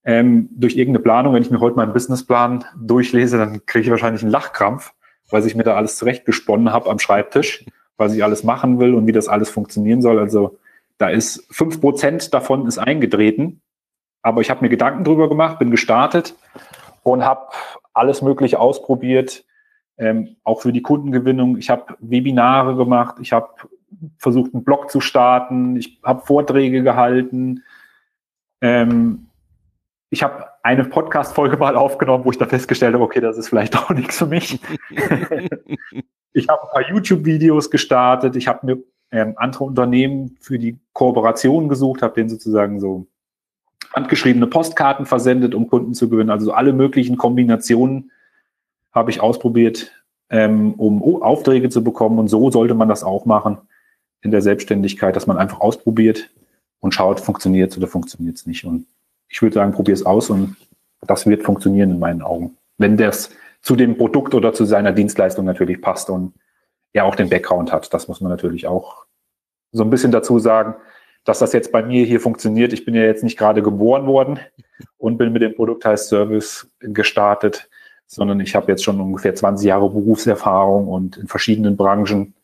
ähm, 0.05 0.49
durch 0.53 0.77
irgendeine 0.77 1.03
Planung, 1.03 1.35
wenn 1.35 1.43
ich 1.43 1.51
mir 1.51 1.61
heute 1.61 1.77
meinen 1.77 1.93
Businessplan 1.93 2.65
durchlese, 2.81 3.39
dann 3.39 3.65
kriege 3.67 3.85
ich 3.85 3.91
wahrscheinlich 3.91 4.23
einen 4.23 4.31
Lachkrampf, 4.31 4.93
weil 5.31 5.47
ich 5.47 5.55
mir 5.55 5.65
da 5.65 5.77
alles 5.77 5.97
zurechtgesponnen 5.97 6.73
habe 6.73 6.91
am 6.91 6.99
Schreibtisch, 6.99 7.65
was 7.97 8.15
ich 8.15 8.25
alles 8.25 8.45
machen 8.45 8.81
will 8.81 8.95
und 8.95 9.07
wie 9.07 9.13
das 9.13 9.29
alles 9.29 9.51
funktionieren 9.51 10.03
soll. 10.03 10.19
Also 10.19 10.59
da 10.99 11.09
ist 11.09 11.47
fünf 11.51 11.81
Prozent 11.81 12.33
davon 12.35 12.67
ist 12.67 12.79
eingetreten, 12.79 13.61
aber 14.23 14.41
ich 14.41 14.51
habe 14.51 14.63
mir 14.63 14.69
Gedanken 14.69 15.05
drüber 15.05 15.29
gemacht, 15.29 15.59
bin 15.59 15.71
gestartet 15.71 16.35
und 17.03 17.25
habe 17.25 17.49
alles 17.93 18.23
Mögliche 18.23 18.59
ausprobiert, 18.59 19.45
ähm, 19.99 20.37
auch 20.45 20.63
für 20.63 20.73
die 20.73 20.83
Kundengewinnung. 20.83 21.59
Ich 21.59 21.69
habe 21.71 21.97
Webinare 22.01 22.77
gemacht, 22.77 23.17
ich 23.21 23.33
habe 23.33 23.49
versucht, 24.19 24.55
einen 24.55 24.65
Blog 24.65 24.91
zu 24.91 25.01
starten, 25.01 25.77
ich 25.77 26.01
habe 26.03 26.25
Vorträge 26.25 26.83
gehalten. 26.83 27.65
Ähm, 28.63 29.30
ich 30.11 30.25
habe 30.25 30.47
eine 30.63 30.85
Podcast-Folge 30.85 31.57
mal 31.57 31.77
aufgenommen, 31.77 32.25
wo 32.25 32.31
ich 32.33 32.39
da 32.39 32.47
festgestellt 32.47 32.95
habe, 32.95 33.05
okay, 33.05 33.21
das 33.21 33.39
ist 33.39 33.49
vielleicht 33.49 33.77
auch 33.79 33.91
nichts 33.91 34.19
für 34.19 34.27
mich. 34.27 34.61
ich 36.33 36.49
habe 36.49 36.63
ein 36.63 36.73
paar 36.73 36.89
YouTube-Videos 36.89 37.71
gestartet, 37.71 38.37
ich 38.37 38.49
habe 38.49 38.67
mir 38.67 38.83
ähm, 39.13 39.35
andere 39.37 39.65
Unternehmen 39.65 40.37
für 40.41 40.59
die 40.59 40.79
Kooperation 40.93 41.69
gesucht, 41.69 42.03
habe 42.03 42.15
denen 42.15 42.29
sozusagen 42.29 42.81
so 42.81 43.07
handgeschriebene 43.95 44.47
Postkarten 44.47 45.07
versendet, 45.07 45.55
um 45.55 45.69
Kunden 45.69 45.95
zu 45.95 46.09
gewinnen. 46.09 46.31
Also 46.31 46.47
so 46.47 46.53
alle 46.53 46.73
möglichen 46.73 47.17
Kombinationen 47.17 48.11
habe 48.93 49.11
ich 49.11 49.21
ausprobiert, 49.21 49.93
ähm, 50.29 50.75
um 50.75 51.23
Aufträge 51.23 51.71
zu 51.71 51.83
bekommen. 51.83 52.19
Und 52.19 52.29
so 52.29 52.51
sollte 52.51 52.75
man 52.75 52.89
das 52.89 53.03
auch 53.03 53.27
machen 53.27 53.59
in 54.23 54.31
der 54.31 54.43
Selbstständigkeit, 54.43 55.17
dass 55.17 55.27
man 55.27 55.39
einfach 55.39 55.61
ausprobiert 55.61 56.31
und 56.79 56.95
schaut, 56.95 57.21
funktioniert 57.21 57.73
es 57.73 57.79
oder 57.79 57.89
funktioniert 57.89 58.37
es 58.37 58.47
nicht. 58.47 58.65
Und 58.65 58.87
ich 59.31 59.41
würde 59.41 59.55
sagen, 59.55 59.73
probier 59.73 59.95
es 59.95 60.05
aus 60.05 60.29
und 60.29 60.57
das 61.03 61.27
wird 61.27 61.45
funktionieren 61.45 61.93
in 61.93 61.99
meinen 61.99 62.21
Augen. 62.21 62.57
Wenn 62.77 62.97
das 62.97 63.31
zu 63.63 63.77
dem 63.77 63.97
Produkt 63.97 64.35
oder 64.35 64.53
zu 64.53 64.65
seiner 64.65 64.93
Dienstleistung 64.93 65.45
natürlich 65.45 65.81
passt 65.81 66.11
und 66.11 66.35
er 66.93 67.05
auch 67.05 67.15
den 67.15 67.29
Background 67.29 67.73
hat. 67.73 67.93
Das 67.93 68.09
muss 68.09 68.21
man 68.21 68.31
natürlich 68.31 68.67
auch 68.67 69.05
so 69.73 69.85
ein 69.85 69.91
bisschen 69.91 70.13
dazu 70.13 70.39
sagen, 70.39 70.75
dass 71.25 71.39
das 71.39 71.53
jetzt 71.53 71.71
bei 71.71 71.83
mir 71.83 72.05
hier 72.05 72.21
funktioniert. 72.21 72.73
Ich 72.73 72.85
bin 72.85 72.95
ja 72.95 73.03
jetzt 73.03 73.23
nicht 73.23 73.39
gerade 73.39 73.63
geboren 73.63 74.07
worden 74.07 74.41
und 74.97 75.19
bin 75.19 75.33
mit 75.33 75.43
dem 75.43 75.55
Produkt 75.55 75.87
als 75.87 76.09
Service 76.09 76.69
gestartet, 76.81 77.69
sondern 78.07 78.41
ich 78.41 78.57
habe 78.57 78.73
jetzt 78.73 78.83
schon 78.83 79.01
ungefähr 79.01 79.35
20 79.35 79.67
Jahre 79.67 79.91
Berufserfahrung 79.91 80.89
und 80.89 81.19
in 81.19 81.29
verschiedenen 81.29 81.77
Branchen. 81.77 82.35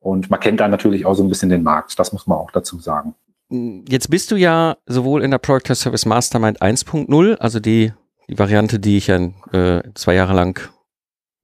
Und 0.00 0.30
man 0.30 0.40
kennt 0.40 0.60
da 0.60 0.68
natürlich 0.68 1.04
auch 1.04 1.14
so 1.14 1.24
ein 1.24 1.28
bisschen 1.28 1.50
den 1.50 1.64
Markt. 1.64 1.98
Das 1.98 2.12
muss 2.12 2.26
man 2.26 2.38
auch 2.38 2.52
dazu 2.52 2.78
sagen. 2.78 3.14
Jetzt 3.48 4.10
bist 4.10 4.30
du 4.30 4.36
ja 4.36 4.76
sowohl 4.86 5.22
in 5.22 5.30
der 5.30 5.38
Product 5.38 5.74
Service 5.74 6.04
Mastermind 6.04 6.60
1.0, 6.60 7.34
also 7.36 7.60
die, 7.60 7.92
die 8.28 8.38
Variante, 8.38 8.80
die 8.80 8.96
ich 8.96 9.06
ja 9.06 9.18
äh, 9.52 9.82
zwei 9.94 10.14
Jahre 10.14 10.34
lang 10.34 10.60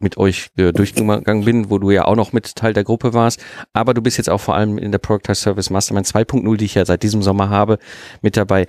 mit 0.00 0.16
euch 0.16 0.50
äh, 0.56 0.72
durchgegangen 0.72 1.44
bin, 1.44 1.70
wo 1.70 1.78
du 1.78 1.92
ja 1.92 2.04
auch 2.04 2.16
noch 2.16 2.32
mit 2.32 2.56
Teil 2.56 2.72
der 2.72 2.82
Gruppe 2.82 3.14
warst, 3.14 3.42
aber 3.72 3.94
du 3.94 4.02
bist 4.02 4.18
jetzt 4.18 4.28
auch 4.28 4.40
vor 4.40 4.56
allem 4.56 4.78
in 4.78 4.90
der 4.90 4.98
Product 4.98 5.34
Service 5.34 5.70
Mastermind 5.70 6.06
2.0, 6.08 6.56
die 6.56 6.64
ich 6.64 6.74
ja 6.74 6.84
seit 6.84 7.04
diesem 7.04 7.22
Sommer 7.22 7.50
habe, 7.50 7.78
mit 8.20 8.36
dabei. 8.36 8.66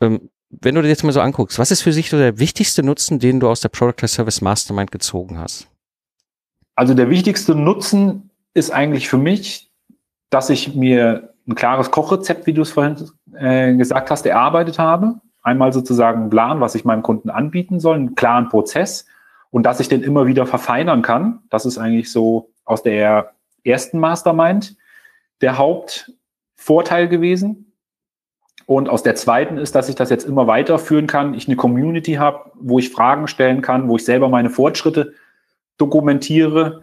Ähm, 0.00 0.30
wenn 0.50 0.76
du 0.76 0.82
dir 0.82 0.88
jetzt 0.88 1.02
mal 1.02 1.12
so 1.12 1.20
anguckst, 1.20 1.58
was 1.58 1.72
ist 1.72 1.82
für 1.82 1.92
sich 1.92 2.08
der 2.10 2.38
wichtigste 2.38 2.84
Nutzen, 2.84 3.18
den 3.18 3.40
du 3.40 3.48
aus 3.48 3.60
der 3.60 3.68
Product 3.68 4.06
Service 4.06 4.40
Mastermind 4.40 4.92
gezogen 4.92 5.38
hast? 5.38 5.66
Also 6.76 6.94
der 6.94 7.10
wichtigste 7.10 7.56
Nutzen 7.56 8.30
ist 8.54 8.70
eigentlich 8.70 9.08
für 9.08 9.18
mich, 9.18 9.72
dass 10.30 10.50
ich 10.50 10.74
mir 10.76 11.34
ein 11.48 11.54
klares 11.54 11.90
Kochrezept, 11.90 12.46
wie 12.46 12.52
du 12.52 12.62
es 12.62 12.72
vorhin 12.72 12.96
äh, 13.34 13.74
gesagt 13.74 14.10
hast, 14.10 14.26
erarbeitet 14.26 14.78
habe. 14.78 15.14
Einmal 15.42 15.72
sozusagen 15.72 16.22
einen 16.22 16.30
Plan, 16.30 16.60
was 16.60 16.74
ich 16.74 16.84
meinem 16.84 17.02
Kunden 17.02 17.30
anbieten 17.30 17.78
soll, 17.78 17.96
einen 17.96 18.14
klaren 18.16 18.48
Prozess 18.48 19.06
und 19.50 19.62
dass 19.64 19.80
ich 19.80 19.88
den 19.88 20.02
immer 20.02 20.26
wieder 20.26 20.46
verfeinern 20.46 21.02
kann. 21.02 21.40
Das 21.50 21.66
ist 21.66 21.78
eigentlich 21.78 22.10
so 22.10 22.50
aus 22.64 22.82
der 22.82 23.32
ersten 23.64 23.98
Mastermind 23.98 24.76
der 25.40 25.58
Hauptvorteil 25.58 27.08
gewesen. 27.08 27.72
Und 28.66 28.88
aus 28.88 29.04
der 29.04 29.14
zweiten 29.14 29.58
ist, 29.58 29.76
dass 29.76 29.88
ich 29.88 29.94
das 29.94 30.10
jetzt 30.10 30.26
immer 30.26 30.48
weiterführen 30.48 31.06
kann. 31.06 31.34
Ich 31.34 31.46
eine 31.46 31.54
Community 31.54 32.14
habe, 32.14 32.50
wo 32.54 32.80
ich 32.80 32.90
Fragen 32.90 33.28
stellen 33.28 33.62
kann, 33.62 33.88
wo 33.88 33.96
ich 33.96 34.04
selber 34.04 34.28
meine 34.28 34.50
Fortschritte 34.50 35.12
dokumentiere, 35.78 36.82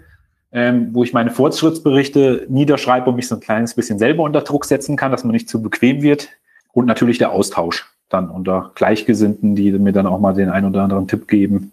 ähm, 0.54 0.90
wo 0.94 1.04
ich 1.04 1.14
meine 1.14 1.32
Fortschrittsberichte 1.32 2.46
niederschreibe 2.48 3.10
und 3.10 3.16
mich 3.16 3.28
so 3.28 3.36
ein 3.36 3.42
kleines 3.42 3.74
bisschen 3.74 3.98
selber 3.98 4.24
unter 4.24 4.42
Druck 4.42 4.66
setzen 4.66 4.96
kann, 4.96 5.12
dass 5.12 5.24
man 5.24 5.34
nicht 5.34 5.50
zu 5.50 5.62
bequem 5.62 6.04
wird. 6.04 6.30
Und 6.72 6.86
natürlich 6.86 7.18
der 7.18 7.32
Austausch 7.32 7.92
dann 8.10 8.30
unter 8.30 8.72
Gleichgesinnten, 8.76 9.56
die 9.56 9.72
mir 9.72 9.92
dann 9.92 10.06
auch 10.06 10.20
mal 10.20 10.34
den 10.34 10.50
einen 10.50 10.68
oder 10.68 10.84
anderen 10.84 11.08
Tipp 11.08 11.28
geben, 11.28 11.72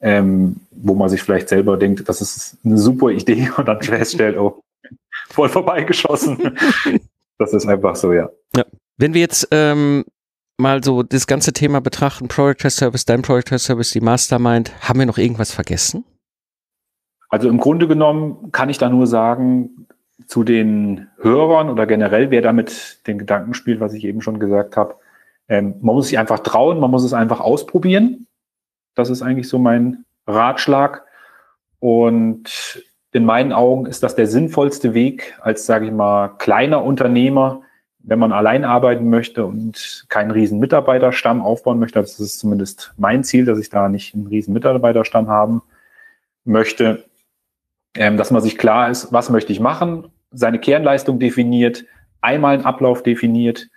ähm, 0.00 0.56
wo 0.70 0.94
man 0.94 1.08
sich 1.08 1.22
vielleicht 1.22 1.48
selber 1.48 1.78
denkt, 1.78 2.06
das 2.08 2.20
ist 2.20 2.58
eine 2.64 2.76
super 2.76 3.08
Idee 3.08 3.50
und 3.56 3.66
dann 3.66 3.80
feststellt, 3.80 4.36
oh, 4.36 4.62
voll 5.30 5.48
vorbeigeschossen. 5.48 6.58
das 7.38 7.54
ist 7.54 7.66
einfach 7.66 7.96
so, 7.96 8.12
ja. 8.12 8.28
ja. 8.54 8.64
Wenn 8.98 9.14
wir 9.14 9.22
jetzt 9.22 9.48
ähm, 9.52 10.04
mal 10.58 10.84
so 10.84 11.02
das 11.02 11.26
ganze 11.26 11.54
Thema 11.54 11.80
betrachten, 11.80 12.28
Project 12.28 12.60
Test 12.60 12.76
Service, 12.76 13.06
dein 13.06 13.22
Project 13.22 13.48
Test 13.48 13.64
Service, 13.64 13.90
die 13.90 14.00
Mastermind, 14.00 14.72
haben 14.86 14.98
wir 14.98 15.06
noch 15.06 15.18
irgendwas 15.18 15.52
vergessen? 15.52 16.04
Also 17.28 17.48
im 17.48 17.58
Grunde 17.58 17.88
genommen 17.88 18.52
kann 18.52 18.70
ich 18.70 18.78
da 18.78 18.88
nur 18.88 19.06
sagen, 19.06 19.86
zu 20.26 20.44
den 20.44 21.08
Hörern 21.18 21.70
oder 21.70 21.86
generell, 21.86 22.30
wer 22.30 22.42
damit 22.42 23.06
den 23.06 23.18
Gedanken 23.18 23.54
spielt, 23.54 23.80
was 23.80 23.94
ich 23.94 24.04
eben 24.04 24.20
schon 24.20 24.40
gesagt 24.40 24.76
habe, 24.76 24.96
ähm, 25.48 25.74
man 25.80 25.94
muss 25.94 26.08
sich 26.08 26.18
einfach 26.18 26.40
trauen, 26.40 26.80
man 26.80 26.90
muss 26.90 27.04
es 27.04 27.14
einfach 27.14 27.40
ausprobieren. 27.40 28.26
Das 28.94 29.10
ist 29.10 29.22
eigentlich 29.22 29.48
so 29.48 29.58
mein 29.58 30.04
Ratschlag. 30.26 31.04
Und 31.80 32.82
in 33.12 33.24
meinen 33.24 33.52
Augen 33.52 33.86
ist 33.86 34.02
das 34.02 34.16
der 34.16 34.26
sinnvollste 34.26 34.92
Weg 34.92 35.38
als, 35.40 35.64
sage 35.64 35.86
ich 35.86 35.92
mal, 35.92 36.28
kleiner 36.38 36.84
Unternehmer, 36.84 37.62
wenn 38.00 38.18
man 38.18 38.32
allein 38.32 38.64
arbeiten 38.64 39.08
möchte 39.08 39.46
und 39.46 40.04
keinen 40.08 40.30
riesen 40.30 40.58
Mitarbeiterstamm 40.58 41.40
aufbauen 41.40 41.78
möchte. 41.78 42.00
Das 42.00 42.18
ist 42.20 42.38
zumindest 42.38 42.92
mein 42.96 43.24
Ziel, 43.24 43.44
dass 43.44 43.58
ich 43.58 43.70
da 43.70 43.88
nicht 43.88 44.14
einen 44.14 44.26
riesen 44.26 44.52
Mitarbeiterstamm 44.52 45.28
haben 45.28 45.62
möchte 46.44 47.04
dass 47.94 48.30
man 48.30 48.42
sich 48.42 48.58
klar 48.58 48.90
ist, 48.90 49.12
was 49.12 49.30
möchte 49.30 49.52
ich 49.52 49.60
machen, 49.60 50.08
seine 50.30 50.58
Kernleistung 50.58 51.18
definiert, 51.18 51.84
einmal 52.20 52.54
einen 52.54 52.64
Ablauf 52.64 53.02
definiert 53.02 53.68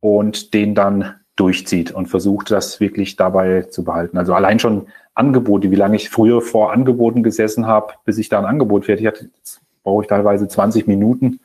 und 0.00 0.54
den 0.54 0.74
dann 0.74 1.14
durchzieht 1.36 1.92
und 1.92 2.06
versucht, 2.06 2.50
das 2.50 2.80
wirklich 2.80 3.16
dabei 3.16 3.62
zu 3.62 3.84
behalten. 3.84 4.18
Also 4.18 4.34
allein 4.34 4.58
schon 4.58 4.86
Angebote, 5.14 5.70
wie 5.70 5.76
lange 5.76 5.96
ich 5.96 6.10
früher 6.10 6.42
vor 6.42 6.72
Angeboten 6.72 7.22
gesessen 7.22 7.66
habe, 7.66 7.94
bis 8.04 8.18
ich 8.18 8.28
da 8.28 8.38
ein 8.38 8.44
Angebot 8.44 8.86
fertig 8.86 9.06
hatte, 9.06 9.30
jetzt 9.38 9.60
brauche 9.82 10.02
ich 10.02 10.08
teilweise 10.08 10.48
20 10.48 10.86
Minuten, 10.86 11.40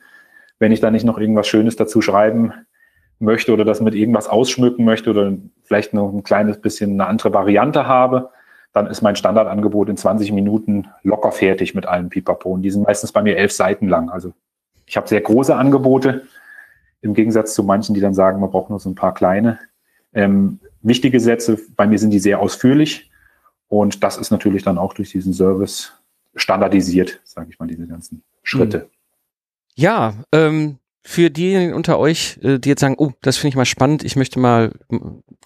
wenn 0.58 0.72
ich 0.72 0.80
da 0.80 0.90
nicht 0.90 1.04
noch 1.04 1.18
irgendwas 1.18 1.46
Schönes 1.46 1.76
dazu 1.76 2.00
schreiben 2.00 2.52
möchte 3.18 3.52
oder 3.52 3.64
das 3.64 3.80
mit 3.80 3.94
irgendwas 3.94 4.28
ausschmücken 4.28 4.84
möchte 4.84 5.10
oder 5.10 5.32
vielleicht 5.64 5.94
noch 5.94 6.12
ein 6.12 6.22
kleines 6.22 6.60
bisschen 6.60 6.92
eine 6.92 7.06
andere 7.06 7.32
Variante 7.32 7.86
habe, 7.86 8.30
dann 8.72 8.86
ist 8.86 9.02
mein 9.02 9.16
Standardangebot 9.16 9.88
in 9.88 9.96
20 9.96 10.32
Minuten 10.32 10.88
locker 11.02 11.32
fertig 11.32 11.74
mit 11.74 11.86
allen 11.86 12.10
Pipapo. 12.10 12.50
Und 12.50 12.62
die 12.62 12.70
sind 12.70 12.82
meistens 12.82 13.12
bei 13.12 13.22
mir 13.22 13.36
elf 13.36 13.52
Seiten 13.52 13.88
lang. 13.88 14.10
Also 14.10 14.32
ich 14.86 14.96
habe 14.96 15.08
sehr 15.08 15.20
große 15.20 15.54
Angebote, 15.54 16.22
im 17.00 17.14
Gegensatz 17.14 17.54
zu 17.54 17.62
manchen, 17.62 17.94
die 17.94 18.00
dann 18.00 18.14
sagen, 18.14 18.40
man 18.40 18.50
braucht 18.50 18.70
nur 18.70 18.80
so 18.80 18.90
ein 18.90 18.94
paar 18.94 19.14
kleine. 19.14 19.58
Ähm, 20.12 20.58
wichtige 20.82 21.20
Sätze, 21.20 21.58
bei 21.76 21.86
mir 21.86 21.98
sind 21.98 22.10
die 22.10 22.18
sehr 22.18 22.40
ausführlich. 22.40 23.10
Und 23.68 24.02
das 24.02 24.16
ist 24.16 24.30
natürlich 24.30 24.62
dann 24.62 24.78
auch 24.78 24.94
durch 24.94 25.10
diesen 25.10 25.32
Service 25.32 25.92
standardisiert, 26.34 27.20
sage 27.24 27.50
ich 27.50 27.58
mal, 27.58 27.66
diese 27.66 27.86
ganzen 27.86 28.22
Schritte. 28.42 28.80
Hm. 28.80 28.88
Ja, 29.74 30.14
ähm, 30.32 30.78
für 31.08 31.30
diejenigen 31.30 31.72
unter 31.72 31.98
euch, 31.98 32.38
äh, 32.42 32.58
die 32.58 32.68
jetzt 32.68 32.82
sagen, 32.82 32.96
oh, 32.98 33.12
das 33.22 33.38
finde 33.38 33.48
ich 33.48 33.56
mal 33.56 33.64
spannend, 33.64 34.04
ich 34.04 34.14
möchte 34.14 34.38
mal 34.38 34.72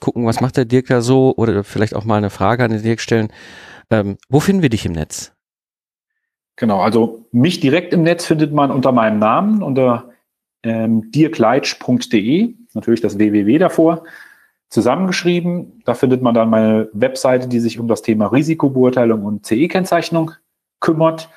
gucken, 0.01 0.27
was 0.27 0.41
macht 0.41 0.57
der 0.57 0.65
Dirk 0.65 0.89
da 0.89 1.03
so 1.03 1.35
oder 1.37 1.63
vielleicht 1.63 1.95
auch 1.95 2.05
mal 2.05 2.17
eine 2.17 2.31
Frage 2.31 2.65
an 2.65 2.73
den 2.73 2.83
Dirk 2.83 2.99
stellen. 3.01 3.29
Ähm, 3.89 4.17
wo 4.29 4.41
finden 4.41 4.63
wir 4.63 4.71
dich 4.71 4.85
im 4.87 4.91
Netz? 4.91 5.33
Genau, 6.57 6.81
also 6.81 7.29
mich 7.31 7.61
direkt 7.61 7.95
im 7.95 8.03
Netz 8.03 8.27
findet 8.27 8.53
man 8.53 8.73
unter 8.73 8.91
meinem 8.91 9.21
Namen, 9.21 9.63
unter 9.63 10.11
ähm, 10.65 11.13
dirkleitsch.de, 11.13 12.57
natürlich 12.75 13.01
das 13.01 13.19
www 13.19 13.59
davor, 13.59 14.03
zusammengeschrieben. 14.69 15.81
Da 15.85 15.95
findet 15.95 16.23
man 16.23 16.35
dann 16.35 16.51
meine 16.51 16.89
Webseite, 16.93 17.47
die 17.47 17.61
sich 17.61 17.79
um 17.79 17.87
das 17.87 18.03
Thema 18.03 18.27
Risikobeurteilung 18.27 19.25
und 19.25 19.47
CE-Kennzeichnung 19.47 20.33
kümmert. 20.81 21.29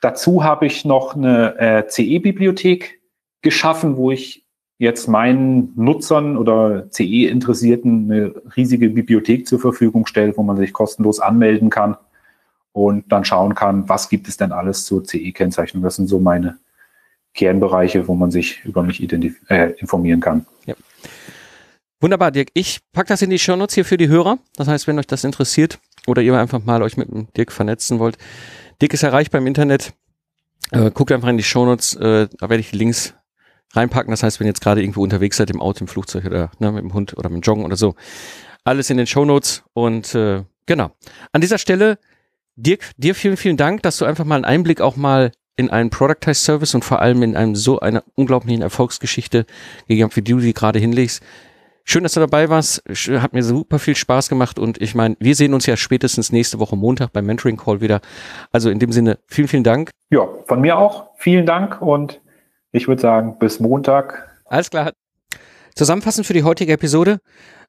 Dazu 0.00 0.44
habe 0.44 0.66
ich 0.66 0.84
noch 0.84 1.16
eine 1.16 1.58
äh, 1.58 1.86
CE-Bibliothek 1.88 3.01
geschaffen, 3.42 3.96
wo 3.96 4.10
ich 4.10 4.44
jetzt 4.78 5.06
meinen 5.06 5.72
Nutzern 5.76 6.36
oder 6.36 6.90
CE-Interessierten 6.90 8.10
eine 8.10 8.34
riesige 8.56 8.88
Bibliothek 8.88 9.46
zur 9.46 9.60
Verfügung 9.60 10.06
stelle, 10.06 10.36
wo 10.36 10.42
man 10.42 10.56
sich 10.56 10.72
kostenlos 10.72 11.20
anmelden 11.20 11.70
kann 11.70 11.96
und 12.72 13.12
dann 13.12 13.24
schauen 13.24 13.54
kann, 13.54 13.88
was 13.88 14.08
gibt 14.08 14.28
es 14.28 14.36
denn 14.36 14.50
alles 14.50 14.84
zur 14.84 15.04
CE-Kennzeichnung. 15.04 15.82
Das 15.82 15.96
sind 15.96 16.08
so 16.08 16.18
meine 16.18 16.58
Kernbereiche, 17.34 18.08
wo 18.08 18.14
man 18.14 18.30
sich 18.30 18.64
über 18.64 18.82
mich 18.82 19.00
äh, 19.48 19.72
informieren 19.78 20.20
kann. 20.20 20.46
Ja. 20.66 20.74
Wunderbar, 22.00 22.32
Dirk. 22.32 22.48
Ich 22.54 22.80
packe 22.92 23.08
das 23.08 23.22
in 23.22 23.30
die 23.30 23.38
Shownotes 23.38 23.76
hier 23.76 23.84
für 23.84 23.96
die 23.96 24.08
Hörer. 24.08 24.38
Das 24.56 24.66
heißt, 24.66 24.88
wenn 24.88 24.98
euch 24.98 25.06
das 25.06 25.22
interessiert 25.22 25.78
oder 26.08 26.22
ihr 26.22 26.36
einfach 26.36 26.64
mal 26.64 26.82
euch 26.82 26.96
mit 26.96 27.08
dem 27.08 27.28
Dirk 27.36 27.52
vernetzen 27.52 28.00
wollt, 28.00 28.18
Dirk 28.80 28.94
ist 28.94 29.04
erreichbar 29.04 29.40
im 29.40 29.46
Internet. 29.46 29.92
Äh, 30.72 30.90
guckt 30.90 31.12
einfach 31.12 31.28
in 31.28 31.36
die 31.36 31.44
Shownotes, 31.44 31.94
äh, 31.94 32.28
da 32.38 32.48
werde 32.48 32.60
ich 32.60 32.70
die 32.70 32.78
Links 32.78 33.14
reinpacken. 33.72 34.10
Das 34.10 34.22
heißt, 34.22 34.40
wenn 34.40 34.46
ihr 34.46 34.50
jetzt 34.50 34.62
gerade 34.62 34.82
irgendwo 34.82 35.02
unterwegs 35.02 35.36
seid, 35.36 35.50
im 35.50 35.60
Auto, 35.60 35.80
im 35.80 35.88
Flugzeug 35.88 36.24
oder 36.24 36.50
ne, 36.58 36.72
mit 36.72 36.82
dem 36.82 36.94
Hund 36.94 37.16
oder 37.16 37.28
mit 37.28 37.42
dem 37.42 37.46
Joggen 37.46 37.64
oder 37.64 37.76
so, 37.76 37.94
alles 38.64 38.90
in 38.90 38.96
den 38.96 39.06
Shownotes. 39.06 39.64
Und 39.72 40.14
äh, 40.14 40.44
genau. 40.66 40.90
An 41.32 41.40
dieser 41.40 41.58
Stelle, 41.58 41.98
Dirk, 42.56 42.90
dir 42.96 43.14
vielen, 43.14 43.36
vielen 43.36 43.56
Dank, 43.56 43.82
dass 43.82 43.96
du 43.96 44.04
einfach 44.04 44.24
mal 44.24 44.36
einen 44.36 44.44
Einblick 44.44 44.80
auch 44.80 44.96
mal 44.96 45.32
in 45.56 45.70
einen 45.70 45.90
Productized 45.90 46.44
Service 46.44 46.74
und 46.74 46.84
vor 46.84 47.00
allem 47.00 47.22
in 47.22 47.36
einem 47.36 47.54
so 47.54 47.80
einer 47.80 48.02
unglaublichen 48.14 48.62
Erfolgsgeschichte 48.62 49.46
gegeben 49.86 50.10
wie 50.14 50.22
du 50.22 50.38
die 50.38 50.54
gerade 50.54 50.78
hinlegst. 50.78 51.22
Schön, 51.84 52.04
dass 52.04 52.12
du 52.12 52.20
dabei 52.20 52.48
warst. 52.48 52.82
Hat 52.88 53.32
mir 53.32 53.42
super 53.42 53.78
viel 53.78 53.96
Spaß 53.96 54.28
gemacht 54.28 54.58
und 54.58 54.80
ich 54.80 54.94
meine, 54.94 55.16
wir 55.18 55.34
sehen 55.34 55.52
uns 55.52 55.66
ja 55.66 55.76
spätestens 55.76 56.30
nächste 56.30 56.60
Woche 56.60 56.76
Montag 56.76 57.12
beim 57.12 57.26
Mentoring 57.26 57.56
Call 57.56 57.80
wieder. 57.80 58.00
Also 58.52 58.70
in 58.70 58.78
dem 58.78 58.92
Sinne, 58.92 59.18
vielen, 59.26 59.48
vielen 59.48 59.64
Dank. 59.64 59.90
Ja, 60.10 60.28
von 60.46 60.60
mir 60.60 60.78
auch. 60.78 61.08
Vielen 61.16 61.44
Dank 61.44 61.82
und 61.82 62.20
ich 62.72 62.88
würde 62.88 63.02
sagen, 63.02 63.38
bis 63.38 63.60
Montag. 63.60 64.28
Alles 64.46 64.70
klar. 64.70 64.92
Zusammenfassend 65.74 66.26
für 66.26 66.34
die 66.34 66.42
heutige 66.42 66.72
Episode. 66.72 67.18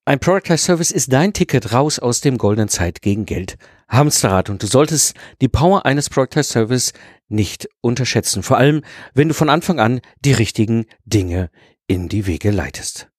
Ein 0.05 0.19
Productized 0.19 0.65
Service 0.65 0.91
ist 0.91 1.13
dein 1.13 1.31
Ticket 1.31 1.71
raus 1.71 1.99
aus 1.99 2.19
dem 2.19 2.37
goldenen 2.37 2.67
Zeit 2.67 3.01
gegen 3.01 3.25
Geld 3.25 3.57
Hamsterrad 3.87 4.49
und 4.49 4.61
du 4.61 4.67
solltest 4.67 5.15
die 5.39 5.47
Power 5.47 5.85
eines 5.85 6.09
Productized 6.09 6.51
Service 6.51 6.93
nicht 7.29 7.69
unterschätzen. 7.79 8.43
Vor 8.43 8.57
allem, 8.57 8.81
wenn 9.13 9.29
du 9.29 9.33
von 9.33 9.49
Anfang 9.49 9.79
an 9.79 10.01
die 10.25 10.33
richtigen 10.33 10.85
Dinge 11.05 11.49
in 11.87 12.09
die 12.09 12.27
Wege 12.27 12.51
leitest. 12.51 13.09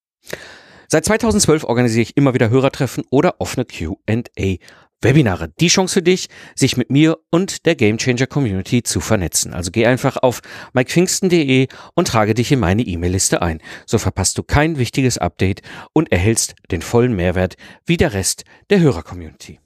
Seit 0.89 1.07
2012 1.07 1.65
organisiere 1.65 2.03
ich 2.03 2.17
immer 2.17 2.35
wieder 2.35 2.51
Hörertreffen 2.51 3.05
oder 3.11 3.41
offene 3.41 3.65
Q&A 3.65 4.57
Webinare. 5.05 5.53
Die 5.61 5.69
Chance 5.69 5.95
für 5.95 6.03
dich, 6.03 6.29
sich 6.55 6.77
mit 6.77 6.91
mir 6.91 7.19
und 7.31 7.67
der 7.67 7.77
Gamechanger 7.77 8.27
Community 8.27 8.83
zu 8.83 9.01
vernetzen. 9.01 9.53
Also 9.55 9.71
geh 9.71 9.87
einfach 9.87 10.17
auf 10.17 10.41
mikepfingsten.de 10.73 11.69
und 11.95 12.09
trage 12.09 12.35
dich 12.35 12.51
in 12.51 12.59
meine 12.59 12.83
E-Mail-Liste 12.83 13.43
ein. 13.43 13.61
So 13.87 13.99
verpasst 13.99 14.39
du 14.39 14.43
kein 14.43 14.79
wichtiges 14.79 15.19
Update 15.19 15.63
und 15.93 16.11
erhältst 16.11 16.55
den 16.71 16.83
vollen 16.83 17.15
Mehrwert 17.15 17.57
wie 17.87 17.97
der 17.97 18.15
Rest 18.15 18.45
der 18.71 18.81
Hörer-Community. 18.81 19.61